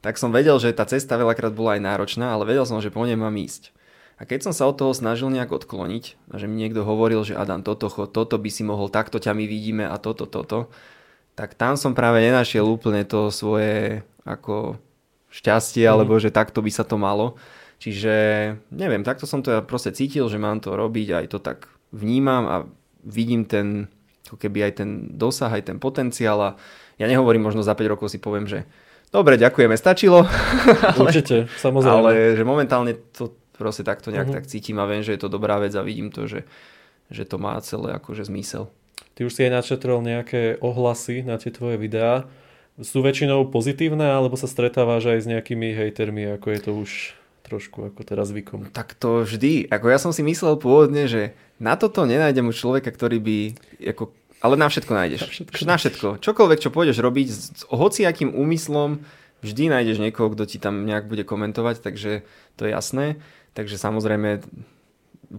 tak 0.05 0.21
som 0.21 0.29
vedel, 0.29 0.61
že 0.61 0.77
tá 0.77 0.85
cesta 0.85 1.17
veľakrát 1.17 1.57
bola 1.57 1.81
aj 1.81 1.83
náročná, 1.89 2.37
ale 2.37 2.45
vedel 2.45 2.69
som, 2.69 2.77
že 2.85 2.93
po 2.93 3.09
nej 3.09 3.17
mám 3.17 3.33
ísť. 3.33 3.73
A 4.21 4.29
keď 4.29 4.45
som 4.45 4.53
sa 4.53 4.69
od 4.69 4.77
toho 4.77 4.93
snažil 4.93 5.33
nejak 5.33 5.49
odkloniť, 5.49 6.29
a 6.29 6.37
že 6.37 6.45
mi 6.45 6.61
niekto 6.61 6.85
hovoril, 6.85 7.25
že 7.25 7.33
Adam, 7.33 7.65
toto, 7.65 7.89
toto 7.89 8.37
by 8.37 8.51
si 8.53 8.69
mohol, 8.69 8.93
takto 8.93 9.17
ťa 9.17 9.33
my 9.33 9.49
vidíme 9.49 9.89
a 9.89 9.97
toto, 9.97 10.29
toto, 10.29 10.69
tak 11.35 11.57
tam 11.57 11.81
som 11.81 11.97
práve 11.97 12.21
nenašiel 12.21 12.69
úplne 12.69 13.03
to 13.09 13.33
svoje 13.33 14.05
ako 14.29 14.77
šťastie, 15.33 15.89
mm. 15.89 15.93
alebo 15.97 16.21
že 16.21 16.31
takto 16.31 16.61
by 16.61 16.71
sa 16.71 16.85
to 16.85 17.01
malo. 17.01 17.41
Čiže 17.83 18.15
neviem, 18.71 19.03
takto 19.03 19.25
som 19.27 19.41
to 19.41 19.51
ja 19.51 19.61
proste 19.65 19.91
cítil, 19.91 20.29
že 20.31 20.39
mám 20.39 20.63
to 20.63 20.79
robiť, 20.79 21.09
aj 21.11 21.27
to 21.33 21.39
tak 21.43 21.67
vnímam 21.91 22.45
a 22.47 22.57
vidím 23.03 23.49
ten, 23.49 23.91
ako 24.31 24.37
keby 24.37 24.69
aj 24.69 24.73
ten 24.85 24.91
dosah, 25.19 25.51
aj 25.51 25.75
ten 25.75 25.79
potenciál 25.83 26.39
a 26.39 26.51
ja 27.03 27.11
nehovorím 27.11 27.51
možno 27.51 27.67
za 27.67 27.75
5 27.75 27.93
rokov 27.99 28.15
si 28.15 28.23
poviem, 28.23 28.47
že 28.47 28.63
Dobre, 29.15 29.39
ďakujeme, 29.39 29.79
stačilo. 29.79 30.27
Určite, 30.99 31.47
samozrejme. 31.63 31.95
Ale 31.95 32.11
že 32.35 32.43
momentálne 32.43 32.99
to 33.15 33.31
proste 33.55 33.87
takto 33.87 34.11
nejak 34.11 34.27
uh-huh. 34.27 34.43
tak 34.43 34.51
cítim 34.51 34.83
a 34.83 34.91
viem, 34.91 35.07
že 35.07 35.15
je 35.15 35.23
to 35.23 35.31
dobrá 35.31 35.63
vec 35.63 35.71
a 35.79 35.87
vidím 35.87 36.11
to, 36.11 36.27
že, 36.27 36.43
že 37.15 37.23
to 37.23 37.39
má 37.39 37.55
celé 37.63 37.95
akože 37.95 38.27
zmysel. 38.27 38.75
Ty 39.15 39.31
už 39.31 39.39
si 39.39 39.47
aj 39.47 39.63
načetrol 39.63 40.03
nejaké 40.03 40.59
ohlasy 40.59 41.23
na 41.23 41.39
tie 41.39 41.55
tvoje 41.55 41.79
videá. 41.79 42.27
Sú 42.83 43.07
väčšinou 43.07 43.55
pozitívne, 43.55 44.11
alebo 44.11 44.35
sa 44.35 44.51
stretávaš 44.51 45.07
aj 45.07 45.19
s 45.23 45.31
nejakými 45.31 45.71
hejtermi, 45.71 46.35
ako 46.35 46.47
je 46.51 46.59
to 46.59 46.71
už 46.75 46.91
trošku 47.47 47.87
ako 47.95 48.03
teraz 48.03 48.35
zvykom. 48.35 48.75
Tak 48.75 48.99
to 48.99 49.23
vždy. 49.23 49.71
Ako 49.71 49.95
ja 49.95 50.03
som 50.03 50.11
si 50.11 50.27
myslel 50.27 50.59
pôvodne, 50.59 51.07
že 51.07 51.39
na 51.63 51.79
toto 51.79 52.03
nenájdem 52.03 52.51
už 52.51 52.59
človeka, 52.59 52.91
ktorý 52.91 53.23
by... 53.23 53.39
Ako, 53.95 54.11
ale 54.45 54.61
na 54.61 54.69
všetko 54.69 54.93
nájdeš. 54.93 55.21
Na 55.25 55.31
všetko. 55.33 55.55
Na 55.65 55.77
všetko. 55.81 56.09
Čokoľvek, 56.21 56.59
čo 56.61 56.69
pôjdeš 56.69 57.01
robiť, 57.01 57.29
s 57.33 57.65
hociakým 57.73 58.37
úmyslom, 58.37 59.01
vždy 59.41 59.73
nájdeš 59.73 59.97
niekoho, 60.05 60.29
kto 60.37 60.45
ti 60.45 60.61
tam 60.61 60.85
nejak 60.85 61.09
bude 61.09 61.25
komentovať, 61.25 61.81
takže 61.81 62.29
to 62.61 62.69
je 62.69 62.71
jasné. 62.71 63.17
Takže 63.57 63.81
samozrejme 63.81 64.45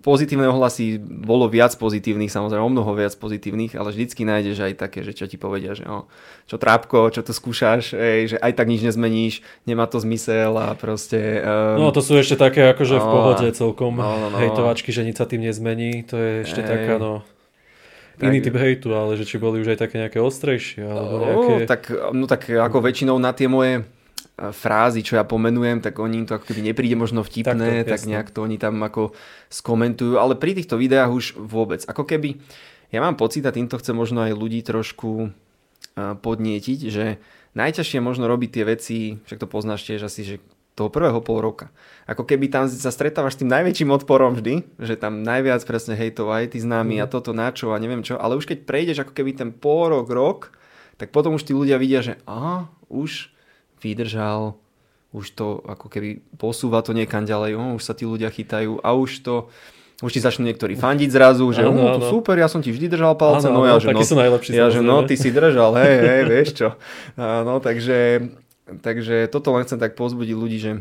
pozitívne 0.01 0.49
ohlasy 0.49 0.97
bolo 0.99 1.47
viac 1.47 1.71
pozitívnych, 1.77 2.31
samozrejme 2.33 2.63
o 2.63 2.71
mnoho 2.73 2.91
viac 2.97 3.13
pozitívnych, 3.15 3.77
ale 3.77 3.93
vždycky 3.93 4.25
nájdeš 4.27 4.57
aj 4.59 4.73
také, 4.75 5.05
že 5.05 5.15
čo 5.15 5.29
ti 5.29 5.37
povedia, 5.39 5.77
že 5.77 5.85
no, 5.87 6.09
čo 6.49 6.57
trápko, 6.59 7.13
čo 7.13 7.21
to 7.23 7.31
skúšaš, 7.31 7.95
ej, 7.95 8.35
že 8.35 8.37
aj 8.41 8.51
tak 8.57 8.67
nič 8.67 8.81
nezmeníš, 8.83 9.45
nemá 9.69 9.87
to 9.87 10.01
zmysel 10.01 10.57
a 10.57 10.75
proste... 10.75 11.39
Um, 11.45 11.87
no 11.87 11.93
to 11.95 12.01
sú 12.03 12.17
ešte 12.17 12.35
také 12.35 12.65
akože 12.75 12.97
no, 12.97 13.03
v 13.03 13.07
pohode 13.07 13.47
celkom 13.53 13.93
no, 13.95 14.17
no, 14.19 14.27
no. 14.33 14.37
hejtovačky, 14.41 14.91
že 14.91 15.05
nič 15.05 15.15
sa 15.15 15.29
tým 15.29 15.45
nezmení, 15.45 16.03
to 16.03 16.17
je 16.17 16.31
ešte 16.43 16.61
ej, 16.65 16.67
taká 16.67 16.93
no... 16.99 17.23
Iný 18.21 18.39
typ 18.39 18.55
hejtu, 18.55 18.95
ale 18.95 19.19
že 19.19 19.27
či 19.27 19.35
boli 19.35 19.59
už 19.59 19.75
aj 19.75 19.79
také 19.83 19.95
nejaké 19.99 20.23
ostrejšie 20.23 20.83
alebo 20.85 21.13
nejaké... 21.19 21.51
No, 21.51 21.67
tak, 21.67 21.81
no 22.15 22.25
tak 22.29 22.41
ako 22.47 22.77
väčšinou 22.79 23.19
na 23.19 23.35
tie 23.35 23.51
moje 23.51 23.83
frázy, 24.35 24.99
čo 24.99 25.15
ja 25.15 25.23
pomenujem, 25.23 25.79
tak 25.79 25.95
oni 25.95 26.23
im 26.23 26.27
to 26.27 26.35
ako 26.35 26.51
keby 26.51 26.71
nepríde 26.71 26.99
možno 26.99 27.23
vtipné, 27.23 27.87
tak, 27.87 27.87
to, 27.87 27.91
tak 27.95 28.01
nejak 28.03 28.27
to 28.35 28.43
oni 28.43 28.59
tam 28.59 28.83
ako 28.83 29.15
skomentujú, 29.47 30.19
ale 30.19 30.35
pri 30.35 30.59
týchto 30.59 30.75
videách 30.75 31.11
už 31.11 31.25
vôbec. 31.39 31.87
Ako 31.87 32.03
keby, 32.03 32.35
ja 32.91 32.99
mám 32.99 33.15
pocit 33.15 33.47
a 33.47 33.55
týmto 33.55 33.79
chcem 33.79 33.95
možno 33.95 34.27
aj 34.27 34.35
ľudí 34.35 34.59
trošku 34.59 35.31
podnietiť, 35.95 36.79
že 36.91 37.23
najťažšie 37.55 38.03
možno 38.03 38.27
robiť 38.27 38.49
tie 38.59 38.63
veci, 38.67 38.97
však 39.23 39.39
to 39.39 39.47
poznáš 39.47 39.87
tiež 39.87 40.03
asi, 40.03 40.21
že 40.27 40.35
toho 40.75 40.91
prvého 40.91 41.23
pol 41.23 41.39
roka. 41.39 41.71
Ako 42.03 42.27
keby 42.27 42.51
tam 42.51 42.67
sa 42.67 42.91
stretávaš 42.91 43.39
s 43.39 43.41
tým 43.41 43.49
najväčším 43.49 43.95
odporom 43.95 44.35
vždy, 44.35 44.75
že 44.75 44.99
tam 44.99 45.23
najviac 45.23 45.63
presne 45.63 45.95
hejtov 45.95 46.29
aj 46.35 46.51
tí 46.51 46.59
známi 46.59 46.99
mm. 46.99 47.03
a 47.03 47.07
toto 47.07 47.31
načo 47.31 47.71
a 47.71 47.79
neviem 47.79 48.03
čo, 48.03 48.19
ale 48.19 48.35
už 48.35 48.43
keď 48.43 48.67
prejdeš 48.67 49.07
ako 49.07 49.15
keby 49.15 49.31
ten 49.39 49.49
pol 49.55 49.87
rok, 49.87 50.11
rok, 50.11 50.39
tak 50.99 51.15
potom 51.15 51.39
už 51.39 51.47
tí 51.47 51.55
ľudia 51.55 51.79
vidia, 51.79 52.03
že 52.03 52.19
aha, 52.27 52.67
už 52.91 53.31
vydržal, 53.79 54.59
už 55.15 55.25
to 55.31 55.63
ako 55.63 55.87
keby 55.87 56.19
posúva 56.35 56.83
to 56.83 56.91
niekam 56.91 57.23
ďalej, 57.23 57.55
oh, 57.55 57.79
už 57.79 57.83
sa 57.87 57.95
tí 57.95 58.03
ľudia 58.03 58.27
chytajú 58.27 58.83
a 58.83 58.91
už 58.91 59.23
to 59.23 59.35
už 60.03 60.11
ti 60.11 60.19
začnú 60.19 60.43
niektorí 60.43 60.75
fandiť 60.75 61.07
zrazu, 61.07 61.47
že 61.55 61.63
oh, 61.63 61.95
to 61.95 62.11
super, 62.11 62.35
ja 62.35 62.51
som 62.51 62.59
ti 62.59 62.67
vždy 62.67 62.91
držal 62.91 63.15
palce, 63.15 63.47
ano, 63.47 63.63
no 63.63 63.71
ja, 63.71 63.79
že, 63.79 63.95
no, 63.95 64.03
sú 64.03 64.19
najlepší, 64.19 64.51
ja, 64.51 64.67
že 64.67 64.83
no, 64.83 65.07
ty 65.07 65.15
si 65.15 65.31
držal, 65.31 65.71
hej, 65.79 65.95
hej, 66.03 66.21
vieš 66.27 66.49
čo. 66.51 66.67
No, 67.15 67.63
takže, 67.63 68.27
takže 68.65 69.29
toto 69.29 69.53
len 69.53 69.63
chcem 69.65 69.77
tak 69.77 69.93
pozbudiť 69.93 70.35
ľudí, 70.35 70.57
že 70.57 70.71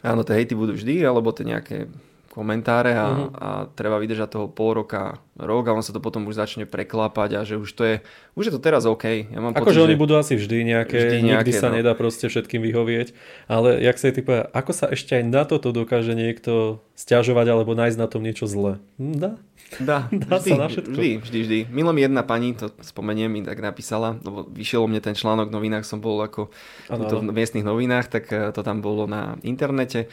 áno, 0.00 0.24
tie 0.24 0.40
hejty 0.40 0.56
budú 0.56 0.74
vždy, 0.74 1.04
alebo 1.04 1.30
tie 1.30 1.46
nejaké 1.46 1.86
komentáre 2.34 2.98
a, 2.98 3.06
uh-huh. 3.06 3.30
a 3.38 3.48
treba 3.78 4.02
vydržať 4.02 4.34
toho 4.34 4.46
pol 4.50 4.74
roka, 4.74 5.22
rok 5.38 5.70
a 5.70 5.76
on 5.78 5.86
sa 5.86 5.94
to 5.94 6.02
potom 6.02 6.26
už 6.26 6.34
začne 6.34 6.66
preklápať 6.66 7.30
a 7.38 7.40
že 7.46 7.54
už 7.62 7.70
to 7.70 7.82
je, 7.86 7.96
už 8.34 8.50
je 8.50 8.52
to 8.58 8.58
teraz 8.58 8.90
OK. 8.90 9.30
Ja 9.30 9.38
mám 9.38 9.54
akože 9.54 9.86
oni 9.86 9.94
budú 9.94 10.18
asi 10.18 10.34
vždy 10.34 10.66
nejaké, 10.66 10.98
vždy 10.98 11.30
nejaké 11.30 11.30
nikdy 11.30 11.52
sa 11.54 11.70
no. 11.70 11.78
nedá 11.78 11.94
proste 11.94 12.26
všetkým 12.26 12.58
vyhovieť, 12.58 13.14
ale 13.46 13.78
jak 13.78 13.96
sa 14.02 14.10
je 14.10 14.14
typa, 14.18 14.50
ako 14.50 14.72
sa 14.74 14.90
ešte 14.90 15.14
aj 15.14 15.24
na 15.30 15.46
toto 15.46 15.70
dokáže 15.70 16.18
niekto 16.18 16.82
stiažovať 16.98 17.46
alebo 17.54 17.78
nájsť 17.78 17.98
na 18.02 18.10
tom 18.10 18.26
niečo 18.26 18.50
zlé? 18.50 18.82
Hm, 18.98 19.14
dá? 19.14 19.32
Dá, 19.80 20.06
dá 20.24 20.38
vždy, 20.38 20.50
sa 20.50 20.56
na 20.60 20.68
všetko. 20.70 20.92
Vždy, 20.94 21.10
vždy, 21.18 21.38
vždy. 21.44 21.58
Milo 21.72 21.90
mi 21.90 22.04
jedna 22.04 22.22
pani, 22.22 22.54
to 22.54 22.70
spomeniem, 22.84 23.32
mi 23.32 23.40
tak 23.42 23.58
napísala, 23.58 24.20
lebo 24.22 24.46
vyšiel 24.46 24.84
o 24.84 24.88
mne 24.88 25.00
ten 25.02 25.16
článok 25.16 25.50
v 25.50 25.56
novinách, 25.56 25.84
som 25.88 25.98
bol 25.98 26.20
ako 26.22 26.52
ano, 26.92 27.04
v 27.08 27.34
miestnych 27.34 27.66
novinách, 27.66 28.06
tak 28.12 28.24
eh, 28.30 28.52
to 28.52 28.60
tam 28.62 28.84
bolo 28.84 29.08
na 29.08 29.40
internete 29.42 30.12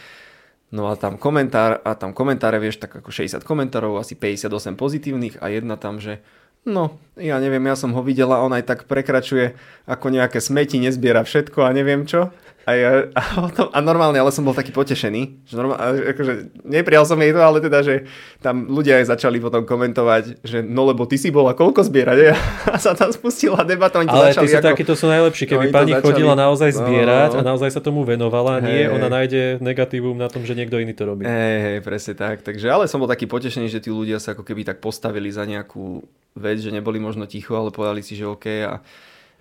No 0.72 0.88
a 0.88 0.96
tam 0.96 1.20
komentár, 1.20 1.84
a 1.84 2.00
tam 2.00 2.16
komentáre, 2.16 2.56
vieš, 2.56 2.80
tak 2.80 2.96
ako 2.96 3.12
60 3.12 3.44
komentárov, 3.44 4.00
asi 4.00 4.16
58 4.16 4.80
pozitívnych 4.80 5.36
a 5.44 5.52
jedna 5.52 5.76
tam, 5.76 6.00
že 6.00 6.24
no, 6.64 6.96
ja 7.20 7.44
neviem, 7.44 7.68
ja 7.68 7.76
som 7.76 7.92
ho 7.92 8.00
videla, 8.00 8.40
on 8.40 8.56
aj 8.56 8.64
tak 8.64 8.80
prekračuje, 8.88 9.52
ako 9.84 10.08
nejaké 10.08 10.40
smeti, 10.40 10.80
nezbiera 10.80 11.28
všetko 11.28 11.68
a 11.68 11.76
neviem 11.76 12.08
čo. 12.08 12.32
A, 12.72 12.76
ja, 12.80 12.92
a, 13.20 13.52
tom, 13.52 13.68
a 13.68 13.80
normálne, 13.84 14.16
ale 14.16 14.32
som 14.32 14.48
bol 14.48 14.56
taký 14.56 14.72
potešený, 14.72 15.44
že 15.44 15.54
normálne, 15.60 16.16
akože 16.16 16.64
neprijal 16.64 17.04
som 17.04 17.20
jej 17.20 17.36
to, 17.36 17.42
ale 17.44 17.60
teda, 17.60 17.84
že 17.84 18.08
tam 18.40 18.72
ľudia 18.72 19.04
aj 19.04 19.12
začali 19.12 19.44
potom 19.44 19.68
komentovať, 19.68 20.40
že 20.40 20.64
no 20.64 20.88
lebo 20.88 21.04
ty 21.04 21.20
si 21.20 21.28
bola 21.28 21.52
koľko 21.52 21.84
zbierať 21.92 22.18
a, 22.32 22.36
a 22.72 22.76
sa 22.84 22.96
tam 22.96 23.12
spustila 23.12 23.68
debata. 23.68 24.00
Oni 24.00 24.08
to 24.08 24.16
ale 24.16 24.32
začali 24.32 24.48
ako, 24.56 24.68
takíto 24.72 24.94
sú 24.96 25.12
najlepší, 25.12 25.44
keby 25.52 25.68
no, 25.68 25.76
pani 25.76 25.92
začali, 25.92 26.06
chodila 26.08 26.34
naozaj 26.40 26.70
no, 26.72 26.78
zbierať 26.80 27.32
no, 27.36 27.38
a 27.38 27.42
naozaj 27.44 27.70
sa 27.76 27.82
tomu 27.84 28.08
venovala, 28.08 28.64
hey, 28.64 28.64
nie 28.64 28.82
ona 28.88 29.12
nájde 29.12 29.60
negatívum 29.60 30.16
na 30.16 30.32
tom, 30.32 30.48
že 30.48 30.56
niekto 30.56 30.80
iný 30.80 30.96
to 30.96 31.04
robí. 31.04 31.28
Hej, 31.28 31.58
hej, 31.60 31.78
presne 31.84 32.16
tak. 32.16 32.40
Takže, 32.48 32.72
ale 32.72 32.88
som 32.88 33.04
bol 33.04 33.12
taký 33.12 33.28
potešený, 33.28 33.68
že 33.68 33.84
tí 33.84 33.92
ľudia 33.92 34.24
sa 34.24 34.32
ako 34.32 34.48
keby 34.48 34.64
tak 34.64 34.80
postavili 34.80 35.28
za 35.28 35.44
nejakú 35.44 36.00
vec, 36.40 36.64
že 36.64 36.72
neboli 36.72 37.04
možno 37.04 37.28
ticho, 37.28 37.60
ale 37.60 37.76
povedali 37.76 38.00
si, 38.00 38.16
že 38.16 38.24
OK 38.24 38.48
a 38.64 38.80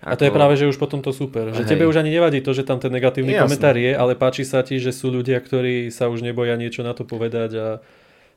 ako... 0.01 0.11
A 0.11 0.17
to 0.17 0.25
je 0.25 0.33
práve, 0.33 0.53
že 0.57 0.65
už 0.65 0.81
potom 0.81 1.05
to 1.05 1.13
super. 1.13 1.53
Že 1.53 1.61
Hej. 1.61 1.69
tebe 1.77 1.85
už 1.85 2.01
ani 2.01 2.09
nevadí 2.09 2.41
to, 2.41 2.57
že 2.57 2.65
tam 2.65 2.81
ten 2.81 2.89
negatívny 2.89 3.37
Jasne. 3.37 3.45
komentár 3.45 3.77
je, 3.77 3.93
ale 3.93 4.17
páči 4.17 4.41
sa 4.41 4.65
ti, 4.65 4.81
že 4.81 4.89
sú 4.89 5.13
ľudia, 5.13 5.37
ktorí 5.37 5.93
sa 5.93 6.09
už 6.09 6.25
neboja 6.25 6.57
niečo 6.57 6.81
na 6.81 6.97
to 6.97 7.05
povedať 7.05 7.51
a 7.53 7.67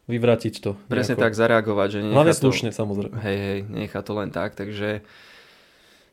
vyvratiť 0.04 0.54
to. 0.60 0.76
Presne 0.92 1.16
nejako. 1.16 1.24
tak, 1.24 1.32
zareagovať. 1.32 1.88
Že 1.88 1.98
Hlavne 2.12 2.36
slušne, 2.36 2.70
to... 2.70 2.76
samozrejme. 2.76 3.16
Hej, 3.16 3.38
hej, 3.40 3.58
nechá 3.72 4.04
to 4.04 4.12
len 4.12 4.28
tak, 4.28 4.52
takže... 4.52 5.00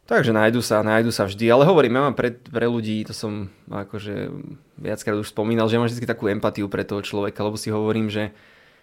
Takže 0.07 0.35
nájdu 0.35 0.59
sa, 0.59 0.83
nájdu 0.83 1.07
sa 1.13 1.23
vždy, 1.23 1.45
ale 1.47 1.63
hovorím, 1.63 1.95
ja 1.95 2.01
mám 2.09 2.17
pre, 2.17 2.35
pre 2.35 2.67
ľudí, 2.67 3.07
to 3.07 3.15
som 3.15 3.47
akože 3.71 4.27
viackrát 4.75 5.15
už 5.15 5.31
spomínal, 5.31 5.71
že 5.71 5.79
mám 5.79 5.87
vždy 5.87 6.03
takú 6.03 6.27
empatiu 6.27 6.67
pre 6.67 6.83
toho 6.83 6.99
človeka, 6.99 7.39
lebo 7.47 7.55
si 7.55 7.71
hovorím, 7.71 8.11
že 8.11 8.35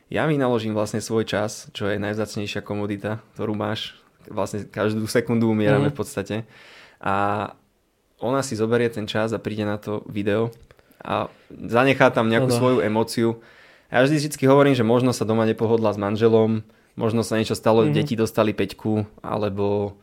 ja 0.09 0.25
vynaložím 0.25 0.73
vlastne 0.73 1.05
svoj 1.05 1.29
čas, 1.29 1.69
čo 1.77 1.85
je 1.85 2.01
najvzácnejšia 2.01 2.65
komodita, 2.65 3.21
ktorú 3.37 3.53
máš 3.53 3.93
vlastne 4.31 4.65
každú 4.69 5.05
sekundu 5.11 5.51
umierame 5.51 5.91
mm. 5.91 5.95
v 5.95 5.99
podstate. 5.99 6.37
A 6.99 7.49
ona 8.19 8.43
si 8.43 8.59
zoberie 8.59 8.91
ten 8.91 9.07
čas 9.07 9.31
a 9.31 9.39
príde 9.39 9.63
na 9.63 9.79
to 9.79 10.03
video 10.11 10.51
a 10.99 11.31
zanechá 11.49 12.11
tam 12.11 12.27
nejakú 12.27 12.51
no, 12.51 12.59
svoju 12.59 12.79
emóciu. 12.83 13.39
Ja 13.89 14.03
vždy 14.03 14.29
vždy 14.29 14.45
hovorím, 14.51 14.75
že 14.75 14.85
možno 14.85 15.15
sa 15.15 15.25
doma 15.25 15.47
nepohodla 15.47 15.95
s 15.95 15.99
manželom, 15.99 16.67
možno 16.99 17.23
sa 17.23 17.39
niečo 17.39 17.55
stalo, 17.55 17.87
mm-hmm. 17.87 17.95
deti 17.95 18.15
dostali 18.19 18.51
peťku, 18.51 19.07
alebo 19.23 19.97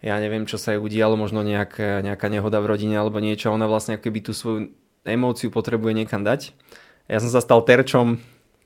ja 0.00 0.16
neviem, 0.16 0.48
čo 0.48 0.56
sa 0.56 0.72
jej 0.74 0.80
udialo, 0.80 1.20
možno 1.20 1.44
nejaká, 1.44 2.00
nejaká 2.00 2.32
nehoda 2.32 2.64
v 2.64 2.72
rodine 2.72 2.96
alebo 2.96 3.20
niečo. 3.20 3.52
Ona 3.52 3.68
vlastne 3.68 4.00
keby 4.00 4.24
tú 4.24 4.32
svoju 4.32 4.72
emóciu 5.04 5.52
potrebuje 5.52 5.92
niekam 5.92 6.24
dať. 6.24 6.56
Ja 7.12 7.20
som 7.20 7.28
sa 7.28 7.44
stal 7.44 7.60
terčom 7.68 8.16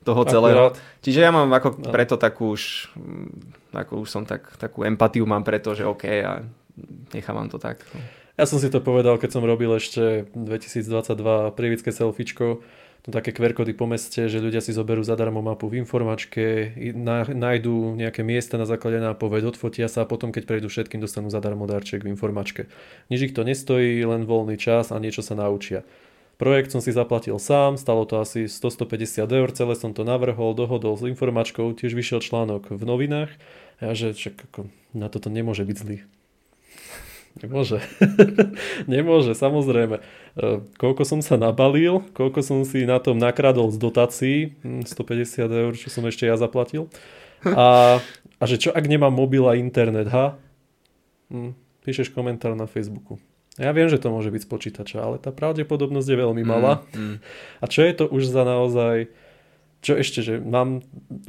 toho 0.05 0.21
celého. 0.29 0.71
Čiže 1.01 1.19
ja 1.25 1.33
mám 1.33 1.49
ako 1.49 1.81
no. 1.81 1.89
preto 1.89 2.15
takú 2.15 2.53
už, 2.53 2.93
mm, 2.93 3.73
ako 3.73 4.05
už 4.05 4.07
som 4.07 4.23
tak, 4.23 4.53
takú 4.61 4.85
empatiu 4.85 5.25
mám 5.25 5.41
preto, 5.41 5.73
že 5.73 5.89
OK 5.89 6.05
a 6.21 6.45
nechávam 7.11 7.49
to 7.49 7.57
tak. 7.57 7.81
Ja 8.37 8.45
som 8.45 8.61
si 8.61 8.69
to 8.69 8.83
povedal, 8.83 9.17
keď 9.17 9.39
som 9.39 9.43
robil 9.47 9.71
ešte 9.73 10.27
2022 10.35 11.55
prievické 11.55 11.89
selfiečko, 11.89 12.61
to 13.05 13.13
také 13.13 13.29
kverkody 13.37 13.77
po 13.77 13.85
meste, 13.85 14.25
že 14.25 14.41
ľudia 14.41 14.65
si 14.65 14.73
zoberú 14.73 15.05
zadarmo 15.05 15.37
mapu 15.37 15.69
v 15.69 15.77
informačke, 15.77 16.73
nájdú 17.29 17.93
nejaké 17.93 18.25
miesta 18.25 18.57
na 18.57 18.65
základe 18.65 18.97
nápoved, 18.97 19.45
odfotia 19.45 19.85
sa 19.85 20.03
a 20.03 20.09
potom, 20.09 20.33
keď 20.33 20.49
prejdú 20.49 20.73
všetkým, 20.73 20.97
dostanú 20.97 21.29
zadarmo 21.29 21.69
darček 21.69 22.01
v 22.01 22.09
informačke. 22.09 22.65
Nič 23.13 23.29
ich 23.29 23.35
to 23.37 23.45
nestojí, 23.45 24.01
len 24.01 24.25
voľný 24.25 24.57
čas 24.57 24.89
a 24.89 24.97
niečo 24.97 25.21
sa 25.21 25.37
naučia. 25.37 25.85
Projekt 26.35 26.75
som 26.75 26.83
si 26.83 26.91
zaplatil 26.91 27.39
sám, 27.39 27.79
stalo 27.79 28.03
to 28.03 28.19
asi 28.19 28.51
100-150 28.51 29.23
eur, 29.23 29.47
celé 29.55 29.73
som 29.79 29.95
to 29.95 30.03
navrhol, 30.03 30.51
dohodol 30.51 30.99
s 30.99 31.07
informačkou, 31.07 31.71
tiež 31.71 31.95
vyšiel 31.95 32.19
článok 32.19 32.75
v 32.75 32.83
novinách. 32.83 33.31
Ja, 33.79 33.95
že 33.95 34.11
čak, 34.11 34.35
ako, 34.51 34.67
na 34.91 35.07
toto 35.07 35.31
nemôže 35.31 35.63
byť 35.63 35.77
zlý. 35.79 35.97
Nemôže. 37.43 37.83
nemôže, 38.91 39.35
samozrejme. 39.35 39.99
E, 39.99 40.03
koľko 40.79 41.03
som 41.03 41.19
sa 41.19 41.35
nabalil, 41.35 42.03
koľko 42.15 42.39
som 42.39 42.59
si 42.63 42.87
na 42.87 42.99
tom 43.03 43.19
nakradol 43.19 43.71
z 43.71 43.77
dotácií, 43.79 44.37
150 44.63 44.87
hm, 44.87 45.51
eur, 45.51 45.73
čo 45.75 45.91
som 45.91 46.07
ešte 46.07 46.27
ja 46.27 46.39
zaplatil. 46.39 46.87
A, 47.43 47.99
a 48.39 48.43
že 48.47 48.55
čo 48.55 48.71
ak 48.71 48.87
nemám 48.87 49.11
mobil 49.11 49.43
a 49.47 49.59
internet, 49.59 50.07
ha? 50.15 50.39
Hm, 51.27 51.51
píšeš 51.83 52.15
komentár 52.15 52.55
na 52.55 52.71
Facebooku. 52.71 53.19
Ja 53.55 53.71
viem, 53.71 53.87
že 53.87 53.99
to 53.99 54.11
môže 54.11 54.35
byť 54.35 54.41
z 54.43 54.49
počítača, 54.51 54.97
ale 54.99 55.15
tá 55.15 55.31
pravdepodobnosť 55.31 56.07
je 56.11 56.17
veľmi 56.19 56.43
malá. 56.43 56.83
Mm, 56.91 56.99
mm. 56.99 57.17
A 57.63 57.65
čo 57.71 57.87
je 57.87 57.93
to 57.95 58.05
už 58.11 58.27
za 58.27 58.43
naozaj... 58.43 59.07
Čo 59.85 60.01
ešte, 60.01 60.25
že 60.25 60.41
mám 60.41 60.81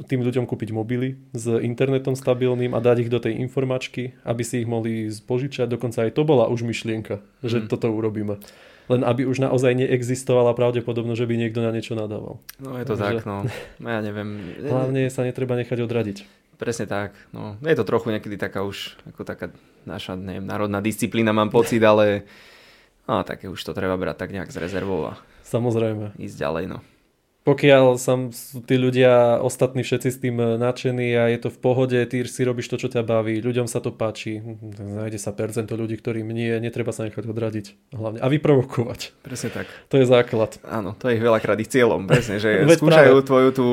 tým 0.09 0.25
ľuďom 0.25 0.49
kúpiť 0.49 0.73
mobily 0.73 1.21
s 1.29 1.45
internetom 1.61 2.17
stabilným 2.17 2.73
a 2.73 2.81
dať 2.81 3.05
ich 3.05 3.13
do 3.13 3.21
tej 3.21 3.37
informačky, 3.37 4.17
aby 4.25 4.41
si 4.41 4.65
ich 4.65 4.67
mohli 4.67 5.13
požičať. 5.13 5.69
Dokonca 5.69 6.09
aj 6.09 6.17
to 6.17 6.25
bola 6.25 6.49
už 6.49 6.65
myšlienka, 6.65 7.21
že 7.45 7.61
mm. 7.61 7.69
toto 7.69 7.93
urobíme. 7.93 8.41
Len 8.89 9.01
aby 9.05 9.29
už 9.29 9.45
naozaj 9.45 9.77
neexistovala 9.77 10.57
pravdepodobnosť, 10.57 11.19
že 11.21 11.29
by 11.29 11.35
niekto 11.37 11.61
na 11.61 11.69
niečo 11.69 11.93
nadával. 11.93 12.41
No 12.57 12.81
je 12.81 12.85
to 12.89 12.97
Takže... 12.97 13.21
tak, 13.21 13.29
no. 13.29 13.45
no. 13.77 13.87
Ja 13.87 14.01
neviem. 14.01 14.57
Hlavne 14.57 15.05
sa 15.13 15.21
netreba 15.21 15.53
nechať 15.53 15.77
odradiť. 15.85 16.17
Presne 16.57 16.89
tak. 16.89 17.13
No, 17.29 17.61
je 17.61 17.77
to 17.77 17.85
trochu 17.85 18.09
niekedy 18.09 18.41
taká 18.41 18.65
už, 18.65 18.97
ako 19.05 19.21
taká 19.21 19.53
naša, 19.87 20.19
neviem, 20.19 20.43
národná 20.43 20.83
disciplína, 20.83 21.31
mám 21.31 21.47
pocit, 21.47 21.79
ale 21.79 22.27
no, 23.07 23.23
také 23.23 23.47
už 23.47 23.63
to 23.63 23.71
treba 23.71 23.95
brať 23.95 24.27
tak 24.27 24.35
nejak 24.35 24.51
z 24.51 24.59
rezervou 24.59 25.15
a 25.15 25.17
Samozrejme. 25.47 26.19
ísť 26.19 26.35
ďalej, 26.43 26.65
no. 26.67 26.83
pokiaľ 27.47 27.95
sam 27.95 28.35
sú 28.35 28.59
tí 28.67 28.75
ľudia, 28.75 29.39
ostatní 29.39 29.87
všetci 29.87 30.09
s 30.11 30.17
tým 30.19 30.35
e, 30.35 30.59
nadšení 30.59 31.15
a 31.15 31.31
je 31.31 31.39
to 31.39 31.49
v 31.49 31.59
pohode, 31.63 31.95
ty 32.11 32.27
si 32.27 32.41
robíš 32.43 32.67
to, 32.67 32.75
čo 32.75 32.91
ťa 32.91 33.07
baví, 33.07 33.39
ľuďom 33.39 33.63
sa 33.71 33.79
to 33.79 33.95
páči, 33.95 34.43
nájde 34.75 35.15
sa 35.15 35.31
percento 35.31 35.79
ľudí, 35.79 35.95
ktorým 35.95 36.27
nie, 36.27 36.51
netreba 36.59 36.91
sa 36.91 37.07
nechať 37.07 37.23
odradiť 37.23 37.95
hlavne 37.95 38.19
a 38.19 38.27
vyprovokovať. 38.27 39.23
Presne 39.23 39.55
tak. 39.55 39.71
To 39.87 39.95
je 39.95 40.03
základ. 40.03 40.59
Áno, 40.67 40.91
to 40.99 41.07
je 41.07 41.15
veľakrát 41.15 41.55
ich 41.63 41.71
cieľom, 41.71 42.11
presne, 42.11 42.43
že 42.43 42.67
skúšajú 42.83 43.23
tvoju 43.23 43.49
tú 43.55 43.67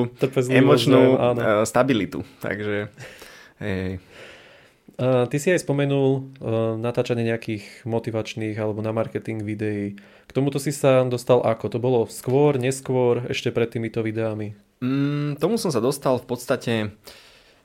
emočnú 0.47 1.19
áno. 1.19 1.41
E, 1.43 1.51
stabilitu, 1.67 2.23
takže 2.39 2.95
hej. 3.59 3.99
Ty 4.95 5.37
si 5.43 5.51
aj 5.51 5.67
spomenul 5.67 6.39
uh, 6.39 6.79
natáčanie 6.79 7.27
nejakých 7.27 7.83
motivačných 7.83 8.55
alebo 8.55 8.79
na 8.79 8.95
marketing 8.95 9.43
videí. 9.43 9.99
K 9.99 10.31
tomuto 10.31 10.63
si 10.63 10.71
sa 10.71 11.03
dostal 11.03 11.43
ako? 11.43 11.67
To 11.67 11.79
bolo 11.83 12.01
skôr, 12.07 12.55
neskôr, 12.63 13.27
ešte 13.27 13.51
pred 13.51 13.67
týmito 13.67 14.07
videami? 14.07 14.55
Mm, 14.79 15.43
tomu 15.43 15.59
som 15.59 15.75
sa 15.75 15.83
dostal 15.83 16.23
v 16.23 16.27
podstate... 16.31 16.75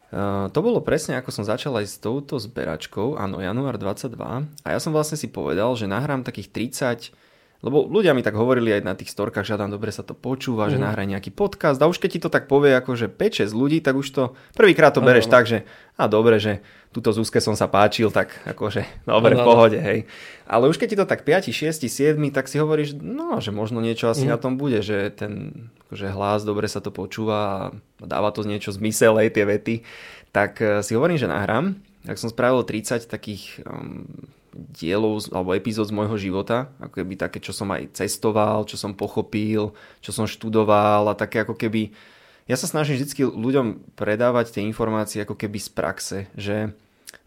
Uh, 0.10 0.50
to 0.50 0.66
bolo 0.66 0.82
presne 0.82 1.22
ako 1.22 1.30
som 1.30 1.46
začal 1.46 1.78
aj 1.78 1.86
s 1.86 2.02
touto 2.02 2.42
zberačkou, 2.42 3.14
áno, 3.14 3.46
január 3.46 3.78
22. 3.78 4.18
A 4.66 4.68
ja 4.74 4.82
som 4.82 4.90
vlastne 4.90 5.22
si 5.22 5.30
povedal, 5.30 5.70
že 5.78 5.86
nahrám 5.86 6.26
takých 6.26 6.50
30 6.50 7.29
lebo 7.60 7.84
ľudia 7.92 8.16
mi 8.16 8.24
tak 8.24 8.40
hovorili 8.40 8.72
aj 8.72 8.88
na 8.88 8.96
tých 8.96 9.12
storkách, 9.12 9.44
že 9.44 9.60
tam 9.60 9.68
dobre 9.68 9.92
sa 9.92 10.00
to 10.00 10.16
počúva, 10.16 10.68
mm. 10.68 10.72
že 10.72 10.78
mhm. 10.80 10.84
nahraj 10.88 11.08
nejaký 11.12 11.32
podcast 11.36 11.76
a 11.84 11.92
už 11.92 12.00
keď 12.00 12.10
ti 12.16 12.20
to 12.24 12.30
tak 12.32 12.48
povie 12.48 12.72
akože 12.80 13.12
5-6 13.12 13.52
ľudí, 13.52 13.84
tak 13.84 14.00
už 14.00 14.08
to 14.16 14.24
prvýkrát 14.56 14.96
to 14.96 15.04
bereš 15.04 15.28
tak, 15.28 15.44
že 15.44 15.68
a 16.00 16.08
dobre, 16.08 16.40
že 16.40 16.64
túto 16.96 17.12
Zuzke 17.12 17.44
som 17.44 17.60
sa 17.60 17.68
páčil, 17.68 18.08
tak 18.16 18.32
akože 18.48 18.88
dobre, 19.12 19.36
v 19.36 19.44
pohode, 19.44 19.80
hej. 19.80 20.08
Ale 20.48 20.72
už 20.72 20.80
keď 20.80 20.88
ti 20.88 20.98
to 20.98 21.06
tak 21.06 21.28
5, 21.28 21.52
6, 21.52 21.84
7, 21.84 22.16
tak 22.32 22.48
si 22.48 22.58
hovoríš, 22.58 22.96
no, 22.96 23.44
že 23.44 23.52
možno 23.52 23.84
niečo 23.84 24.08
asi 24.08 24.24
mm. 24.24 24.32
na 24.32 24.38
tom 24.40 24.56
bude, 24.56 24.80
že 24.80 25.12
ten 25.12 25.68
akože 25.90 26.08
hlas, 26.16 26.48
dobre 26.48 26.72
sa 26.72 26.80
to 26.80 26.96
počúva 26.96 27.38
a 27.44 27.52
dáva 28.00 28.32
to 28.32 28.48
niečo 28.48 28.72
zmysel, 28.72 29.20
hej, 29.20 29.36
tie 29.36 29.44
vety. 29.44 29.76
Tak 30.32 30.52
eh, 30.64 30.68
si 30.80 30.96
hovorím, 30.96 31.20
že 31.20 31.28
nahrám. 31.28 31.76
Tak 32.08 32.16
som 32.16 32.32
spravil 32.32 32.64
30 32.64 33.12
takých 33.12 33.60
um, 33.68 34.08
dielov 34.54 35.30
alebo 35.30 35.54
epizód 35.56 35.90
z 35.90 35.96
môjho 35.96 36.18
života, 36.18 36.74
ako 36.82 37.04
keby 37.04 37.14
také, 37.20 37.38
čo 37.42 37.54
som 37.54 37.70
aj 37.70 37.96
cestoval, 37.96 38.66
čo 38.66 38.76
som 38.76 38.98
pochopil, 38.98 39.74
čo 40.02 40.12
som 40.12 40.26
študoval 40.26 41.10
a 41.10 41.18
také 41.18 41.44
ako 41.46 41.56
keby... 41.58 41.94
Ja 42.50 42.58
sa 42.58 42.66
snažím 42.66 42.98
vždy 42.98 43.30
ľuďom 43.30 43.94
predávať 43.94 44.58
tie 44.58 44.66
informácie 44.66 45.22
ako 45.22 45.38
keby 45.38 45.62
z 45.62 45.70
praxe, 45.70 46.18
že 46.34 46.74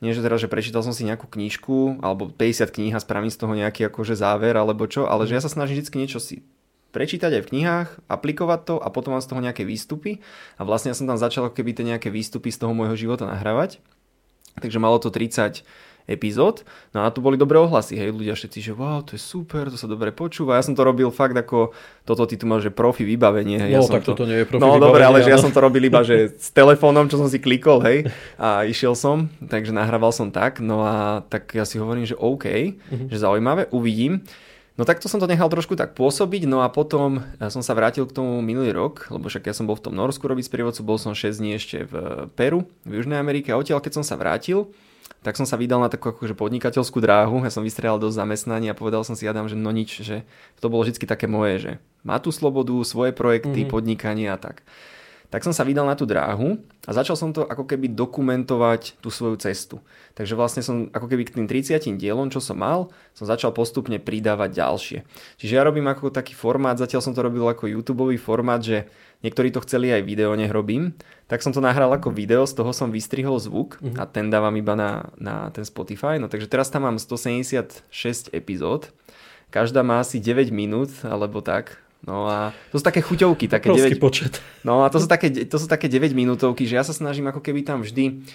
nie, 0.03 0.15
že 0.15 0.23
teraz, 0.23 0.43
že 0.43 0.51
prečítal 0.51 0.83
som 0.83 0.95
si 0.95 1.07
nejakú 1.07 1.31
knižku 1.31 2.03
alebo 2.03 2.31
50 2.31 2.75
kníh 2.75 2.95
a 2.95 3.03
spravím 3.03 3.31
z 3.31 3.39
toho 3.39 3.55
nejaký 3.55 3.87
akože 3.87 4.19
záver 4.19 4.55
alebo 4.59 4.87
čo, 4.91 5.07
ale 5.07 5.27
že 5.31 5.39
ja 5.39 5.43
sa 5.43 5.51
snažím 5.51 5.79
vždy 5.79 5.95
niečo 5.95 6.19
si 6.19 6.43
prečítať 6.93 7.41
aj 7.41 7.43
v 7.43 7.51
knihách, 7.57 7.89
aplikovať 8.07 8.61
to 8.69 8.75
a 8.77 8.93
potom 8.93 9.17
mám 9.17 9.25
z 9.25 9.31
toho 9.33 9.41
nejaké 9.41 9.65
výstupy 9.65 10.21
a 10.61 10.63
vlastne 10.63 10.93
ja 10.93 10.99
som 10.99 11.09
tam 11.09 11.17
začal 11.17 11.49
keby 11.49 11.73
tie 11.73 11.89
nejaké 11.89 12.13
výstupy 12.13 12.53
z 12.53 12.61
toho 12.63 12.77
môjho 12.77 12.95
života 12.95 13.25
nahrávať. 13.25 13.81
Takže 14.61 14.77
malo 14.77 15.01
to 15.01 15.09
30 15.09 15.65
epizód. 16.11 16.67
No 16.91 17.07
a 17.07 17.11
tu 17.15 17.23
boli 17.23 17.39
dobré 17.39 17.59
ohlasy, 17.59 17.95
hej, 17.95 18.11
ľudia 18.11 18.35
všetci, 18.35 18.59
že 18.59 18.73
wow, 18.75 19.03
to 19.03 19.15
je 19.15 19.23
super, 19.23 19.71
to 19.71 19.79
sa 19.79 19.87
dobre 19.87 20.11
počúva. 20.11 20.59
Ja 20.59 20.65
som 20.67 20.75
to 20.75 20.83
robil 20.83 21.09
fakt 21.15 21.35
ako, 21.39 21.73
toto 22.03 22.27
ty 22.27 22.35
tu 22.35 22.45
máš, 22.49 22.69
že 22.69 22.73
profi 22.75 23.07
vybavenie. 23.07 23.59
Hej. 23.59 23.71
No, 23.71 23.77
ja 23.77 23.81
som 23.83 23.95
tak 23.95 24.07
to, 24.07 24.15
toto 24.15 24.27
nie 24.27 24.43
je 24.43 24.47
profi 24.47 24.63
No 24.63 24.83
dobre, 24.83 25.03
ale 25.03 25.23
že 25.23 25.31
ja 25.31 25.39
som 25.39 25.55
to 25.55 25.61
robil 25.63 25.83
iba, 25.87 26.03
že 26.03 26.35
s 26.35 26.51
telefónom, 26.51 27.07
čo 27.07 27.19
som 27.19 27.29
si 27.31 27.39
klikol, 27.39 27.79
hej, 27.87 28.11
a 28.37 28.67
išiel 28.67 28.99
som, 28.99 29.31
takže 29.39 29.71
nahrával 29.71 30.11
som 30.11 30.29
tak, 30.29 30.59
no 30.59 30.83
a 30.83 31.23
tak 31.27 31.55
ja 31.55 31.63
si 31.63 31.79
hovorím, 31.79 32.07
že 32.09 32.19
OK, 32.19 32.47
uh-huh. 32.47 33.09
že 33.09 33.17
zaujímavé, 33.19 33.71
uvidím. 33.71 34.23
No 34.73 34.89
tak 34.89 35.05
to 35.05 35.09
som 35.09 35.21
to 35.21 35.29
nechal 35.29 35.53
trošku 35.53 35.77
tak 35.77 35.93
pôsobiť, 35.93 36.49
no 36.49 36.65
a 36.65 36.73
potom 36.73 37.21
ja 37.37 37.53
som 37.53 37.61
sa 37.61 37.77
vrátil 37.77 38.09
k 38.09 38.17
tomu 38.17 38.41
minulý 38.41 38.73
rok, 38.73 39.05
lebo 39.13 39.29
však 39.29 39.45
ja 39.45 39.53
som 39.53 39.69
bol 39.69 39.77
v 39.77 39.85
tom 39.85 39.93
Norsku 39.93 40.25
robiť 40.25 40.49
sprievodcu, 40.49 40.81
bol 40.81 40.97
som 40.97 41.13
6 41.13 41.29
dní 41.45 41.61
ešte 41.61 41.85
v 41.85 41.95
Peru, 42.33 42.65
v 42.89 42.99
Južnej 42.99 43.21
Amerike 43.21 43.53
a 43.53 43.61
odtiaľ 43.61 43.85
keď 43.85 44.01
som 44.01 44.05
sa 44.05 44.17
vrátil, 44.17 44.73
tak 45.23 45.39
som 45.39 45.47
sa 45.47 45.55
vydal 45.55 45.79
na 45.79 45.87
takú 45.87 46.11
akože 46.11 46.35
podnikateľskú 46.35 46.99
dráhu, 46.99 47.47
ja 47.47 47.55
som 47.55 47.63
vystrelal 47.63 48.03
do 48.03 48.11
zamestnania 48.11 48.75
a 48.75 48.79
povedal 48.79 49.07
som 49.07 49.15
si 49.15 49.25
Adam, 49.31 49.47
že 49.47 49.55
no 49.55 49.71
nič, 49.71 50.03
že 50.03 50.27
to 50.59 50.67
bolo 50.67 50.83
vždy 50.83 51.07
také 51.07 51.31
moje, 51.31 51.55
že 51.63 51.73
má 52.03 52.19
tú 52.19 52.35
slobodu, 52.35 52.75
svoje 52.83 53.15
projekty, 53.15 53.63
mm-hmm. 53.63 53.73
podnikanie 53.73 54.27
a 54.27 54.37
tak. 54.37 54.67
Tak 55.33 55.49
som 55.49 55.57
sa 55.57 55.65
vydal 55.65 55.89
na 55.89 55.97
tú 55.97 56.05
dráhu 56.05 56.61
a 56.85 56.91
začal 56.93 57.17
som 57.17 57.33
to 57.33 57.49
ako 57.49 57.65
keby 57.65 57.89
dokumentovať 57.89 59.01
tú 59.01 59.09
svoju 59.09 59.41
cestu. 59.41 59.81
Takže 60.13 60.37
vlastne 60.37 60.61
som 60.61 60.93
ako 60.93 61.09
keby 61.09 61.25
k 61.25 61.35
tým 61.41 61.49
30 61.49 61.97
dielom, 61.97 62.29
čo 62.29 62.45
som 62.45 62.61
mal, 62.61 62.93
som 63.17 63.25
začal 63.25 63.57
postupne 63.57 63.97
pridávať 63.97 64.61
ďalšie. 64.61 64.99
Čiže 65.41 65.53
ja 65.57 65.65
robím 65.65 65.89
ako 65.89 66.13
taký 66.13 66.37
formát, 66.37 66.77
zatiaľ 66.77 67.01
som 67.01 67.17
to 67.17 67.25
robil 67.25 67.49
ako 67.49 67.65
YouTube 67.65 68.05
formát, 68.21 68.61
že 68.61 68.93
Niektorí 69.23 69.55
to 69.55 69.63
chceli 69.63 69.95
aj 69.95 70.03
video, 70.03 70.35
nech 70.35 70.51
robím. 70.51 70.99
Tak 71.31 71.47
som 71.47 71.55
to 71.55 71.63
nahral 71.63 71.95
ako 71.95 72.11
video, 72.11 72.43
z 72.43 72.59
toho 72.59 72.75
som 72.75 72.91
vystrihol 72.91 73.39
zvuk 73.39 73.79
uh-huh. 73.79 74.03
a 74.03 74.05
ten 74.05 74.29
dávam 74.29 74.53
iba 74.59 74.75
na, 74.75 75.15
na 75.15 75.49
ten 75.55 75.63
Spotify. 75.63 76.19
No 76.19 76.27
takže 76.27 76.51
teraz 76.51 76.69
tam 76.69 76.85
mám 76.91 76.99
176 76.99 77.87
epizód. 78.35 78.91
Každá 79.55 79.87
má 79.87 80.03
asi 80.03 80.19
9 80.19 80.51
minút, 80.51 80.91
alebo 81.07 81.39
tak. 81.39 81.79
No 82.03 82.27
a 82.27 82.51
to 82.75 82.83
sú 82.83 82.85
také 82.85 82.99
chuťovky. 82.99 83.47
Také 83.47 83.71
9... 83.71 84.03
počet. 84.03 84.43
No 84.67 84.83
a 84.83 84.91
to 84.91 84.99
sú, 84.99 85.07
také, 85.07 85.31
to 85.31 85.57
sú 85.59 85.71
také 85.71 85.87
9 85.87 86.15
minútovky, 86.15 86.67
že 86.67 86.75
ja 86.75 86.83
sa 86.83 86.91
snažím 86.91 87.31
ako 87.31 87.39
keby 87.39 87.63
tam 87.63 87.87
vždy 87.87 88.27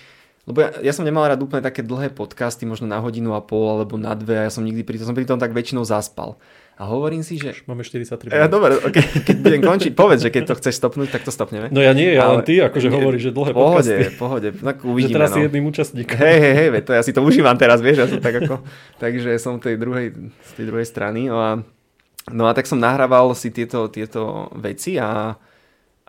lebo 0.48 0.64
ja, 0.64 0.70
ja 0.80 0.94
som 0.96 1.04
nemal 1.04 1.28
rád 1.28 1.44
úplne 1.44 1.60
také 1.60 1.84
dlhé 1.84 2.16
podcasty, 2.16 2.64
možno 2.64 2.88
na 2.88 3.04
hodinu 3.04 3.36
a 3.36 3.44
pol 3.44 3.68
alebo 3.68 4.00
na 4.00 4.16
dve 4.16 4.40
a 4.40 4.48
ja 4.48 4.52
som 4.52 4.64
nikdy 4.64 4.88
pri 4.88 4.96
tom, 4.96 5.12
som 5.12 5.16
pri 5.16 5.28
tom 5.28 5.36
tak 5.36 5.52
väčšinou 5.52 5.84
zaspal. 5.84 6.40
A 6.80 6.88
hovorím 6.88 7.20
si, 7.20 7.36
že... 7.36 7.52
Máme 7.68 7.84
43 7.84 8.32
minút. 8.32 8.38
Ja, 8.38 8.48
dobre, 8.48 8.80
okay. 8.80 9.04
keď 9.28 9.38
budem 9.44 9.62
končiť, 9.66 9.92
povedz, 9.92 10.24
že 10.24 10.32
keď 10.32 10.44
to 10.48 10.54
chceš 10.62 10.80
stopnúť, 10.80 11.10
tak 11.10 11.28
to 11.28 11.36
stopneme. 11.36 11.68
No 11.74 11.84
ja 11.84 11.92
nie, 11.92 12.16
ja 12.16 12.32
Ale... 12.32 12.40
len 12.40 12.48
ty, 12.48 12.64
akože 12.64 12.88
hovoríš, 12.88 13.28
že 13.28 13.32
dlhé 13.36 13.52
pohode, 13.52 13.92
podcasty. 13.92 14.16
Pohode, 14.16 14.48
tak 14.56 14.78
uvidíme. 14.88 15.12
Že 15.12 15.18
teraz 15.20 15.30
no. 15.30 15.36
si 15.36 15.40
jedným 15.52 15.66
účastníkom. 15.68 16.16
Hej, 16.16 16.38
hej, 16.40 16.54
hej, 16.56 16.68
to 16.86 16.92
ja 16.96 17.02
si 17.04 17.12
to 17.12 17.22
užívam 17.28 17.58
teraz, 17.60 17.84
vieš, 17.84 17.98
ja 17.98 18.08
som 18.08 18.22
tak 18.24 18.36
ako, 18.40 18.64
takže 19.04 19.36
som 19.42 19.60
tej 19.60 19.76
druhej, 19.76 20.16
z 20.22 20.52
tej 20.54 20.66
druhej 20.70 20.88
strany. 20.88 21.28
No 21.28 21.42
a, 21.44 21.60
no 22.32 22.48
a 22.48 22.56
tak 22.56 22.68
som 22.68 22.80
nahrával 22.80 23.32
si 23.36 23.52
tieto, 23.52 23.88
tieto 23.92 24.52
veci 24.56 25.00
a 25.00 25.38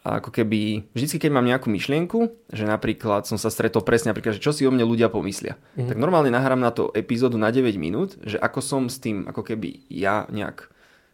a 0.07 0.23
ako 0.23 0.31
keby, 0.31 0.89
vždycky 0.95 1.19
keď 1.19 1.31
mám 1.35 1.45
nejakú 1.45 1.69
myšlienku, 1.69 2.31
že 2.55 2.65
napríklad 2.65 3.27
som 3.27 3.35
sa 3.35 3.51
stretol 3.51 3.83
presne 3.83 4.15
napríklad, 4.15 4.39
že 4.39 4.45
čo 4.45 4.55
si 4.55 4.63
o 4.63 4.71
mne 4.71 4.87
ľudia 4.87 5.11
pomyslia, 5.11 5.59
mm. 5.75 5.91
tak 5.91 5.99
normálne 5.99 6.31
nahrám 6.31 6.63
na 6.63 6.71
to 6.71 6.95
epizódu 6.95 7.35
na 7.35 7.51
9 7.51 7.75
minút, 7.77 8.15
že 8.23 8.39
ako 8.39 8.61
som 8.63 8.83
s 8.87 9.03
tým, 9.03 9.27
ako 9.27 9.43
keby 9.43 9.85
ja 9.91 10.25
nejak, 10.31 10.71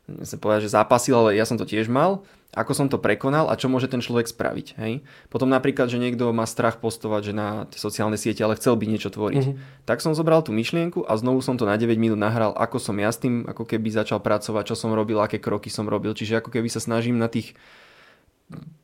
nechcem 0.07 0.39
povedať, 0.39 0.69
že 0.69 0.77
zápasil, 0.77 1.17
ale 1.17 1.35
ja 1.35 1.49
som 1.49 1.57
to 1.57 1.65
tiež 1.65 1.89
mal, 1.89 2.23
ako 2.55 2.73
som 2.73 2.87
to 2.87 3.03
prekonal 3.03 3.51
a 3.51 3.59
čo 3.59 3.67
môže 3.67 3.91
ten 3.91 3.99
človek 3.99 4.31
spraviť. 4.31 4.79
Hej? 4.79 5.03
Potom 5.27 5.51
napríklad, 5.51 5.91
že 5.91 5.99
niekto 5.99 6.31
má 6.31 6.47
strach 6.47 6.79
postovať 6.79 7.23
že 7.31 7.35
na 7.35 7.67
tie 7.67 7.83
sociálne 7.83 8.15
siete, 8.15 8.47
ale 8.47 8.55
chcel 8.55 8.79
by 8.79 8.87
niečo 8.87 9.11
tvoriť. 9.11 9.45
Mm-hmm. 9.45 9.85
Tak 9.85 9.99
som 9.99 10.15
zobral 10.15 10.47
tú 10.47 10.55
myšlienku 10.55 11.03
a 11.03 11.19
znovu 11.19 11.43
som 11.43 11.59
to 11.59 11.67
na 11.67 11.75
9 11.75 11.99
minút 11.99 12.17
nahral, 12.17 12.55
ako 12.55 12.79
som 12.79 12.95
ja 12.97 13.11
s 13.11 13.19
tým 13.19 13.43
ako 13.51 13.67
keby 13.67 13.91
začal 13.91 14.23
pracovať, 14.23 14.71
čo 14.71 14.77
som 14.79 14.95
robil, 14.95 15.19
aké 15.19 15.43
kroky 15.43 15.67
som 15.69 15.91
robil. 15.91 16.15
Čiže 16.15 16.39
ako 16.41 16.55
keby 16.55 16.71
sa 16.71 16.79
snažím 16.79 17.19
na 17.19 17.27
tých 17.27 17.59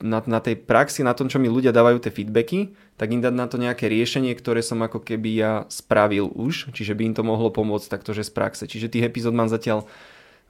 na, 0.00 0.24
na 0.24 0.40
tej 0.40 0.56
praxi, 0.56 1.04
na 1.04 1.12
tom, 1.12 1.28
čo 1.28 1.36
mi 1.36 1.46
ľudia 1.46 1.70
dávajú 1.70 2.00
tie 2.00 2.12
feedbacky, 2.12 2.72
tak 2.96 3.12
im 3.12 3.20
dať 3.20 3.34
na 3.36 3.46
to 3.46 3.60
nejaké 3.60 3.92
riešenie, 3.92 4.32
ktoré 4.32 4.64
som 4.64 4.80
ako 4.80 5.04
keby 5.04 5.30
ja 5.36 5.52
spravil 5.68 6.32
už, 6.32 6.72
čiže 6.72 6.96
by 6.96 7.12
im 7.12 7.14
to 7.14 7.20
mohlo 7.20 7.52
pomôcť 7.52 7.92
takto, 7.92 8.16
že 8.16 8.24
z 8.24 8.32
praxe. 8.32 8.64
Čiže 8.64 8.88
tých 8.88 9.06
epizód 9.06 9.36
mám 9.36 9.52
zatiaľ 9.52 9.84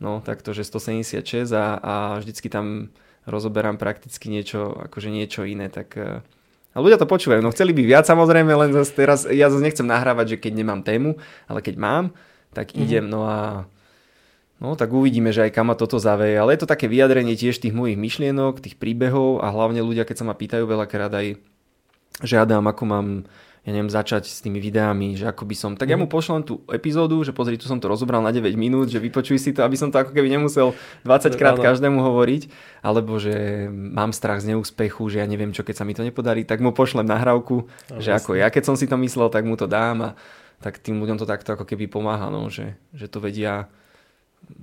no 0.00 0.24
takto, 0.24 0.56
že 0.56 0.64
176 0.64 1.50
a, 1.52 1.66
a 1.76 1.94
vždycky 2.22 2.48
tam 2.48 2.94
rozoberám 3.28 3.76
prakticky 3.76 4.32
niečo, 4.32 4.72
akože 4.88 5.08
niečo 5.12 5.44
iné, 5.44 5.68
tak 5.72 5.96
e, 5.96 6.20
a 6.70 6.76
ľudia 6.78 7.00
to 7.00 7.10
počúvajú, 7.10 7.42
no 7.42 7.50
chceli 7.50 7.74
by 7.74 7.82
viac 7.82 8.04
samozrejme, 8.06 8.52
len 8.54 8.70
zase 8.70 8.92
teraz, 8.94 9.26
ja 9.26 9.50
zase 9.50 9.64
nechcem 9.64 9.84
nahrávať, 9.84 10.36
že 10.36 10.40
keď 10.40 10.52
nemám 10.62 10.80
tému, 10.86 11.18
ale 11.50 11.60
keď 11.60 11.74
mám, 11.76 12.04
tak 12.54 12.70
mm-hmm. 12.70 12.84
idem, 12.84 13.04
no 13.10 13.26
a 13.26 13.66
No 14.60 14.76
tak 14.76 14.92
uvidíme, 14.92 15.32
že 15.32 15.48
aj 15.48 15.56
kam 15.56 15.72
ma 15.72 15.74
toto 15.74 15.96
zaveje, 15.96 16.36
ale 16.36 16.52
je 16.52 16.60
to 16.60 16.68
také 16.68 16.84
vyjadrenie 16.84 17.32
tiež 17.32 17.56
tých 17.64 17.72
mojich 17.72 17.96
myšlienok, 17.96 18.60
tých 18.60 18.76
príbehov 18.76 19.40
a 19.40 19.48
hlavne 19.48 19.80
ľudia, 19.80 20.04
keď 20.04 20.20
sa 20.20 20.28
ma 20.28 20.36
pýtajú 20.36 20.68
veľakrát 20.68 21.08
aj, 21.08 21.40
že 22.20 22.36
Adam, 22.36 22.68
ako 22.68 22.82
mám 22.84 23.06
ja 23.60 23.76
neviem, 23.76 23.92
začať 23.92 24.24
s 24.24 24.40
tými 24.40 24.56
videami, 24.56 25.20
že 25.20 25.28
ako 25.28 25.44
by 25.44 25.52
som, 25.52 25.72
tak 25.76 25.92
ja 25.92 26.00
mu 26.00 26.08
mhm. 26.08 26.12
pošlem 26.16 26.40
tú 26.48 26.64
epizódu, 26.72 27.20
že 27.20 27.36
pozri, 27.36 27.60
tu 27.60 27.68
som 27.68 27.76
to 27.76 27.92
rozobral 27.92 28.24
na 28.24 28.32
9 28.32 28.48
minút, 28.56 28.88
že 28.88 28.96
vypočuj 28.96 29.36
si 29.36 29.52
to, 29.52 29.60
aby 29.60 29.76
som 29.76 29.92
to 29.92 30.00
ako 30.00 30.16
keby 30.16 30.32
nemusel 30.32 30.72
20 31.04 31.36
krát 31.36 31.60
každému 31.60 32.00
hovoriť, 32.00 32.48
alebo 32.80 33.20
že 33.20 33.68
mám 33.68 34.16
strach 34.16 34.40
z 34.40 34.56
neúspechu, 34.56 35.12
že 35.12 35.20
ja 35.20 35.26
neviem 35.28 35.52
čo, 35.52 35.60
keď 35.60 35.76
sa 35.76 35.84
mi 35.84 35.92
to 35.92 36.00
nepodarí, 36.00 36.48
tak 36.48 36.64
mu 36.64 36.72
pošlem 36.72 37.04
nahrávku, 37.04 37.68
no, 37.68 38.00
že 38.00 38.16
vlastne. 38.16 38.16
ako 38.16 38.30
ja, 38.40 38.48
keď 38.48 38.62
som 38.64 38.76
si 38.80 38.88
to 38.88 38.96
myslel, 38.96 39.28
tak 39.28 39.44
mu 39.44 39.60
to 39.60 39.68
dám 39.68 40.08
a 40.08 40.10
tak 40.60 40.80
tým 40.80 40.96
ľuďom 41.00 41.20
to 41.20 41.28
takto 41.28 41.52
ako 41.52 41.68
keby 41.68 41.88
pomáha, 41.88 42.32
no, 42.32 42.48
že, 42.48 42.80
že 42.96 43.12
to 43.12 43.20
vedia 43.20 43.68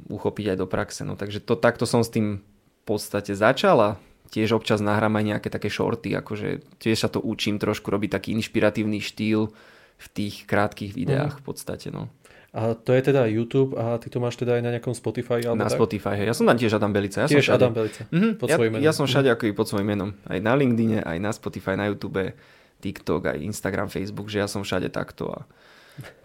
uchopiť 0.09 0.53
aj 0.53 0.57
do 0.57 0.67
praxe. 0.69 1.01
No, 1.05 1.13
takže 1.13 1.37
to, 1.37 1.53
takto 1.53 1.85
som 1.85 2.01
s 2.01 2.09
tým 2.09 2.41
v 2.41 2.83
podstate 2.85 3.37
začal 3.37 3.77
a 3.77 3.89
tiež 4.31 4.55
občas 4.55 4.83
nahrám 4.83 5.15
aj 5.17 5.25
nejaké 5.35 5.47
také 5.51 5.71
shorty, 5.71 6.13
akože 6.15 6.79
tiež 6.79 6.97
sa 6.97 7.09
to 7.11 7.23
učím 7.23 7.59
trošku 7.59 7.87
robiť 7.87 8.09
taký 8.15 8.29
inšpiratívny 8.37 8.99
štýl, 8.99 9.51
v 9.97 10.07
tých 10.13 10.45
krátkých 10.45 10.93
videách 10.93 11.41
v 11.41 11.43
podstate. 11.43 11.89
No. 11.89 12.13
A 12.53 12.73
to 12.73 12.93
je 12.93 13.01
teda 13.11 13.25
YouTube 13.27 13.75
a 13.75 13.97
ty 13.97 14.09
to 14.09 14.21
máš 14.21 14.37
teda 14.39 14.57
aj 14.57 14.63
na 14.65 14.69
nejakom 14.77 14.93
Spotify? 14.93 15.43
Alebo 15.43 15.61
Na 15.61 15.69
tak? 15.69 15.77
Spotify, 15.77 16.15
hej. 16.21 16.31
Ja 16.31 16.35
som 16.37 16.45
tam 16.47 16.57
tiež 16.57 16.73
Adam 16.77 16.93
Belica. 16.93 17.25
Ja 17.25 17.29
Tiež 17.29 17.43
som 17.43 17.53
všade. 17.53 17.65
Adam 17.65 17.75
Belica. 17.75 18.01
Mhm, 18.09 18.29
pod 18.39 18.47
ja, 18.49 18.55
svojím 18.55 18.71
menom. 18.77 18.85
ja 18.85 18.93
som 18.93 19.05
všade 19.09 19.29
ako 19.33 19.43
i 19.49 19.53
pod 19.53 19.67
svojím 19.67 19.87
menom. 19.93 20.09
Aj 20.25 20.39
na 20.39 20.53
LinkedIne, 20.53 21.03
aj 21.03 21.17
na 21.17 21.31
Spotify, 21.33 21.73
na 21.75 21.89
YouTube, 21.89 22.33
TikTok, 22.81 23.33
aj 23.33 23.37
Instagram, 23.41 23.89
Facebook, 23.89 24.29
že 24.29 24.41
ja 24.41 24.47
som 24.47 24.61
všade 24.61 24.93
takto 24.93 25.33
a 25.33 25.39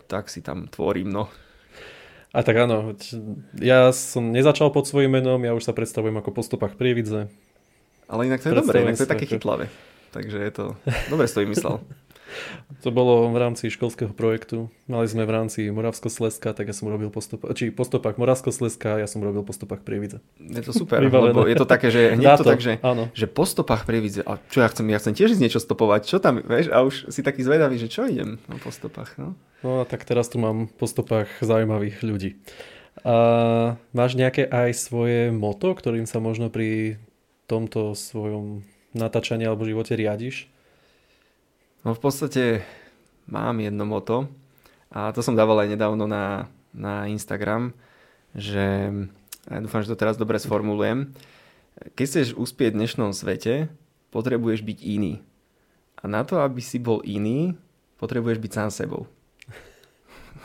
tak 0.05 0.29
si 0.29 0.45
tam 0.45 0.69
tvorím, 0.69 1.09
no. 1.09 1.33
A 2.33 2.41
tak 2.45 2.65
áno, 2.65 2.97
ja 3.61 3.93
som 3.93 4.33
nezačal 4.33 4.73
pod 4.73 4.89
svojím 4.89 5.21
menom, 5.21 5.41
ja 5.45 5.53
už 5.53 5.69
sa 5.69 5.77
predstavujem 5.77 6.17
ako 6.17 6.33
po 6.33 6.41
stopách 6.45 6.77
Prievidze. 6.81 7.29
Ale 8.13 8.29
inak 8.29 8.45
to 8.45 8.53
je 8.53 8.61
dobré, 8.61 8.85
inak 8.85 9.01
to 9.01 9.09
je 9.09 9.13
také 9.17 9.25
chytlavé. 9.25 9.73
Takže 10.13 10.37
je 10.37 10.53
to... 10.53 10.65
Dobre 11.09 11.25
si 11.25 11.33
to 11.33 11.41
vymyslel. 11.41 11.81
To 12.81 12.89
bolo 12.91 13.29
v 13.29 13.37
rámci 13.37 13.69
školského 13.69 14.11
projektu. 14.17 14.73
Mali 14.89 15.05
sme 15.05 15.29
v 15.29 15.33
rámci 15.37 15.69
Moravsko-Sleska, 15.69 16.57
tak 16.57 16.65
ja 16.65 16.75
som 16.75 16.89
robil 16.89 17.13
postup, 17.13 17.45
či 17.53 17.69
po 17.69 17.85
stopách 17.85 18.17
Moravsko-Sleska, 18.17 18.99
ja 18.99 19.05
som 19.05 19.21
robil 19.21 19.45
po 19.45 19.53
stopách 19.53 19.85
Prievidze. 19.85 20.25
Je 20.41 20.63
to 20.65 20.73
super, 20.73 20.99
Vybavené. 21.05 21.37
lebo 21.37 21.45
je 21.45 21.57
to 21.57 21.69
také, 21.69 21.93
že 21.93 22.11
Dá 22.17 22.17
hneď 22.17 22.41
to 22.41 22.45
to, 22.45 22.51
tak, 22.57 22.61
že, 22.65 22.73
áno. 22.81 23.13
že 23.13 23.27
po 23.29 23.45
stopách 23.45 23.85
prievidze, 23.85 24.25
a 24.25 24.41
čo 24.49 24.65
ja 24.65 24.69
chcem, 24.73 24.89
ja 24.89 24.99
chcem 24.99 25.15
tiež 25.15 25.37
ísť 25.37 25.43
niečo 25.45 25.61
stopovať, 25.61 26.09
čo 26.09 26.17
tam, 26.19 26.41
vieš, 26.41 26.73
a 26.73 26.81
už 26.83 27.13
si 27.13 27.21
taký 27.21 27.45
zvedavý, 27.45 27.77
že 27.77 27.93
čo 27.93 28.09
idem 28.09 28.41
no, 28.49 28.57
po 28.59 28.73
stopách, 28.73 29.21
no. 29.21 29.37
No 29.63 29.83
a 29.83 29.87
tak 29.87 30.03
teraz 30.03 30.27
tu 30.33 30.41
mám 30.43 30.67
po 30.67 30.89
stopách 30.89 31.29
zaujímavých 31.45 32.03
ľudí. 32.03 32.41
A 33.07 33.77
máš 33.95 34.17
nejaké 34.17 34.49
aj 34.49 34.75
svoje 34.77 35.31
moto, 35.31 35.73
ktorým 35.77 36.05
sa 36.09 36.19
možno 36.19 36.49
pri 36.49 36.97
tomto 37.53 37.93
svojom 37.93 38.65
natáčaní 38.97 39.45
alebo 39.45 39.69
živote 39.69 39.93
riadiš? 39.93 40.49
No 41.85 41.93
v 41.93 42.01
podstate 42.01 42.65
mám 43.29 43.61
jedno 43.61 43.85
moto 43.85 44.33
a 44.89 45.13
to 45.13 45.21
som 45.21 45.37
dával 45.37 45.61
aj 45.61 45.77
nedávno 45.77 46.09
na, 46.09 46.49
na 46.73 47.05
Instagram, 47.13 47.77
že 48.33 48.89
ja 49.51 49.59
dúfam, 49.61 49.85
že 49.85 49.93
to 49.93 50.01
teraz 50.01 50.17
dobre 50.17 50.41
sformulujem. 50.41 51.13
Keď 51.99 52.05
chceš 52.09 52.29
uspieť 52.39 52.73
v 52.73 52.79
dnešnom 52.85 53.11
svete, 53.13 53.69
potrebuješ 54.15 54.65
byť 54.65 54.79
iný. 54.81 55.21
A 56.01 56.09
na 56.09 56.23
to, 56.23 56.41
aby 56.41 56.61
si 56.61 56.79
bol 56.81 57.01
iný, 57.05 57.57
potrebuješ 57.99 58.39
byť 58.39 58.53
sám 58.53 58.71
sebou. 58.71 59.09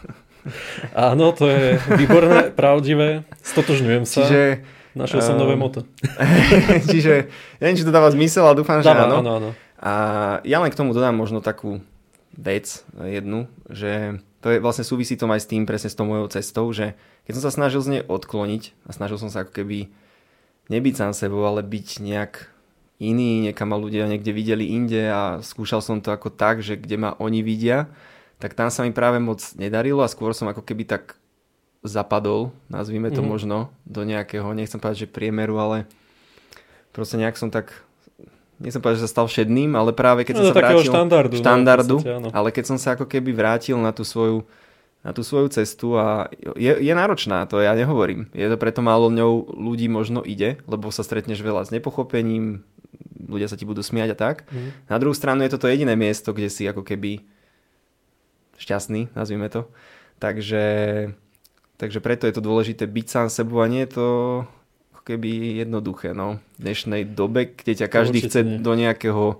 Áno, 0.95 1.36
to 1.36 1.51
je 1.51 1.78
výborné, 1.99 2.49
pravdivé, 2.55 3.28
stotožňujem 3.43 4.03
sa. 4.08 4.24
Čiže, 4.26 4.41
Našiel 4.98 5.22
som 5.22 5.38
nové 5.38 5.54
ehm, 5.54 5.62
moto. 5.62 5.86
čiže 6.91 7.30
neviem, 7.62 7.78
či 7.78 7.86
to 7.86 7.93
dáva 7.93 8.10
zmysel, 8.10 8.50
ale 8.50 8.58
dúfam, 8.58 8.82
že 8.82 8.89
Dáva, 8.89 9.06
áno. 9.06 9.22
áno, 9.22 9.32
áno. 9.38 9.50
A 9.78 9.93
ja 10.41 10.58
len 10.58 10.74
k 10.74 10.80
tomu 10.80 10.98
dodám 10.98 11.14
možno 11.14 11.39
takú 11.39 11.86
vec 12.34 12.82
jednu, 12.98 13.45
že 13.70 14.22
to 14.41 14.54
je 14.54 14.62
vlastne 14.62 14.86
súvisí 14.86 15.18
to 15.18 15.30
aj 15.30 15.41
s 15.41 15.50
tým, 15.50 15.70
presne 15.70 15.89
s 15.89 15.98
tou 15.98 16.06
mojou 16.06 16.30
cestou, 16.30 16.66
že 16.74 16.98
keď 17.26 17.34
som 17.38 17.43
sa 17.50 17.52
snažil 17.54 17.82
z 17.82 17.91
nej 17.98 18.04
odkloniť 18.06 18.74
a 18.86 18.91
snažil 18.93 19.18
som 19.22 19.30
sa 19.30 19.45
ako 19.45 19.54
keby 19.54 19.89
nebyť 20.70 20.93
sám 20.98 21.14
sebou, 21.14 21.45
ale 21.45 21.66
byť 21.66 21.88
nejak 22.02 22.34
iný, 22.98 23.45
niekam 23.45 23.70
ma 23.70 23.78
ľudia 23.78 24.10
niekde 24.10 24.34
videli 24.34 24.74
inde 24.74 25.10
a 25.10 25.41
skúšal 25.41 25.82
som 25.82 26.02
to 26.02 26.10
ako 26.10 26.34
tak, 26.34 26.66
že 26.66 26.78
kde 26.78 26.98
ma 26.98 27.12
oni 27.22 27.45
vidia, 27.45 27.89
tak 28.38 28.54
tam 28.54 28.70
sa 28.70 28.86
mi 28.86 28.93
práve 28.93 29.18
moc 29.18 29.41
nedarilo 29.58 30.02
a 30.06 30.12
skôr 30.12 30.34
som 30.34 30.50
ako 30.50 30.62
keby 30.62 30.86
tak 30.86 31.18
zapadol, 31.82 32.51
nazvime 32.67 33.09
to 33.09 33.21
Mhm. 33.21 33.28
možno, 33.28 33.57
do 33.84 34.01
nejakého, 34.01 34.49
nechcem 34.51 34.78
povedať, 34.78 35.05
že 35.05 35.07
priemeru, 35.07 35.55
ale 35.55 35.86
proste 36.91 37.15
nejak 37.15 37.36
som 37.36 37.47
tak 37.47 37.71
nechcem 38.57 38.82
povedať, 38.82 38.97
že 38.99 39.05
sa 39.05 39.13
stal 39.13 39.28
všedným, 39.28 39.73
ale 39.73 39.93
práve 39.93 40.25
keď 40.25 40.34
No, 40.34 40.39
som 40.41 40.47
sa 40.49 40.57
vrátil 40.57 40.82
štandardu, 40.84 41.34
no, 41.34 41.39
štandardu 41.39 41.95
áno. 42.01 42.28
ale 42.34 42.49
keď 42.49 42.65
som 42.65 42.78
sa 42.78 42.93
ako 42.93 43.05
keby 43.05 43.30
vrátil 43.32 43.78
na 43.78 43.91
tú 43.91 44.01
svoju 44.01 44.41
na 45.05 45.13
tú 45.13 45.21
svoju 45.21 45.47
cestu 45.47 45.95
a 45.95 46.28
je, 46.57 46.73
je 46.73 46.91
náročná, 46.91 47.45
to 47.45 47.61
ja 47.61 47.71
nehovorím. 47.71 48.28
Je 48.34 48.43
to 48.43 48.57
preto 48.57 48.82
málo 48.82 49.07
ňou 49.07 49.45
ľudí 49.47 49.88
možno 49.88 50.19
ide, 50.19 50.59
lebo 50.67 50.91
sa 50.91 50.99
stretneš 50.99 51.39
veľa 51.39 51.63
s 51.63 51.71
nepochopením, 51.71 52.59
ľudia 53.15 53.47
sa 53.47 53.55
ti 53.55 53.63
budú 53.63 53.80
smiať 53.80 54.11
a 54.11 54.17
tak. 54.17 54.49
Mhm. 54.51 54.89
Na 54.89 54.97
druhú 54.99 55.15
stranu 55.15 55.45
je 55.45 55.53
to 55.53 55.61
to 55.63 55.71
jediné 55.71 55.95
miesto, 55.95 56.36
kde 56.36 56.49
si 56.49 56.65
ako 56.65 56.84
keby 56.84 57.23
šťastný, 58.57 59.13
nazvime 59.13 59.47
to. 59.47 59.69
Takže, 60.17 60.63
takže 61.78 61.99
preto 61.99 62.25
je 62.25 62.34
to 62.34 62.41
dôležité 62.41 62.84
byť 62.84 63.07
sám 63.07 63.28
sebou 63.30 63.61
a 63.61 63.69
nie 63.69 63.86
je 63.86 63.93
to 63.95 64.07
keby 65.01 65.63
jednoduché. 65.63 66.11
No. 66.11 66.43
V 66.59 66.67
dnešnej 66.67 67.07
dobe, 67.07 67.55
kde 67.55 67.73
ťa 67.80 67.88
každý 67.88 68.19
Určite 68.19 68.30
chce 68.30 68.41
nie. 68.43 68.59
do 68.59 68.75
nejakého 68.75 69.39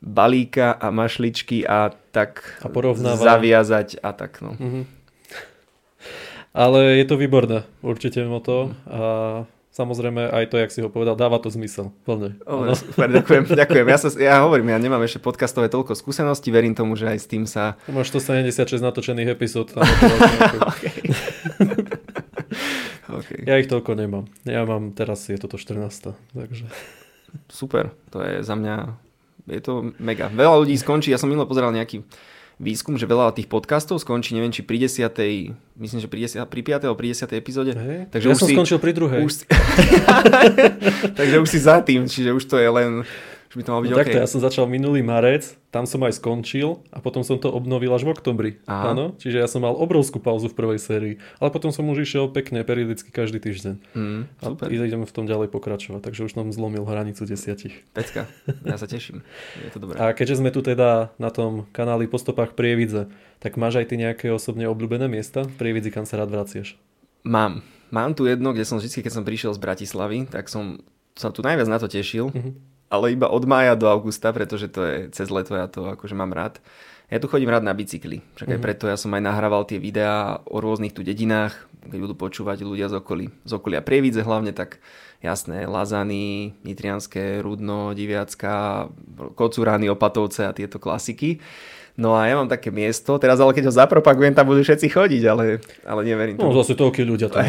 balíka 0.00 0.72
a 0.72 0.88
mašličky 0.88 1.68
a 1.68 1.92
tak 2.10 2.56
A 2.64 2.72
porovnáva. 2.72 3.20
zaviazať 3.20 4.00
a 4.00 4.16
tak. 4.16 4.40
No. 4.40 4.56
Mhm. 4.56 4.88
Ale 6.56 6.96
je 6.96 7.04
to 7.04 7.20
výborné, 7.20 7.68
určite 7.84 8.24
moto. 8.24 8.72
A 8.88 9.00
samozrejme 9.76 10.32
aj 10.32 10.48
to, 10.48 10.56
jak 10.56 10.72
si 10.72 10.80
ho 10.80 10.88
povedal, 10.88 11.12
dáva 11.12 11.36
to 11.36 11.52
zmysel. 11.52 11.92
Plne. 12.08 12.40
O, 12.48 12.72
super, 12.72 13.12
ďakujem, 13.12 13.52
ďakujem. 13.52 13.84
Ja, 13.84 13.98
sa, 14.00 14.08
ja 14.16 14.40
hovorím, 14.40 14.72
ja 14.72 14.80
nemám 14.80 15.04
ešte 15.04 15.20
podcastové 15.20 15.68
toľko 15.68 15.92
skúseností, 15.92 16.48
verím 16.48 16.72
tomu, 16.72 16.96
že 16.96 17.12
aj 17.12 17.18
s 17.20 17.26
tým 17.28 17.44
sa... 17.44 17.76
Máš 17.92 18.08
176 18.16 18.80
natočených 18.80 19.36
epizód. 19.36 19.76
Tam 19.76 19.84
okay. 20.72 21.12
Okay. 23.16 23.40
Ja 23.48 23.56
ich 23.56 23.70
toľko 23.70 23.96
nemám. 23.96 24.24
Ja 24.44 24.64
mám 24.68 24.92
teraz, 24.92 25.26
je 25.28 25.38
toto 25.40 25.56
14. 25.56 26.12
Takže. 26.36 26.68
Super, 27.48 27.92
to 28.08 28.20
je 28.20 28.40
za 28.40 28.54
mňa, 28.56 28.96
je 29.48 29.60
to 29.60 29.92
mega. 30.00 30.28
Veľa 30.28 30.62
ľudí 30.64 30.76
skončí, 30.76 31.12
ja 31.12 31.20
som 31.20 31.28
minule 31.28 31.48
pozeral 31.48 31.72
nejaký 31.72 32.04
výskum, 32.56 32.96
že 32.96 33.04
veľa 33.04 33.36
tých 33.36 33.52
podcastov 33.52 34.00
skončí, 34.00 34.32
neviem, 34.32 34.48
či 34.48 34.64
pri 34.64 34.88
10. 34.88 35.12
myslím, 35.76 35.98
že 36.00 36.08
pri, 36.08 36.20
10, 36.24 36.48
pri 36.48 36.60
5. 36.64 36.88
alebo 36.88 36.96
pri 36.96 37.12
10. 37.12 37.36
epizóde. 37.36 37.72
Hej. 37.76 38.08
Takže 38.08 38.26
ja 38.26 38.32
už 38.32 38.40
som 38.40 38.48
si- 38.48 38.56
skončil 38.56 38.78
pri 38.80 38.92
druhej. 38.96 39.20
Už 39.28 39.32
si... 39.32 39.44
Takže 41.20 41.36
už 41.40 41.48
si 41.48 41.58
za 41.60 41.84
tým, 41.84 42.08
čiže 42.08 42.32
už 42.32 42.44
to 42.48 42.56
je 42.56 42.68
len, 42.68 43.04
už 43.46 43.54
by 43.54 43.62
to 43.62 43.70
malo 43.70 43.82
byť 43.82 43.90
No 43.90 43.96
OK. 43.96 44.02
takto, 44.02 44.18
ja 44.18 44.26
som 44.26 44.38
začal 44.38 44.64
minulý 44.64 45.00
marec, 45.00 45.42
tam 45.68 45.84
som 45.84 46.00
aj 46.00 46.16
skončil 46.16 46.80
a 46.88 46.98
potom 46.98 47.20
som 47.20 47.36
to 47.36 47.46
obnovil 47.46 47.90
až 47.90 48.02
v 48.02 48.10
oktobri. 48.10 48.50
Aha. 48.64 48.90
Áno, 48.90 49.12
čiže 49.14 49.38
ja 49.38 49.46
som 49.46 49.60
mal 49.60 49.72
obrovskú 49.72 50.16
pauzu 50.16 50.46
v 50.46 50.54
prvej 50.54 50.78
sérii, 50.78 51.14
ale 51.36 51.48
potom 51.48 51.68
som 51.68 51.84
už 51.84 52.02
išiel 52.02 52.26
pekne, 52.26 52.60
periodicky 52.60 53.08
každý 53.08 53.38
týždeň. 53.38 53.74
Mm, 53.92 54.20
A 54.32 54.42
super, 54.42 54.66
ideme 54.66 55.04
v 55.04 55.12
tom 55.12 55.24
ďalej 55.24 55.48
pokračovať, 55.48 56.00
takže 56.02 56.24
už 56.24 56.32
som 56.32 56.48
zlomil 56.48 56.82
hranicu 56.82 57.22
desiatich. 57.22 57.86
pecka, 57.92 58.26
ja 58.62 58.74
sa 58.74 58.84
teším, 58.84 59.20
je 59.58 59.70
to 59.70 59.78
dobré. 59.78 59.94
A 59.96 60.10
keďže 60.10 60.40
sme 60.40 60.48
tu 60.48 60.60
teda 60.60 61.12
na 61.14 61.28
tom 61.28 61.68
kanáli 61.70 62.06
po 62.06 62.16
stopách 62.16 62.52
Prievidze, 62.52 63.06
tak 63.38 63.54
máš 63.54 63.76
aj 63.76 63.86
ty 63.86 63.96
nejaké 63.96 64.26
osobne 64.28 64.64
obľúbené 64.64 65.06
miesta 65.06 65.42
v 65.42 65.54
Prievidzi, 65.54 65.88
kam 65.88 66.02
sa 66.02 66.16
rád 66.16 66.30
vraciaš? 66.30 66.74
Mám, 67.22 67.60
mám 67.88 68.14
tu 68.14 68.24
jedno, 68.24 68.50
kde 68.50 68.62
som 68.62 68.78
vždy, 68.78 69.02
keď 69.02 69.12
som 69.12 69.22
prišiel 69.22 69.50
z 69.50 69.60
Bratislavy, 69.60 70.18
tak 70.26 70.46
som 70.46 70.80
sa 71.12 71.28
tu 71.28 71.40
najviac 71.40 71.66
na 71.66 71.76
to 71.76 71.86
tešil, 71.86 72.30
Mhm. 72.30 72.75
Ale 72.86 73.12
iba 73.12 73.26
od 73.26 73.44
mája 73.44 73.74
do 73.74 73.90
augusta, 73.90 74.30
pretože 74.30 74.70
to 74.70 74.80
je 74.86 74.96
cez 75.10 75.26
leto, 75.30 75.54
ja 75.58 75.66
to 75.66 75.90
akože 75.90 76.14
mám 76.14 76.30
rád. 76.30 76.62
Ja 77.06 77.22
tu 77.22 77.30
chodím 77.30 77.54
rád 77.54 77.62
na 77.62 77.70
bicykli, 77.70 78.18
však 78.34 78.48
aj 78.50 78.58
Mhm. 78.58 78.64
preto 78.66 78.84
ja 78.90 78.98
som 78.98 79.14
aj 79.14 79.22
nahrával 79.22 79.62
tie 79.62 79.78
videá 79.78 80.42
o 80.42 80.58
rôznych 80.58 80.90
tu 80.90 81.06
dedinách, 81.06 81.54
keď 81.86 81.98
budú 82.02 82.14
počúvať 82.18 82.66
ľudia 82.66 82.90
z, 82.90 82.98
okolí, 82.98 83.30
z 83.46 83.52
okolia 83.54 83.78
Prievidze 83.78 84.26
hlavne, 84.26 84.50
tak 84.50 84.82
jasné, 85.20 85.66
Lazany, 85.66 86.54
Nitrianské, 86.62 87.40
Rudno, 87.40 87.92
Diviacka, 87.92 88.88
Kocúrany, 89.34 89.88
Opatovce 89.88 90.46
a 90.46 90.52
tieto 90.52 90.78
klasiky. 90.78 91.38
No 91.96 92.12
a 92.12 92.28
ja 92.28 92.36
mám 92.36 92.44
také 92.44 92.68
miesto, 92.68 93.16
teraz 93.16 93.40
ale 93.40 93.56
keď 93.56 93.72
ho 93.72 93.78
zapropagujem, 93.80 94.36
tam 94.36 94.52
budú 94.52 94.60
všetci 94.60 94.92
chodiť, 94.92 95.22
ale, 95.32 95.64
ale 95.80 96.00
neverím 96.04 96.36
No 96.36 96.52
tomu. 96.52 96.60
zase 96.60 96.76
toľkí 96.76 97.00
ľudia 97.00 97.32
tam. 97.32 97.40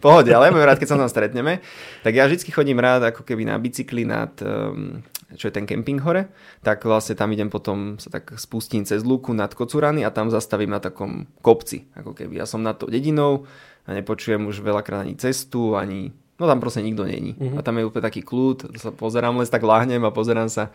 Pohode, 0.00 0.30
ale 0.32 0.48
ja 0.48 0.52
mám 0.56 0.64
rád, 0.64 0.80
keď 0.80 0.88
sa 0.88 1.00
tam 1.00 1.10
stretneme. 1.10 1.60
Tak 2.00 2.12
ja 2.14 2.24
vždy 2.24 2.48
chodím 2.48 2.80
rád 2.80 3.04
ako 3.12 3.20
keby 3.20 3.44
na 3.44 3.60
bicykli 3.60 4.08
nad, 4.08 4.32
um, 4.40 5.04
čo 5.36 5.50
je 5.50 5.54
ten 5.54 5.68
kemping 5.68 6.00
hore, 6.00 6.32
tak 6.64 6.88
vlastne 6.88 7.12
tam 7.12 7.28
idem 7.34 7.52
potom, 7.52 8.00
sa 8.00 8.08
tak 8.08 8.32
spustím 8.40 8.88
cez 8.88 9.04
lúku 9.04 9.36
nad 9.36 9.52
Kocurany 9.52 10.00
a 10.00 10.14
tam 10.14 10.32
zastavím 10.32 10.72
na 10.72 10.80
takom 10.80 11.28
kopci, 11.44 11.84
ako 12.00 12.14
keby. 12.14 12.40
Ja 12.40 12.46
som 12.48 12.64
nad 12.64 12.80
tou 12.80 12.88
dedinou 12.88 13.44
a 13.88 13.96
nepočujem 13.96 14.44
už 14.44 14.60
veľakrát 14.60 15.08
ani 15.08 15.16
cestu, 15.16 15.74
ani 15.74 16.12
No 16.38 16.46
tam 16.46 16.62
proste 16.62 16.86
nikto 16.86 17.02
není. 17.02 17.34
Mhm. 17.34 17.58
A 17.58 17.66
tam 17.66 17.82
je 17.82 17.90
úplne 17.90 18.06
taký 18.06 18.22
kľud, 18.22 18.70
sa 18.78 18.94
pozerám, 18.94 19.34
len 19.34 19.46
tak 19.50 19.58
láhnem 19.58 19.98
a 20.06 20.14
pozerám 20.14 20.46
sa 20.46 20.70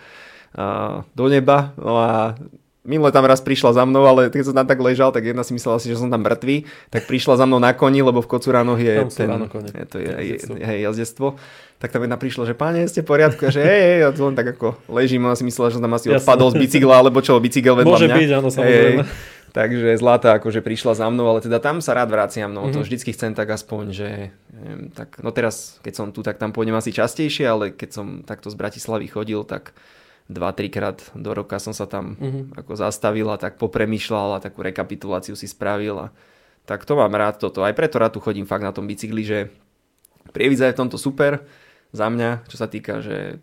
uh, 0.60 1.08
do 1.16 1.32
neba. 1.32 1.72
No 1.80 1.96
a 1.96 2.36
Minule 2.84 3.16
tam 3.16 3.24
raz 3.24 3.40
prišla 3.40 3.80
za 3.80 3.88
mnou, 3.88 4.04
ale 4.04 4.28
keď 4.28 4.52
som 4.52 4.56
tam 4.60 4.68
tak 4.68 4.76
ležal, 4.84 5.16
tak 5.16 5.24
jedna 5.24 5.40
si 5.48 5.56
myslela 5.56 5.80
si, 5.80 5.88
že 5.88 5.96
som 5.96 6.12
tam 6.12 6.20
mŕtvý, 6.20 6.68
tak 6.92 7.08
prišla 7.08 7.40
za 7.40 7.48
mnou 7.48 7.56
na 7.56 7.72
koni, 7.72 8.04
lebo 8.04 8.20
v 8.20 8.28
Kocuranoch 8.28 8.76
je 8.76 9.08
ten, 9.08 9.32
áno 9.32 9.48
kone. 9.48 9.72
je 9.72 9.86
to 9.88 10.04
je, 10.04 10.12
je, 10.12 10.36
Jazdectvo. 10.36 10.54
jazdectvo. 10.60 11.28
Tak 11.80 11.96
tam 11.96 12.04
jedna 12.04 12.20
prišla, 12.20 12.44
že 12.44 12.54
páne, 12.60 12.84
ste 12.92 13.00
v 13.00 13.08
poriadku, 13.08 13.40
a 13.48 13.56
že 13.56 13.64
hej, 13.64 13.82
hej, 13.88 14.00
a 14.04 14.12
to 14.12 14.28
len 14.28 14.36
tak 14.36 14.60
ako 14.60 14.76
ležím, 14.92 15.24
ona 15.24 15.40
si 15.40 15.48
myslela, 15.48 15.72
že 15.72 15.80
som 15.80 15.84
tam 15.88 15.96
asi 15.96 16.12
Jasné. 16.12 16.28
odpadol 16.28 16.52
z 16.52 16.56
bicykla, 16.60 16.96
alebo 17.00 17.24
čo, 17.24 17.40
bicykel 17.40 17.76
vedľa 17.80 17.88
Môže 17.88 18.08
mňa. 18.12 18.18
byť, 18.20 18.30
áno, 18.36 18.48
samozrejme. 18.52 19.00
hej. 19.00 19.32
Takže 19.54 19.94
zlata 19.96 20.34
akože 20.34 20.60
prišla 20.60 20.98
za 20.98 21.08
mnou, 21.08 21.30
ale 21.30 21.40
teda 21.40 21.62
tam 21.62 21.78
sa 21.78 21.94
rád 21.94 22.10
vraciam, 22.10 22.50
no 22.50 22.66
to 22.68 22.82
Mhm. 22.82 22.86
vždycky 22.86 23.14
chcem 23.14 23.32
tak 23.32 23.48
aspoň, 23.48 23.84
že 23.90 24.10
neviem, 24.50 24.90
tak, 24.90 25.22
no 25.22 25.30
teraz, 25.30 25.78
keď 25.80 25.94
som 25.94 26.08
tu, 26.10 26.20
tak 26.20 26.42
tam 26.42 26.50
pôjdem 26.50 26.74
asi 26.74 26.90
častejšie, 26.90 27.46
ale 27.46 27.70
keď 27.70 27.90
som 27.92 28.06
takto 28.22 28.50
z 28.50 28.58
Bratislavy 28.58 29.06
chodil, 29.06 29.46
tak 29.46 29.78
2-3 30.26 30.68
krát 30.68 30.98
do 31.14 31.32
roka 31.32 31.62
som 31.62 31.70
sa 31.70 31.86
tam 31.86 32.18
Mhm. 32.18 32.58
ako 32.58 32.74
zastavil 32.74 33.30
a 33.30 33.38
tak 33.38 33.62
popremýšľal 33.62 34.36
a 34.36 34.44
takú 34.44 34.66
rekapituláciu 34.66 35.38
si 35.38 35.46
spravil 35.46 36.00
a 36.00 36.08
tak 36.66 36.82
to 36.84 36.96
mám 36.96 37.14
rád 37.14 37.38
toto. 37.38 37.62
Aj 37.62 37.76
preto 37.76 38.02
rád 38.02 38.16
tu 38.16 38.24
chodím 38.24 38.48
fakt 38.48 38.64
na 38.64 38.74
tom 38.74 38.88
bicykli, 38.88 39.22
že 39.22 39.54
Prievidza 40.32 40.66
je 40.66 40.74
v 40.74 40.82
tomto 40.82 40.98
super 40.98 41.44
za 41.92 42.08
mňa, 42.08 42.48
čo 42.48 42.56
sa 42.58 42.66
týka, 42.66 43.04
že 43.04 43.38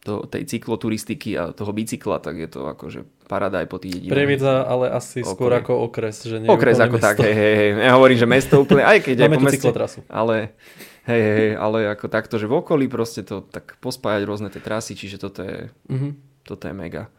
to, 0.00 0.24
tej 0.24 0.42
cykloturistiky 0.46 1.34
a 1.34 1.50
toho 1.50 1.70
bicykla, 1.70 2.18
tak 2.18 2.34
je 2.34 2.48
to 2.48 2.64
akože 2.66 3.00
parada 3.24 3.60
aj 3.60 3.68
po 3.68 3.76
tých 3.76 3.92
dedinách. 3.94 4.14
Prievidza, 4.14 4.54
ale 4.62 4.88
asi 4.88 5.20
skôr 5.20 5.52
Okolie. 5.52 5.60
ako 5.60 5.72
okres. 5.82 6.16
Že 6.20 6.36
Okres 6.46 6.78
ako 6.78 6.94
mesto. 6.94 7.06
tak, 7.06 7.16
hej, 7.20 7.34
hej, 7.34 7.54
hej. 7.54 7.70
Ja 7.78 7.92
hovorím, 7.94 8.16
že 8.16 8.26
mesto 8.26 8.54
úplne, 8.56 8.82
aj 8.82 8.98
keď 9.02 9.16
aj 9.18 9.22
Máme 9.22 9.30
po 9.30 9.38
tu 9.38 9.46
meste, 9.46 9.58
cyklotrasu. 9.60 9.98
ale 10.06 10.56
hej, 11.04 11.22
hej, 11.22 11.50
ale 11.54 11.78
ako 11.86 12.06
takto, 12.06 12.34
že 12.34 12.44
v 12.44 12.54
okolí 12.56 12.86
proste 12.86 13.20
to 13.20 13.40
tak 13.42 13.76
pospájať 13.78 14.22
rôzne 14.22 14.48
tie 14.48 14.58
trasy, 14.58 14.92
čiže 14.94 15.16
toto 15.18 15.40
je, 15.40 15.68
Mhm. 15.86 16.08
toto 16.44 16.64
je 16.64 16.72
mega. 16.72 17.12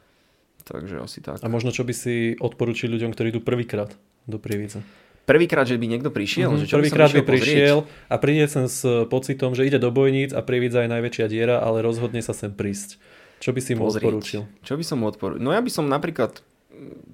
Takže 0.62 0.98
asi 1.00 1.20
tak. 1.20 1.38
A 1.38 1.48
možno 1.48 1.70
čo 1.70 1.82
by 1.82 1.92
si 1.92 2.34
odporučil 2.36 2.86
ľuďom, 2.88 3.10
ktorí 3.10 3.30
idú 3.30 3.40
prvýkrát 3.40 3.94
do 4.26 4.38
Prievidza? 4.38 4.82
Prvýkrát, 5.24 5.63
že 5.63 5.76
by 5.76 5.86
niekto 5.88 6.09
prišiel, 6.09 6.49
Mhm, 6.49 6.57
že 6.57 6.65
som 6.65 6.78
Prvýkrát 6.78 7.07
by 7.07 7.13
išiel 7.13 7.24
pozrieť? 7.24 7.43
prišiel 7.45 7.78
a 8.07 8.15
príde 8.17 8.45
sem 8.45 8.65
s 8.65 8.82
pocitom, 9.07 9.53
že 9.53 9.63
ide 9.63 9.78
do 9.78 9.88
bojníc 9.88 10.32
a 10.32 10.41
Prievidza 10.41 10.82
je 10.82 10.89
najväčšia 10.89 11.26
diera, 11.28 11.59
ale 11.59 11.80
rozhodne 11.80 12.19
sa 12.19 12.32
sem 12.32 12.49
prísť. 12.49 12.97
Čo 13.38 13.51
by 13.51 13.59
si 13.59 13.72
mu 13.74 13.86
Pozrieť. 13.86 14.01
odporúčil? 14.03 14.41
Čo 14.59 14.74
by 14.76 14.84
som 14.84 14.97
mu 14.97 15.05
odporúčil? 15.07 15.39
No 15.39 15.49
ja 15.49 15.59
by 15.59 15.69
som 15.69 15.86
napríklad 15.86 16.41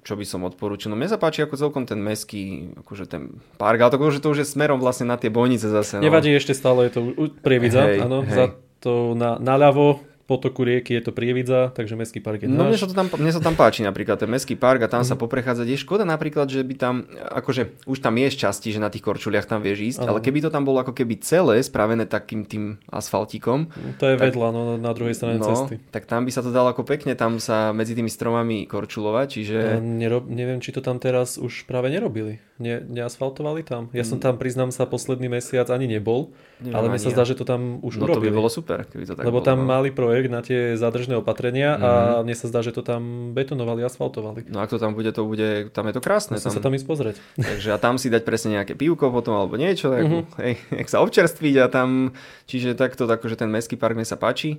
čo 0.00 0.14
by 0.14 0.24
som 0.24 0.40
odporúčil? 0.42 0.88
No 0.88 0.96
mne 0.96 1.06
sa 1.06 1.16
páči 1.16 1.42
ako 1.42 1.52
celkom 1.54 1.84
ten 1.84 1.98
meský, 1.98 2.72
akože 2.78 3.04
ten 3.04 3.36
park, 3.56 3.76
ale 3.76 3.90
to, 3.90 4.00
že 4.08 4.20
to 4.20 4.32
už 4.32 4.38
je 4.40 4.48
smerom 4.48 4.78
vlastne 4.78 5.04
na 5.04 5.14
tie 5.14 5.28
bojnice 5.28 5.66
zase. 5.66 6.00
No. 6.00 6.04
Nevadí, 6.04 6.32
ešte 6.32 6.52
stále 6.52 6.88
je 6.88 6.92
to 6.94 7.00
Prievidza, 7.38 7.84
áno, 7.98 8.24
za 8.24 8.56
to 8.78 9.12
na, 9.12 9.36
naľavo 9.36 10.00
potoku 10.28 10.60
rieky 10.60 10.92
je 10.92 11.02
to 11.02 11.10
Prievidza, 11.10 11.72
takže 11.72 11.96
mestský 11.96 12.20
park 12.20 12.38
je 12.38 12.46
No 12.46 12.62
mne 12.62 12.70
náš. 12.70 12.84
sa, 12.84 12.86
to 12.86 12.92
tam, 12.92 13.08
mne 13.08 13.32
sa 13.32 13.40
tam 13.40 13.54
páči 13.54 13.80
napríklad 13.80 14.14
ten 14.14 14.28
mestský 14.28 14.54
park 14.54 14.78
a 14.78 14.86
tam 14.86 15.00
Mhm. 15.00 15.08
sa 15.08 15.16
poprechádzať. 15.16 15.64
Je 15.66 15.78
škoda 15.78 16.04
napríklad, 16.04 16.44
že 16.46 16.60
by 16.60 16.74
tam, 16.74 16.94
akože 17.08 17.82
už 17.84 17.98
tam 17.98 18.12
je 18.14 18.28
šťastie, 18.30 18.70
že 18.70 18.78
na 18.78 18.86
tých 18.86 19.00
korčuliach 19.00 19.42
tam 19.42 19.58
vieš 19.58 19.96
ísť, 19.96 20.00
Áno. 20.00 20.12
ale 20.12 20.18
keby 20.20 20.38
to 20.38 20.50
tam 20.50 20.62
bolo 20.62 20.78
ako 20.78 20.92
keby 20.92 21.16
celé 21.18 21.58
spravené 21.58 22.04
takým 22.04 22.44
tým 22.44 22.76
asfaltíkom, 22.92 23.72
To 23.96 24.04
je 24.04 24.14
tak- 24.14 24.28
vedľa, 24.28 24.48
no, 24.50 24.60
na 24.76 24.92
druhej 24.92 25.14
strane 25.14 25.38
no, 25.38 25.48
cesty. 25.48 25.80
tak 25.86 26.04
tam 26.04 26.22
by 26.22 26.30
sa 26.30 26.40
to 26.40 26.50
dalo 26.50 26.68
ako 26.68 26.84
pekne 26.84 27.14
tam 27.14 27.38
sa 27.38 27.72
medzi 27.72 27.94
tými 27.94 28.08
stromami 28.08 28.64
korčulovať, 28.64 29.26
čiže... 29.30 29.56
A 29.56 29.80
nerob, 29.80 30.26
neviem, 30.26 30.58
či 30.58 30.70
to 30.70 30.78
tam 30.78 30.98
teraz 30.98 31.36
už 31.36 31.64
práve 31.64 31.88
nerobili. 31.88 32.36
Ne, 32.58 32.82
neasfaltovali 32.82 33.62
tam? 33.62 33.86
Ja 33.92 34.02
som 34.02 34.18
tam, 34.18 34.34
priznám 34.34 34.68
sa, 34.68 34.82
posledný 34.84 35.30
mesiac 35.30 35.68
ani 35.68 35.86
nebol, 35.86 36.34
Neviem 36.58 36.74
ale 36.74 36.86
mne 36.88 36.92
ani 36.92 37.00
sa 37.00 37.08
ja. 37.08 37.14
zdá, 37.14 37.24
že 37.24 37.34
to 37.34 37.44
tam 37.44 37.78
už 37.80 37.96
no 37.96 38.04
to 38.04 38.18
by 38.18 38.26
urobili. 38.26 38.34
bolo 38.34 38.50
super, 38.50 38.82
keby 38.82 39.04
to 39.04 39.14
tak 39.14 39.22
Lebo 39.22 39.38
bolo. 39.38 39.46
tam 39.46 39.58
no. 39.58 39.70
mali 39.70 39.88
projekt 39.88 40.17
na 40.26 40.42
tie 40.42 40.74
zadržné 40.74 41.14
opatrenia 41.14 41.78
a 41.78 41.90
Mhm. 42.18 42.26
mne 42.26 42.34
sa 42.34 42.46
zdá, 42.46 42.58
že 42.58 42.72
to 42.72 42.82
tam 42.82 43.30
betonovali, 43.30 43.78
asfaltovali. 43.80 44.50
No 44.50 44.58
ak 44.58 44.66
to 44.68 44.76
tam 44.76 44.92
bude, 44.92 45.06
to 45.08 45.22
bude, 45.22 45.70
tam 45.70 45.86
je 45.86 45.94
to 45.94 46.00
krásne. 46.00 46.34
Musím 46.34 46.50
Tam, 46.50 46.56
sa 46.56 46.64
tam 46.64 46.74
ísť 46.74 46.82
pozrieť. 46.84 47.16
Takže 47.38 47.68
a 47.70 47.78
tam 47.78 47.94
si 47.94 48.08
dať 48.08 48.22
presne 48.22 48.58
nejaké 48.58 48.74
pivko 48.74 49.12
potom 49.12 49.36
alebo 49.36 49.54
niečo, 49.54 49.94
Mhm. 49.94 50.18
hej, 50.36 50.54
sa 50.90 50.98
občerstviť 50.98 51.54
a 51.58 51.66
tam, 51.68 52.10
čiže 52.44 52.74
takto, 52.74 53.06
akože 53.06 53.36
ten 53.36 53.46
mestský 53.46 53.76
park 53.76 53.94
mne 53.94 54.02
sa 54.02 54.16
páči. 54.16 54.58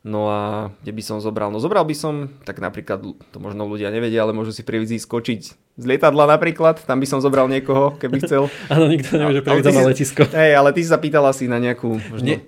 No 0.00 0.32
a 0.32 0.40
kde 0.80 0.92
by 0.92 1.02
som 1.04 1.16
zobral? 1.20 1.52
No 1.52 1.60
zobral 1.60 1.84
by 1.84 1.92
som, 1.92 2.14
tak 2.42 2.56
napríklad, 2.56 3.04
to 3.04 3.36
možno 3.36 3.68
ľudia 3.68 3.92
nevedia, 3.92 4.24
ale 4.24 4.32
môžu 4.32 4.48
si 4.48 4.64
pri 4.64 4.80
vizii 4.80 4.96
skočiť 4.96 5.42
z 5.76 5.84
lietadla 5.86 6.24
napríklad, 6.26 6.76
tam 6.84 7.00
by 7.00 7.08
som 7.08 7.20
zobral 7.20 7.48
niekoho, 7.48 7.96
keby 7.96 8.20
chcel. 8.20 8.52
Áno, 8.72 8.84
nikto 8.84 9.16
nevie, 9.16 9.40
že 9.40 9.40
Ale 9.40 9.60
Prievidza 9.60 9.70
ty 9.70 9.76
má 9.76 9.82
si- 9.82 9.88
letisko. 9.88 10.22
Hej, 10.40 10.52
ale 10.52 10.68
ty 10.72 10.80
si 10.80 10.88
sa 10.88 11.00
pýtal 11.00 11.24
asi 11.24 11.48
na 11.48 11.56
nejakú, 11.56 11.96
možno, 11.96 12.20
Nie, 12.20 12.44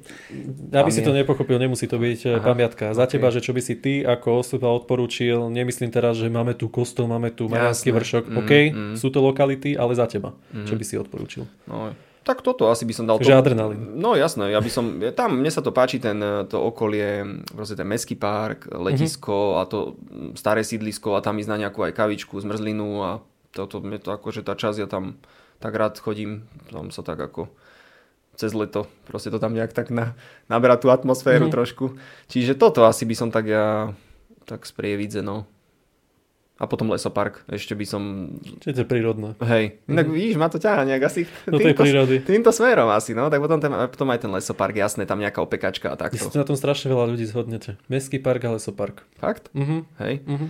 aby 0.71 0.89
si 0.89 1.01
to 1.01 1.13
nepochopil, 1.13 1.57
nemusí 1.57 1.85
to 1.85 1.97
byť 1.97 2.21
Aha, 2.27 2.33
Aha, 2.35 2.45
pamiatka. 2.45 2.85
Za 2.93 3.05
ok. 3.05 3.11
teba, 3.11 3.29
že 3.29 3.41
čo 3.41 3.53
by 3.53 3.61
si 3.61 3.75
ty 3.75 4.01
ako 4.01 4.41
osoba 4.41 4.69
odporúčil, 4.69 5.49
nemyslím 5.49 5.89
teraz, 5.89 6.17
že 6.17 6.29
máme 6.29 6.53
tu 6.53 6.69
kostol, 6.69 7.05
máme 7.07 7.33
tu 7.33 7.49
Mariánsky 7.49 7.89
vršok, 7.89 8.25
Mm, 8.27 8.37
OK, 8.39 8.53
mm. 8.69 8.95
sú 8.97 9.09
to 9.09 9.21
lokality, 9.21 9.77
ale 9.77 9.93
za 9.93 10.05
teba. 10.05 10.33
Mhm. 10.53 10.65
Čo 10.65 10.75
by 10.75 10.85
si 10.85 10.95
odporúčil? 10.97 11.45
no, 11.67 11.93
tak 12.23 12.41
toto 12.41 12.71
asi 12.71 12.87
by 12.87 12.95
som 12.95 13.05
dal. 13.05 13.19
Takže 13.19 13.35
to, 13.35 13.43
adrenalín. 13.43 13.99
No 13.99 14.15
jasné, 14.15 14.51
ja 14.51 14.63
by 14.63 14.71
som, 14.71 14.85
tam, 15.13 15.43
mne 15.43 15.51
sa 15.51 15.59
to 15.59 15.71
páči, 15.71 15.99
ten, 15.99 16.19
eh, 16.19 16.47
to 16.47 16.59
okolie, 16.59 17.23
proste 17.51 17.75
ten 17.75 17.85
mestský 17.85 18.15
park, 18.15 18.71
letisko 18.71 19.59
a 19.59 19.67
to 19.67 19.99
staré 20.35 20.63
sídlisko 20.63 21.15
a 21.15 21.21
tam 21.21 21.37
ísť 21.37 21.51
na 21.51 21.67
nejakú 21.67 21.83
aj 21.83 21.93
kavičku, 21.93 22.39
zmrzlinu 22.39 22.89
a 23.03 23.11
toto, 23.51 23.83
mne 23.83 23.99
to 23.99 24.11
akože 24.11 24.43
tá 24.43 24.55
časť, 24.55 24.79
ja 24.81 24.89
tam 24.89 25.19
tak 25.59 25.75
rád 25.75 25.99
chodím, 25.99 26.49
tam 26.71 26.91
sa 26.91 27.03
tak 27.03 27.21
ako 27.21 27.47
cez 28.33 28.57
leto, 28.57 28.89
proste 29.05 29.29
to 29.29 29.37
tam 29.37 29.53
nejak 29.53 29.77
tak 29.77 29.93
na, 29.93 30.17
nabrať 30.49 30.83
tú 30.83 30.89
atmosféru 30.89 31.47
Mhm. 31.47 31.53
trošku. 31.53 31.85
Čiže 32.33 32.57
toto 32.57 32.89
asi 32.89 33.05
by 33.05 33.15
som 33.15 33.29
tak 33.29 33.45
ja 33.47 33.93
tak 34.49 34.65
sprievidze, 34.65 35.21
no. 35.23 35.45
A 36.63 36.71
potom 36.71 36.87
lesopark, 36.89 37.43
ešte 37.51 37.75
by 37.75 37.83
som, 37.83 38.03
Čiže 38.63 38.71
to 38.73 38.81
je 38.81 38.89
prírodné. 38.89 39.35
hej, 39.43 39.83
inak 39.91 40.07
vidíš, 40.07 40.39
ma 40.39 40.47
to 40.47 40.63
ťaha 40.63 40.87
nejak 40.87 41.03
asi 41.03 41.27
Do 41.43 41.59
tej 41.59 41.75
prírody. 41.75 42.23
týmto 42.23 42.55
smerom 42.55 42.87
asi, 42.87 43.13
no, 43.13 43.27
tak 43.27 43.43
potom, 43.43 43.59
ten, 43.59 43.67
potom 43.91 44.07
aj 44.07 44.23
ten 44.23 44.31
lesopark, 44.31 44.71
jasné, 44.73 45.03
tam 45.03 45.19
nejaká 45.19 45.43
opekačka 45.43 45.91
a 45.91 45.99
takto. 45.99 46.23
ste 46.23 46.39
na 46.39 46.47
tom 46.47 46.55
strašne 46.55 46.87
veľa 46.87 47.11
ľudí 47.11 47.27
zhodnete. 47.27 47.83
Mestský 47.91 48.23
park 48.23 48.47
a 48.47 48.55
lesopark. 48.55 49.03
Fakt? 49.19 49.51
Mhm, 49.51 49.77
Hej. 49.99 50.15
mhm. 50.23 50.47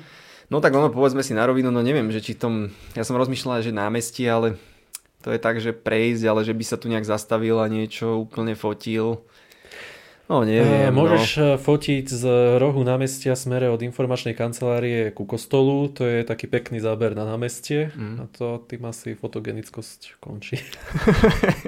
No 0.53 0.61
tak 0.61 0.77
ono, 0.77 0.93
povedzme 0.93 1.25
si 1.25 1.33
na 1.33 1.49
rovinu, 1.49 1.73
no 1.73 1.81
neviem, 1.81 2.13
že 2.13 2.21
či 2.21 2.37
tom, 2.37 2.69
ja 2.93 3.09
som 3.09 3.17
rozmýšľal, 3.17 3.65
že 3.65 3.73
námestie, 3.73 4.29
ale 4.29 4.61
to 5.25 5.33
je 5.33 5.41
tak, 5.41 5.57
že 5.57 5.73
prejsť, 5.73 6.29
ale 6.29 6.45
že 6.45 6.53
by 6.53 6.61
sa 6.61 6.77
tu 6.77 6.93
nejak 6.93 7.09
zastavil 7.09 7.57
a 7.57 7.73
niečo 7.73 8.21
úplne 8.21 8.53
fotil. 8.53 9.25
No 10.33 10.41
neviem, 10.43 10.64
Eh, 10.64 10.89
no. 10.89 11.05
Môžeš 11.05 11.28
eh, 11.35 11.45
fotiť 11.59 12.07
z 12.07 12.24
rohu 12.57 12.80
námestia 12.80 13.35
smere 13.35 13.68
od 13.68 13.78
informačnej 13.78 14.33
kancelárie 14.33 15.11
ku 15.11 15.24
kostolu, 15.24 15.87
to 15.87 16.03
je 16.03 16.24
taký 16.24 16.47
pekný 16.47 16.80
záber 16.80 17.12
na 17.12 17.24
námestie 17.26 17.93
Mm. 17.93 18.16
a 18.16 18.24
to 18.28 18.64
tým 18.64 18.80
asi 18.83 19.12
fotogenickosť 19.12 20.16
končí. 20.18 20.57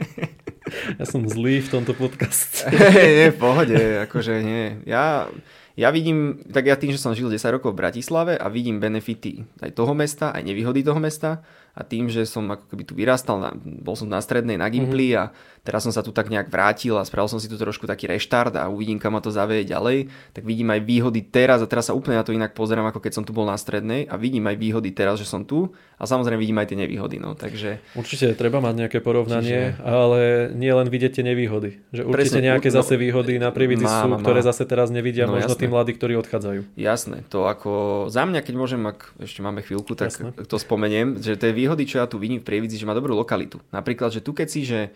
ja 0.97 1.05
som 1.05 1.23
zlý 1.25 1.61
v 1.61 1.69
tomto 1.71 1.93
podcaste. 1.93 2.65
Hej, 2.97 3.31
v 3.31 3.39
pohode, 3.39 3.77
akože 4.09 4.41
nie. 4.41 4.81
Ja, 4.85 5.29
ja 5.75 5.89
vidím, 5.91 6.41
tak 6.47 6.65
ja 6.65 6.75
tým, 6.75 6.89
že 6.89 6.99
som 6.99 7.12
žil 7.12 7.29
10 7.29 7.37
rokov 7.53 7.75
v 7.75 7.81
Bratislave 7.81 8.33
a 8.33 8.47
vidím 8.47 8.79
benefity 8.79 9.45
aj 9.61 9.71
toho 9.73 9.93
mesta, 9.93 10.31
aj 10.31 10.41
nevýhody 10.41 10.81
toho 10.81 10.97
mesta 10.97 11.45
a 11.75 11.83
tým, 11.83 12.07
že 12.07 12.25
som 12.25 12.47
ako 12.47 12.71
keby 12.71 12.83
tu 12.83 12.95
vyrastal, 12.95 13.37
na, 13.37 13.51
bol 13.55 13.93
som 13.93 14.07
na 14.07 14.19
strednej, 14.19 14.55
na 14.55 14.71
Gimply 14.71 15.11
Mhm. 15.11 15.19
a 15.19 15.23
teraz 15.65 15.83
som 15.83 15.91
sa 15.91 16.05
tu 16.05 16.12
tak 16.12 16.29
nejak 16.29 16.53
vrátil 16.53 16.95
a 16.95 17.03
spravil 17.03 17.27
som 17.27 17.41
si 17.41 17.49
tu 17.49 17.57
trošku 17.57 17.89
taký 17.89 18.05
reštart 18.07 18.53
a 18.55 18.69
uvidím, 18.69 19.01
kam 19.01 19.17
ma 19.17 19.25
to 19.25 19.33
zavieje 19.33 19.65
ďalej, 19.65 20.12
tak 20.31 20.45
vidím 20.45 20.69
aj 20.71 20.81
výhody 20.85 21.25
teraz 21.25 21.59
a 21.59 21.67
teraz 21.67 21.89
sa 21.89 21.97
úplne 21.97 22.21
na 22.21 22.25
to 22.25 22.31
inak 22.31 22.53
pozerám, 22.53 22.85
ako 22.93 23.01
keď 23.01 23.12
som 23.17 23.25
tu 23.25 23.33
bol 23.33 23.49
na 23.49 23.57
strednej 23.57 24.05
a 24.07 24.15
vidím 24.15 24.45
aj 24.45 24.57
výhody 24.61 24.93
teraz, 24.93 25.17
že 25.19 25.25
som 25.25 25.43
tu 25.43 25.73
a 25.97 26.05
samozrejme 26.05 26.37
vidím 26.37 26.61
aj 26.61 26.69
tie 26.69 26.79
nevýhody, 26.79 27.17
no, 27.17 27.33
takže 27.33 27.81
Určite 27.97 28.37
treba 28.37 28.61
mať 28.61 28.87
nejaké 28.87 28.99
porovnanie, 29.01 29.73
Čiže- 29.73 29.83
ale 29.83 30.21
nie 30.53 30.69
len 30.69 30.87
vidíte 30.93 31.25
nevýhody. 31.25 31.81
Že 31.97 32.03
určite 32.05 32.12
Presne, 32.12 32.41
nejaké 32.45 32.69
no, 32.69 32.77
zase 32.77 32.95
výhody 33.01 33.41
na 33.41 33.49
prívidzi 33.49 33.89
má, 33.89 34.05
sú, 34.05 34.07
má, 34.12 34.17
ktoré 34.21 34.45
zase 34.45 34.69
teraz 34.69 34.93
nevidia 34.93 35.25
No, 35.25 35.33
možno 35.41 35.57
tí 35.57 35.65
jasné. 35.65 35.73
mladí, 35.73 35.93
ktorí 35.97 36.15
odchádzajú. 36.21 36.61
Jasné, 36.77 37.25
to 37.33 37.49
ako 37.49 37.71
za 38.12 38.29
mňa, 38.29 38.45
keď 38.45 38.55
môžem, 38.55 38.83
ak 38.85 39.17
ešte 39.17 39.41
máme 39.41 39.65
chvíľku, 39.65 39.97
tak 39.97 40.12
Jasné. 40.12 40.37
to 40.45 40.57
spomeniem, 40.61 41.17
že 41.23 41.41
tie 41.41 41.55
výhody, 41.55 41.89
čo 41.89 42.03
ja 42.03 42.07
tu 42.11 42.21
vidím 42.21 42.43
v 42.43 42.45
Prievidzi, 42.45 42.77
že 42.77 42.85
má 42.85 42.93
dobrú 42.93 43.17
lokalitu. 43.17 43.62
Napríklad, 43.73 44.12
že 44.12 44.21
tu 44.21 44.37
keď 44.37 44.49
si, 44.51 44.67
že 44.69 44.93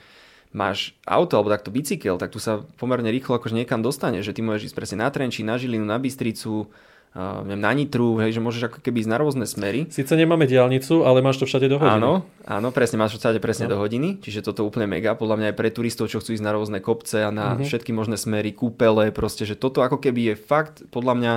máš 0.51 0.97
auto 1.05 1.37
alebo 1.37 1.49
takto 1.49 1.69
bicykel, 1.69 2.17
tak 2.17 2.33
tu 2.33 2.39
sa 2.39 2.65
pomerne 2.77 3.09
rýchlo 3.09 3.37
akože 3.37 3.53
niekam 3.53 3.81
dostane, 3.81 4.21
že 4.21 4.33
ty 4.33 4.41
môžeš 4.41 4.73
ísť 4.73 4.77
presne 4.77 4.97
na 5.01 5.09
Trenčín, 5.09 5.45
na 5.45 5.57
Žilinu, 5.57 5.85
na 5.85 6.01
Bystricu, 6.01 6.65
uh, 6.65 7.45
neviem, 7.45 7.61
na 7.61 7.73
Nitru, 7.73 8.17
hej, 8.19 8.33
že 8.33 8.41
môžeš 8.41 8.63
ako 8.67 8.79
keby 8.81 9.05
ísť 9.05 9.11
na 9.11 9.19
rôzne 9.19 9.45
smery. 9.45 9.85
Sice 9.89 10.13
nemáme 10.13 10.49
diálnicu, 10.49 11.05
ale 11.05 11.21
máš 11.21 11.37
to 11.37 11.45
všade 11.45 11.69
do 11.69 11.77
hodiny. 11.77 12.01
Áno, 12.01 12.25
áno, 12.45 12.69
presne, 12.73 12.97
máš 12.97 13.17
všade 13.17 13.39
presne 13.39 13.69
No. 13.69 13.77
do 13.77 13.85
hodiny, 13.85 14.21
čiže 14.21 14.41
toto 14.41 14.65
úplne 14.65 14.89
mega, 14.89 15.13
podľa 15.13 15.37
mňa 15.37 15.47
aj 15.53 15.57
pre 15.57 15.69
turistov, 15.69 16.09
čo 16.09 16.19
chcú 16.19 16.33
ísť 16.33 16.45
na 16.45 16.53
rôzne 16.53 16.81
kopce 16.81 17.25
a 17.25 17.31
na 17.31 17.53
Mhm. 17.53 17.69
všetky 17.69 17.93
možné 17.93 18.17
smery, 18.17 18.53
kúpele, 18.53 19.13
proste, 19.13 19.45
že 19.45 19.53
toto 19.53 19.85
ako 19.85 20.01
keby 20.01 20.33
je 20.33 20.35
fakt, 20.35 20.81
podľa 20.89 21.15
mňa, 21.17 21.33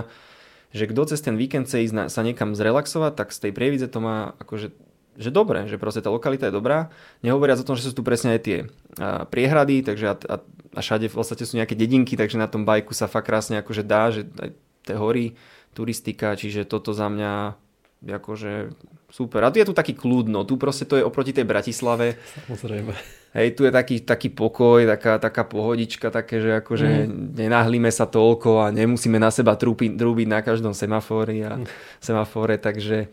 že 0.72 0.88
kto 0.88 1.02
cez 1.04 1.20
ten 1.20 1.36
víkend 1.36 1.68
chce 1.68 1.84
ísť 1.84 1.94
na, 1.94 2.04
sa 2.08 2.24
niekam 2.24 2.56
zrelaxovať, 2.56 3.12
tak 3.12 3.36
z 3.36 3.44
tej 3.44 3.52
prievidze 3.52 3.92
to 3.92 4.00
má 4.00 4.32
akože 4.40 4.72
že 5.20 5.30
dobre, 5.32 5.68
že 5.68 5.76
proste 5.76 6.00
tá 6.00 6.08
lokalita 6.08 6.48
je 6.48 6.56
dobrá. 6.56 6.88
Nehovoriac 7.20 7.60
o 7.60 7.68
tom, 7.68 7.76
že 7.76 7.88
sú 7.88 7.92
tu 7.92 8.04
presne 8.04 8.38
aj 8.38 8.42
tie 8.42 8.58
a, 8.96 9.28
priehrady, 9.28 9.84
takže 9.84 10.06
a, 10.08 10.16
a, 10.16 10.36
a 10.76 10.80
všade 10.80 11.12
v 11.12 11.16
podstate 11.16 11.44
sú 11.44 11.60
nejaké 11.60 11.76
dedinky, 11.76 12.16
takže 12.16 12.40
na 12.40 12.48
tom 12.48 12.64
bajku 12.64 12.96
sa 12.96 13.12
fakt 13.12 13.28
krásne 13.28 13.60
akože 13.60 13.84
dá, 13.84 14.12
že 14.12 14.28
aj 14.40 14.50
tie 14.88 14.96
hory, 14.96 15.36
turistika, 15.76 16.36
čiže 16.36 16.68
toto 16.68 16.92
za 16.92 17.08
mňa 17.08 17.56
akože 18.02 18.74
super. 19.14 19.46
A 19.46 19.52
tu 19.54 19.62
je 19.62 19.68
tu 19.68 19.76
taký 19.78 19.94
kľudno, 19.94 20.42
tu 20.48 20.58
proste 20.58 20.90
to 20.90 20.98
je 20.98 21.06
oproti 21.06 21.36
tej 21.36 21.46
Bratislave, 21.46 22.18
Samozrejme. 22.48 22.92
hej, 23.38 23.48
tu 23.54 23.68
je 23.68 23.72
taký, 23.72 24.02
taký 24.02 24.34
pokoj, 24.34 24.88
taká, 24.88 25.22
taká 25.22 25.44
pohodička, 25.46 26.10
také, 26.10 26.42
že 26.42 26.52
akože 26.66 27.06
mm. 27.06 27.38
nenahlíme 27.38 27.92
sa 27.94 28.10
toľko 28.10 28.66
a 28.66 28.74
nemusíme 28.74 29.22
na 29.22 29.30
seba 29.30 29.54
trúpiť, 29.54 30.00
trúbiť 30.00 30.28
na 30.28 30.40
každom 30.42 30.74
semafóri 30.74 31.46
a 31.46 31.62
semafóre, 32.02 32.58
takže 32.58 33.12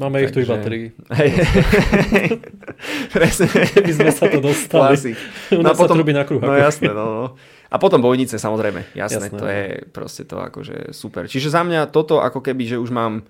Máme 0.00 0.16
ich 0.18 0.32
tu 0.32 0.40
iba 0.40 0.56
Takže- 0.56 0.64
tri. 0.64 0.78
Hej. 1.12 1.30
Presne. 3.12 3.46
Keby 3.46 3.92
sme 3.92 4.10
sa 4.10 4.26
to 4.26 4.40
dostali. 4.40 4.96
Klasik. 4.96 5.16
U 5.52 5.60
nás 5.60 5.76
sa 5.76 5.86
trubí 5.86 6.10
na 6.10 6.24
kruh. 6.24 6.40
No 6.40 6.56
jasné, 6.56 6.88
no, 6.88 7.04
no. 7.04 7.24
A 7.68 7.76
potom 7.76 8.00
bojnice 8.00 8.34
samozrejme, 8.34 8.82
jasné, 8.94 9.28
Jasné, 9.28 9.38
to 9.38 9.44
no. 9.44 9.52
je 9.52 9.62
proste 9.86 10.22
to 10.24 10.40
akože 10.40 10.90
super. 10.90 11.24
Čiže 11.24 11.52
za 11.52 11.62
mňa 11.62 11.86
toto 11.86 12.18
ako 12.18 12.40
keby, 12.40 12.66
že 12.66 12.76
už 12.76 12.90
mám 12.90 13.22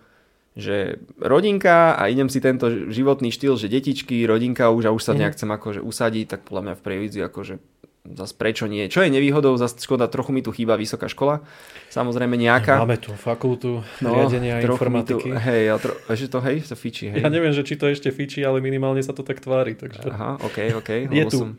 že 0.51 0.99
rodinka 1.17 1.95
a 1.95 2.07
idem 2.07 2.27
si 2.27 2.39
tento 2.39 2.67
životný 2.91 3.31
štýl, 3.31 3.55
že 3.55 3.67
detičky, 3.67 4.27
rodinka 4.27 4.67
už 4.69 4.87
a 4.87 4.91
už 4.91 4.99
sa 5.01 5.13
Mhm. 5.13 5.19
nejak 5.19 5.35
chcem 5.35 5.51
akože 5.51 5.81
usadiť, 5.81 6.27
tak 6.27 6.41
podľa 6.43 6.63
mňa 6.63 6.75
v 6.75 6.83
prevízi 6.83 7.19
akože 7.21 7.55
zase 8.03 8.33
prečo 8.33 8.65
nie. 8.65 8.87
Čo 8.87 9.01
je 9.01 9.09
nevýhodou, 9.09 9.53
zase 9.55 9.77
škoda, 9.77 10.07
trochu 10.07 10.31
mi 10.31 10.41
tu 10.41 10.51
chýba 10.51 10.75
vysoká 10.75 11.05
škola, 11.05 11.45
samozrejme 11.89 12.33
nejaká. 12.33 12.79
Máme 12.79 12.97
tu 12.97 13.13
fakultu 13.13 13.85
No, 13.99 14.09
riadenia 14.15 14.59
informatiky. 14.59 15.29
Tu, 15.29 15.37
hej, 15.37 15.63
a 15.69 15.77
tro, 15.77 15.93
ešte 16.07 16.29
to 16.29 16.39
hej, 16.41 16.63
to 16.63 16.75
fičí, 16.75 17.09
hej. 17.09 17.21
Ja 17.21 17.29
neviem, 17.29 17.51
že 17.51 17.61
či 17.61 17.75
to 17.75 17.87
ešte 17.87 18.09
fičí, 18.09 18.41
ale 18.41 18.59
minimálne 18.59 19.01
sa 19.01 19.13
to 19.13 19.21
tak 19.21 19.39
tvári. 19.39 19.75
Takže... 19.75 20.01
Aha, 20.07 20.41
ok, 20.41 20.81
ok. 20.81 20.91
Je 21.13 21.25
tu. 21.27 21.39
Som, 21.39 21.51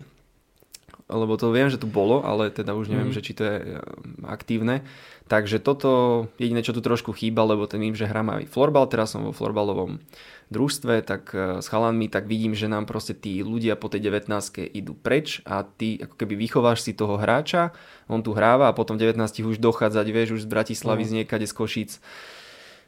lebo 1.07 1.35
to 1.35 1.51
viem, 1.51 1.67
že 1.67 1.75
tu 1.75 1.85
bolo, 1.85 2.23
ale 2.23 2.47
teda 2.47 2.71
už 2.71 2.87
neviem, 2.87 3.11
Mhm. 3.11 3.15
že 3.15 3.21
či 3.21 3.33
to 3.33 3.43
je 3.43 3.55
e, 3.59 3.67
aktívne. 4.23 4.81
Takže 5.31 5.63
toto 5.63 6.27
jediné, 6.35 6.59
čo 6.59 6.75
tu 6.75 6.83
trošku 6.83 7.15
chýba, 7.15 7.47
lebo 7.47 7.63
ten 7.63 7.79
vím, 7.79 7.95
že 7.95 8.03
hrám 8.03 8.43
aj 8.43 8.51
florbal, 8.51 8.83
teraz 8.91 9.15
som 9.15 9.23
vo 9.23 9.31
florbalovom 9.31 10.03
družstve, 10.51 11.07
tak 11.07 11.31
e, 11.31 11.63
s 11.63 11.71
chalanmi, 11.71 12.11
tak 12.11 12.27
vidím, 12.27 12.51
že 12.51 12.67
nám 12.67 12.83
proste 12.83 13.15
tí 13.15 13.39
ľudia 13.39 13.79
po 13.79 13.87
tej 13.87 14.11
19 14.11 14.27
idú 14.75 14.91
preč 14.91 15.39
a 15.47 15.63
ty 15.63 16.03
ako 16.03 16.19
keby 16.19 16.35
vychováš 16.35 16.83
si 16.83 16.91
toho 16.91 17.15
hráča, 17.15 17.71
on 18.11 18.19
tu 18.19 18.35
hráva 18.35 18.67
a 18.67 18.75
potom 18.75 18.99
v 18.99 19.07
19 19.07 19.23
už 19.47 19.63
dochádzať, 19.63 20.05
vieš, 20.11 20.35
už 20.35 20.41
z 20.43 20.51
Bratislavy, 20.51 21.07
No. 21.07 21.09
z 21.09 21.13
niekade 21.23 21.47
z 21.47 21.53
Košíc. 21.55 21.91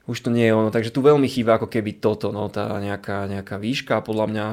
Už 0.04 0.20
to 0.20 0.28
nie 0.28 0.44
je 0.44 0.52
ono, 0.52 0.68
takže 0.68 0.92
tu 0.92 1.00
veľmi 1.00 1.32
chýba 1.32 1.56
ako 1.56 1.72
keby 1.72 2.04
toto, 2.04 2.36
no, 2.36 2.52
tá 2.52 2.68
nejaká, 2.76 3.24
nejaká 3.32 3.56
výška, 3.56 4.04
podľa 4.04 4.28
mňa 4.28 4.46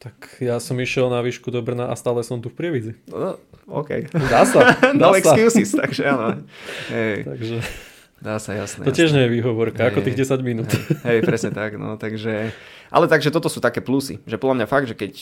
Tak 0.00 0.40
ja 0.42 0.56
som 0.58 0.80
išiel 0.80 1.12
na 1.12 1.20
výšku 1.22 1.52
do 1.52 1.60
Brna 1.62 1.92
a 1.92 1.94
stále 1.94 2.24
som 2.24 2.40
tu 2.42 2.50
v 2.50 2.56
Prievidzi. 2.58 2.92
No, 3.06 3.38
OK. 3.70 3.90
Dá 4.10 4.42
sa. 4.42 4.74
no 4.98 5.08
Dá 5.08 5.08
sa. 5.14 5.18
excuses, 5.34 5.70
takže 5.70 6.02
áno. 6.04 6.42
Hej, 6.90 7.22
Takže 7.24 7.56
dá 8.18 8.36
sa, 8.36 8.52
jasné. 8.52 8.82
to 8.82 8.90
tiež 8.90 9.14
nie 9.14 9.24
je 9.24 9.30
výhovorka, 9.32 9.80
Hej, 9.80 9.88
ako 9.88 9.98
tých 10.02 10.18
10 10.26 10.42
minút. 10.42 10.68
Hej, 11.02 11.22
presne 11.22 11.50
tak, 11.50 11.78
no, 11.78 11.94
takže... 11.94 12.50
Ale 12.90 13.06
takže 13.06 13.30
toto 13.30 13.46
sú 13.46 13.62
také 13.62 13.78
plusy, 13.78 14.18
že 14.26 14.36
podľa 14.36 14.60
mňa 14.60 14.66
fakt, 14.66 14.84
že 14.84 14.98
keď 14.98 15.12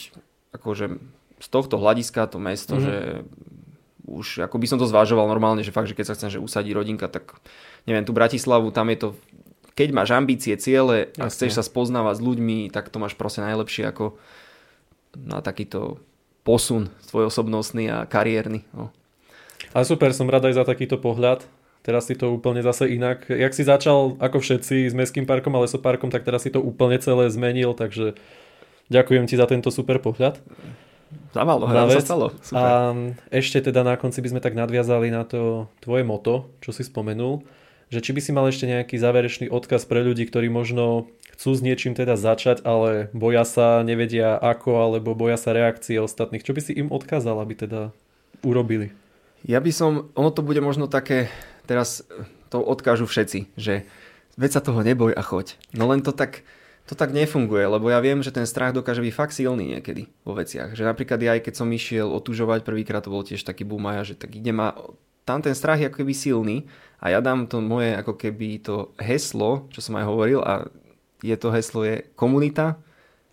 akože 0.51 0.96
z 1.38 1.49
tohto 1.49 1.76
hľadiska 1.76 2.26
to 2.26 2.40
mesto, 2.40 2.74
Mhm. 2.74 2.82
že 2.82 2.94
už 4.09 4.26
ako 4.42 4.57
by 4.57 4.66
som 4.66 4.80
to 4.80 4.88
zvažoval 4.88 5.28
normálne, 5.28 5.61
že 5.61 5.68
fakt, 5.68 5.84
že 5.84 5.92
keď 5.92 6.07
sa 6.09 6.16
chcem 6.16 6.32
že 6.32 6.40
usadí 6.40 6.72
rodinka, 6.72 7.07
tak 7.07 7.36
neviem, 7.84 8.03
tu 8.03 8.16
Bratislavu, 8.16 8.72
tam 8.72 8.88
je 8.88 8.99
to 8.99 9.09
keď 9.76 9.94
máš 9.94 10.11
ambície, 10.11 10.57
ciele 10.57 11.12
a 11.14 11.28
Jasne. 11.28 11.30
chceš 11.30 11.53
sa 11.55 11.62
spoznávať 11.62 12.18
s 12.18 12.24
ľuďmi, 12.24 12.72
tak 12.72 12.90
to 12.90 12.99
máš 12.99 13.14
proste 13.14 13.46
najlepšie 13.46 13.86
ako 13.86 14.18
na 15.14 15.38
takýto 15.38 16.03
posun 16.49 16.88
svoj 17.05 17.28
osobnostný 17.28 17.92
a 17.92 18.09
kariérny. 18.09 18.64
No. 18.72 18.88
Ale 19.76 19.84
super, 19.84 20.16
som 20.16 20.32
rád 20.32 20.49
aj 20.49 20.57
za 20.57 20.64
takýto 20.64 20.96
pohľad. 20.96 21.44
Teraz 21.84 22.09
si 22.09 22.16
to 22.16 22.32
úplne 22.32 22.64
zase 22.64 22.88
inak. 22.88 23.28
Jak 23.28 23.53
si 23.53 23.68
začal 23.68 24.16
ako 24.16 24.40
všetci 24.40 24.88
s 24.88 24.96
Mestským 24.96 25.28
parkom 25.28 25.53
a 25.57 25.61
lesoparkom, 25.61 26.09
tak 26.09 26.24
teraz 26.24 26.49
si 26.49 26.51
to 26.53 26.64
úplne 26.64 26.96
celé 26.96 27.28
zmenil, 27.28 27.76
takže 27.76 28.16
ďakujem 28.88 29.28
ti 29.28 29.36
za 29.36 29.44
tento 29.44 29.68
super 29.68 30.01
pohľad. 30.01 30.40
Za 31.32 31.44
malo, 31.44 31.68
nám 31.68 31.92
sa 31.92 32.05
stalo. 32.05 32.32
Super. 32.40 32.61
A 32.61 32.64
ešte 33.32 33.61
teda 33.61 33.84
na 33.84 33.96
konci 34.01 34.20
by 34.24 34.28
sme 34.36 34.40
tak 34.44 34.57
nadviazali 34.57 35.09
na 35.09 35.24
to 35.24 35.68
tvoje 35.80 36.05
moto, 36.05 36.49
čo 36.61 36.72
si 36.72 36.84
spomenul, 36.84 37.44
že 37.88 38.05
či 38.05 38.12
by 38.12 38.20
si 38.20 38.30
mal 38.36 38.44
ešte 38.49 38.68
nejaký 38.68 39.01
záverečný 39.01 39.46
odkaz 39.49 39.88
pre 39.88 40.05
ľudí, 40.05 40.28
ktorí 40.28 40.53
možno 40.53 41.09
chcú 41.39 41.55
s 41.55 41.62
niečím 41.62 41.95
teda 41.95 42.18
začať, 42.18 42.66
ale 42.66 43.14
boja 43.14 43.47
sa, 43.47 43.86
nevedia 43.86 44.34
ako, 44.34 44.82
alebo 44.82 45.14
boja 45.14 45.39
sa 45.39 45.55
reakcie 45.55 46.03
ostatných. 46.03 46.43
Čo 46.43 46.51
by 46.51 46.61
si 46.66 46.74
im 46.74 46.91
odkázal, 46.91 47.39
aby 47.39 47.55
teda 47.55 47.80
urobili? 48.43 48.91
Ja 49.47 49.62
by 49.62 49.70
som, 49.70 50.11
ono 50.18 50.34
to 50.34 50.43
bude 50.43 50.59
možno 50.59 50.91
také, 50.91 51.30
teraz 51.70 52.03
to 52.51 52.59
odkážu 52.59 53.07
všetci, 53.07 53.55
že 53.55 53.86
veď 54.34 54.51
sa 54.59 54.64
toho 54.66 54.82
neboj 54.82 55.14
a 55.14 55.22
choď. 55.22 55.55
No 55.78 55.86
len 55.86 56.03
to 56.03 56.11
tak, 56.11 56.43
to 56.91 56.99
tak 56.99 57.14
nefunguje, 57.14 57.70
lebo 57.70 57.86
ja 57.86 58.03
viem, 58.03 58.18
že 58.18 58.34
ten 58.34 58.43
strach 58.43 58.74
dokáže 58.74 58.99
byť 58.99 59.14
fakt 59.14 59.39
silný 59.39 59.78
niekedy 59.78 60.11
vo 60.26 60.34
veciach. 60.34 60.74
Že 60.74 60.91
napríklad 60.91 61.22
ja 61.22 61.39
keď 61.39 61.55
som 61.55 61.70
išiel 61.70 62.11
otužovať, 62.18 62.66
prvýkrát 62.66 63.07
to 63.07 63.14
bol 63.14 63.22
tiež 63.22 63.47
taký 63.47 63.62
boom 63.62 63.86
a 63.86 64.03
ja, 64.03 64.03
že 64.03 64.18
tak 64.18 64.34
idem 64.34 64.59
a 64.59 64.74
tam 65.22 65.39
ten 65.39 65.55
strach 65.55 65.78
je 65.78 65.86
ako 65.86 66.03
keby 66.03 66.14
silný 66.18 66.57
a 66.99 67.14
ja 67.14 67.22
dám 67.22 67.47
to 67.47 67.62
moje 67.62 67.95
ako 67.95 68.18
keby 68.18 68.59
to 68.59 68.91
heslo, 68.99 69.70
čo 69.70 69.78
som 69.78 69.95
aj 70.01 70.09
hovoril 70.09 70.43
a 70.43 70.66
je 71.22 71.36
to 71.36 71.48
heslo 71.50 71.82
je 71.84 72.06
komunita, 72.14 72.78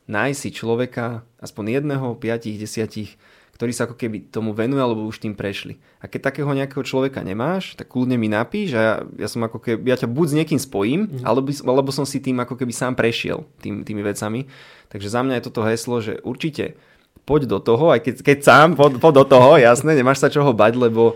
nájsť 0.05 0.39
si 0.39 0.49
človeka, 0.53 1.25
aspoň 1.41 1.81
jedného, 1.81 2.17
piatich, 2.17 2.61
desiatich, 2.61 3.17
ktorí 3.55 3.71
sa 3.71 3.87
ako 3.87 3.95
keby 3.95 4.27
tomu 4.35 4.51
venujú 4.51 4.83
alebo 4.83 5.07
už 5.07 5.23
tým 5.23 5.31
prešli. 5.31 5.79
A 6.03 6.11
keď 6.11 6.29
takého 6.29 6.51
nejakého 6.51 6.83
človeka 6.83 7.23
nemáš, 7.23 7.79
tak 7.79 7.87
kľudne 7.87 8.19
mi 8.19 8.27
napíš 8.27 8.75
a 8.75 8.81
ja, 8.83 8.95
ja 9.15 9.27
som 9.31 9.47
ako 9.47 9.63
keby, 9.63 9.87
ja 9.87 9.95
ťa 9.95 10.11
buď 10.11 10.25
s 10.27 10.37
niekým 10.43 10.59
spojím, 10.59 11.01
mm. 11.07 11.23
alebo, 11.23 11.49
alebo 11.63 11.89
som 11.95 12.03
si 12.03 12.19
tým 12.19 12.35
ako 12.43 12.59
keby 12.59 12.75
sám 12.75 12.99
prešiel 12.99 13.47
tým, 13.63 13.87
tými 13.87 14.03
vecami. 14.03 14.51
Takže 14.91 15.07
za 15.07 15.23
mňa 15.23 15.39
je 15.39 15.45
toto 15.47 15.63
heslo, 15.63 16.03
že 16.03 16.19
určite 16.27 16.75
poď 17.23 17.47
do 17.47 17.59
toho, 17.63 17.95
aj 17.95 18.03
keď, 18.03 18.15
keď 18.27 18.37
sám 18.43 18.67
poď, 18.75 18.99
poď 18.99 19.13
do 19.23 19.25
toho, 19.31 19.49
jasné, 19.55 19.95
nemáš 19.95 20.19
sa 20.19 20.27
čoho 20.27 20.51
bať, 20.51 20.75
lebo 20.75 21.15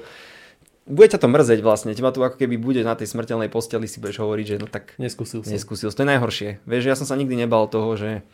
bude 0.90 1.08
ťa 1.08 1.22
to 1.22 1.30
mrzeť 1.30 1.60
vlastne. 1.62 1.94
Teba 1.94 2.10
tu 2.10 2.20
ako 2.20 2.36
keby 2.36 2.58
bude 2.58 2.82
na 2.82 2.98
tej 2.98 3.06
smrteľnej 3.08 3.48
posteli 3.48 3.86
si 3.86 4.02
budeš 4.02 4.20
hovoriť, 4.20 4.46
že 4.46 4.56
no 4.58 4.66
tak 4.66 4.98
Neskúsil 4.98 5.46
som. 5.46 5.54
Neskúsil. 5.54 5.94
To 5.94 6.02
je 6.02 6.10
najhoršie. 6.10 6.50
Vieš, 6.66 6.84
ja 6.84 6.98
som 6.98 7.06
sa 7.06 7.14
nikdy 7.14 7.38
nebal 7.38 7.70
toho, 7.70 7.94
že 7.94 8.26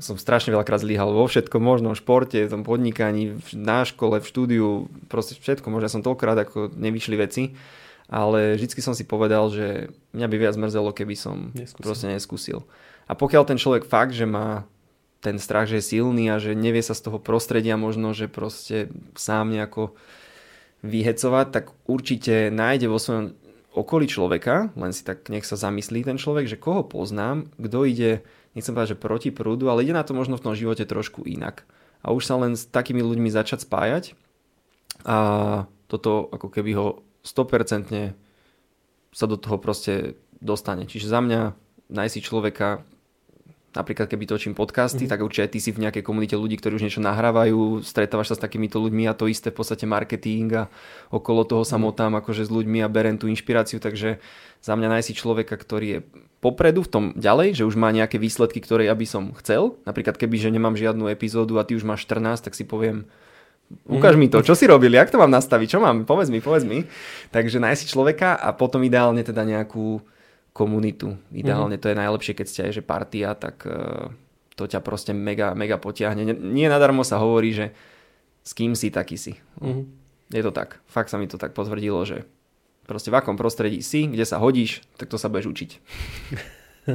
som 0.00 0.16
strašne 0.16 0.56
veľakrát 0.56 0.80
zlyhal 0.80 1.12
vo 1.12 1.28
všetkom 1.28 1.60
možnom, 1.60 1.92
v 1.92 2.00
športe, 2.00 2.38
v 2.40 2.48
tom 2.48 2.64
podnikaní, 2.64 3.36
v- 3.36 3.52
na 3.52 3.84
škole, 3.84 4.22
v 4.22 4.26
štúdiu, 4.26 4.68
proste 5.12 5.36
všetko 5.36 5.68
možno. 5.68 5.84
Ja 5.84 5.92
som 5.92 6.00
toľkokrát 6.00 6.38
ako 6.40 6.72
nevyšli 6.72 7.20
veci, 7.20 7.52
ale 8.08 8.56
vždycky 8.56 8.80
som 8.80 8.96
si 8.96 9.04
povedal, 9.04 9.52
že 9.52 9.92
mňa 10.16 10.26
by 10.32 10.36
viac 10.38 10.56
mrzelo, 10.56 10.96
keby 10.96 11.12
som 11.12 11.52
Neskúsil. 11.52 11.84
proste 11.84 12.06
neskúsil. 12.08 12.58
A 13.04 13.12
pokiaľ 13.12 13.44
ten 13.44 13.60
človek 13.60 13.84
fakt, 13.84 14.16
že 14.16 14.24
má 14.24 14.64
ten 15.20 15.36
strach, 15.36 15.68
že 15.68 15.78
je 15.78 16.00
silný 16.00 16.32
a 16.32 16.40
že 16.40 16.56
nevie 16.56 16.80
sa 16.80 16.96
z 16.96 17.12
toho 17.12 17.20
prostredia 17.20 17.76
možno, 17.76 18.16
že 18.16 18.32
proste 18.32 18.88
sám 19.12 19.52
nejako 19.52 19.92
vyhecovať, 20.82 21.46
tak 21.54 21.64
určite 21.86 22.50
nájde 22.50 22.86
vo 22.90 22.98
svojom 22.98 23.38
okolí 23.72 24.04
človeka, 24.04 24.74
len 24.76 24.92
si 24.92 25.00
tak 25.06 25.30
nech 25.32 25.48
sa 25.48 25.56
zamyslí 25.56 26.04
ten 26.04 26.20
človek, 26.20 26.44
že 26.44 26.60
koho 26.60 26.84
poznám, 26.84 27.48
kto 27.56 27.88
ide, 27.88 28.10
nechcem 28.52 28.76
povedať, 28.76 28.98
že 28.98 29.02
proti 29.02 29.30
prúdu, 29.32 29.72
ale 29.72 29.86
ide 29.86 29.96
na 29.96 30.04
to 30.04 30.12
možno 30.12 30.36
v 30.36 30.44
tom 30.44 30.54
živote 30.58 30.84
trošku 30.84 31.24
inak. 31.24 31.64
A 32.04 32.12
už 32.12 32.26
sa 32.28 32.36
len 32.36 32.58
s 32.58 32.68
takými 32.68 33.00
ľuďmi 33.00 33.30
začať 33.32 33.64
spájať 33.64 34.12
a 35.06 35.16
toto 35.88 36.28
ako 36.28 36.50
keby 36.50 36.76
ho 36.76 36.86
100% 37.24 38.12
sa 39.12 39.26
do 39.28 39.36
toho 39.38 39.56
proste 39.62 40.18
dostane. 40.42 40.84
Čiže 40.84 41.06
za 41.06 41.20
mňa 41.22 41.40
nájsť 41.92 42.24
človeka, 42.24 42.82
napríklad 43.72 44.08
keby 44.08 44.28
točím 44.28 44.52
podcasty, 44.52 45.04
mm-hmm. 45.04 45.12
tak 45.12 45.24
určite 45.24 45.44
aj 45.48 45.52
ty 45.56 45.58
si 45.64 45.70
v 45.72 45.82
nejakej 45.88 46.04
komunite 46.04 46.36
ľudí, 46.36 46.60
ktorí 46.60 46.76
už 46.76 46.84
niečo 46.84 47.00
nahrávajú, 47.00 47.80
stretávaš 47.80 48.32
sa 48.32 48.36
s 48.36 48.44
takýmito 48.44 48.76
ľuďmi 48.76 49.08
a 49.08 49.16
to 49.16 49.28
isté 49.28 49.48
v 49.48 49.58
podstate 49.58 49.88
marketing 49.88 50.48
a 50.52 50.62
okolo 51.08 51.48
toho 51.48 51.64
sa 51.64 51.80
motám 51.80 52.12
akože 52.20 52.44
s 52.46 52.50
ľuďmi 52.52 52.84
a 52.84 52.92
berem 52.92 53.16
tú 53.16 53.32
inšpiráciu, 53.32 53.80
takže 53.80 54.20
za 54.60 54.72
mňa 54.76 54.88
nájsť 54.98 55.08
si 55.08 55.14
človeka, 55.16 55.56
ktorý 55.56 55.86
je 55.88 55.98
popredu 56.44 56.84
v 56.84 56.90
tom 56.90 57.04
ďalej, 57.16 57.62
že 57.62 57.66
už 57.66 57.74
má 57.80 57.88
nejaké 57.94 58.20
výsledky, 58.20 58.60
ktoré 58.60 58.90
ja 58.90 58.94
by 58.98 59.06
som 59.08 59.32
chcel. 59.40 59.78
Napríklad 59.88 60.20
keby, 60.20 60.36
že 60.36 60.52
nemám 60.52 60.76
žiadnu 60.76 61.08
epizódu 61.08 61.56
a 61.56 61.66
ty 61.66 61.78
už 61.78 61.86
máš 61.86 62.04
14, 62.04 62.44
tak 62.44 62.52
si 62.58 62.66
poviem, 62.66 63.08
ukáž 63.88 64.18
mi 64.18 64.28
to, 64.28 64.44
čo 64.44 64.52
si 64.52 64.68
robili, 64.68 64.98
jak 64.98 65.08
to 65.08 65.22
mám 65.22 65.32
nastaviť, 65.32 65.68
čo 65.70 65.78
mám, 65.80 66.04
povedz 66.04 66.28
mi, 66.28 66.44
povedz 66.44 66.66
mi. 66.66 66.84
Takže 67.32 67.62
nájsť 67.62 67.88
človeka 67.88 68.36
a 68.36 68.52
potom 68.52 68.84
ideálne 68.84 69.22
teda 69.24 69.46
nejakú 69.46 70.02
komunitu. 70.52 71.16
Ideálne 71.30 71.76
to 71.76 71.88
je 71.88 71.96
najlepšie, 71.96 72.32
keď 72.34 72.46
ste 72.46 72.60
aj 72.62 72.72
že 72.72 72.82
partia, 72.82 73.32
tak 73.32 73.64
eh, 73.64 74.08
to 74.52 74.64
ťa 74.64 74.78
proste 74.78 75.10
mega, 75.10 75.52
mega 75.52 75.76
potiahne. 75.76 76.22
Nie- 76.22 76.36
Nie 76.36 76.68
nadarmo 76.68 77.02
sa 77.02 77.16
hovorí, 77.16 77.50
že 77.50 77.72
s 78.40 78.52
kým 78.52 78.72
si, 78.72 78.88
taký 78.88 79.16
si. 79.16 79.40
Mhm. 79.58 79.82
Je 80.30 80.40
to 80.40 80.50
tak. 80.50 80.80
Fakt 80.86 81.08
sa 81.08 81.16
mi 81.16 81.24
to 81.24 81.36
tak 81.36 81.52
potvrdilo, 81.52 82.00
že 82.02 82.24
proste 82.82 83.08
v 83.08 83.16
akom 83.16 83.34
prostredí 83.34 83.80
si, 83.80 84.04
kde 84.04 84.24
sa 84.24 84.36
hodíš, 84.38 84.80
tak 84.96 85.06
to 85.06 85.16
sa 85.16 85.28
budeš 85.28 85.48
učiť. 85.48 85.70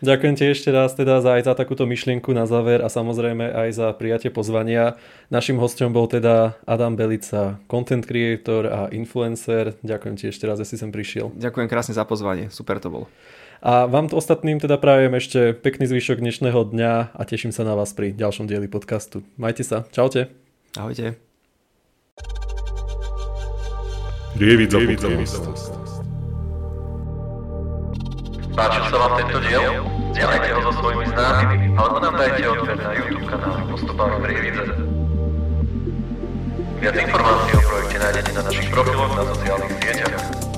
Ďakujem 0.00 0.34
ti 0.36 0.44
ešte 0.48 0.72
raz 0.72 0.96
teda 0.96 1.20
za, 1.20 1.36
aj 1.36 1.44
za 1.44 1.52
takúto 1.52 1.84
myšlienku 1.84 2.32
na 2.32 2.48
záver 2.48 2.80
a 2.80 2.88
samozrejme 2.88 3.52
aj 3.52 3.68
za 3.76 3.86
prijatie 3.92 4.32
pozvania. 4.32 4.96
Našim 5.28 5.60
hostom 5.60 5.92
bol 5.92 6.08
teda 6.08 6.56
Adam 6.64 6.96
Belica, 6.96 7.60
content 7.68 8.08
creator 8.08 8.64
a 8.64 8.80
influencer. 8.96 9.76
Ďakujem 9.84 10.14
ti 10.16 10.24
ešte 10.32 10.48
raz, 10.48 10.56
že 10.56 10.72
si 10.72 10.76
sem 10.80 10.88
prišiel. 10.88 11.36
Ďakujem 11.36 11.68
krásne 11.68 11.92
za 11.92 12.08
pozvanie, 12.08 12.48
super 12.48 12.80
to 12.80 12.88
bolo. 12.88 13.06
A 13.60 13.84
vám 13.84 14.08
to 14.08 14.16
ostatným 14.16 14.56
teda 14.56 14.80
prajem 14.80 15.12
ešte 15.20 15.52
pekný 15.52 15.84
zvyšok 15.84 16.24
dnešného 16.24 16.72
dňa 16.72 17.12
a 17.12 17.22
teším 17.28 17.52
sa 17.52 17.68
na 17.68 17.76
vás 17.76 17.92
pri 17.92 18.16
ďalšom 18.16 18.48
dieli 18.48 18.72
podcastu. 18.72 19.20
Majte 19.36 19.68
sa, 19.68 19.84
čaute. 19.92 20.32
Ahojte. 20.80 21.20
Prievidza 24.32 24.80
podcast. 24.80 25.89
Páčil 28.50 28.84
sa 28.90 28.96
vám 28.98 29.12
tento 29.22 29.38
diel? 29.46 29.62
Zdieľajte 30.10 30.48
ho 30.50 30.60
so 30.66 30.72
svojimi 30.82 31.06
známymi 31.14 31.56
alebo 31.78 31.96
nám 32.02 32.14
dajte 32.18 32.42
odber 32.50 32.76
na 32.82 32.90
YouTube 32.98 33.26
kanále 33.30 33.62
Postupáva 33.70 34.16
Prievidze. 34.18 34.64
Viac 36.80 36.96
informácií 36.98 37.52
o 37.54 37.62
projekte 37.62 37.96
nájdete 38.02 38.30
na 38.34 38.42
našich 38.42 38.68
profiloch 38.74 39.12
na 39.14 39.24
sociálnych 39.30 39.74
sieťach. 39.78 40.49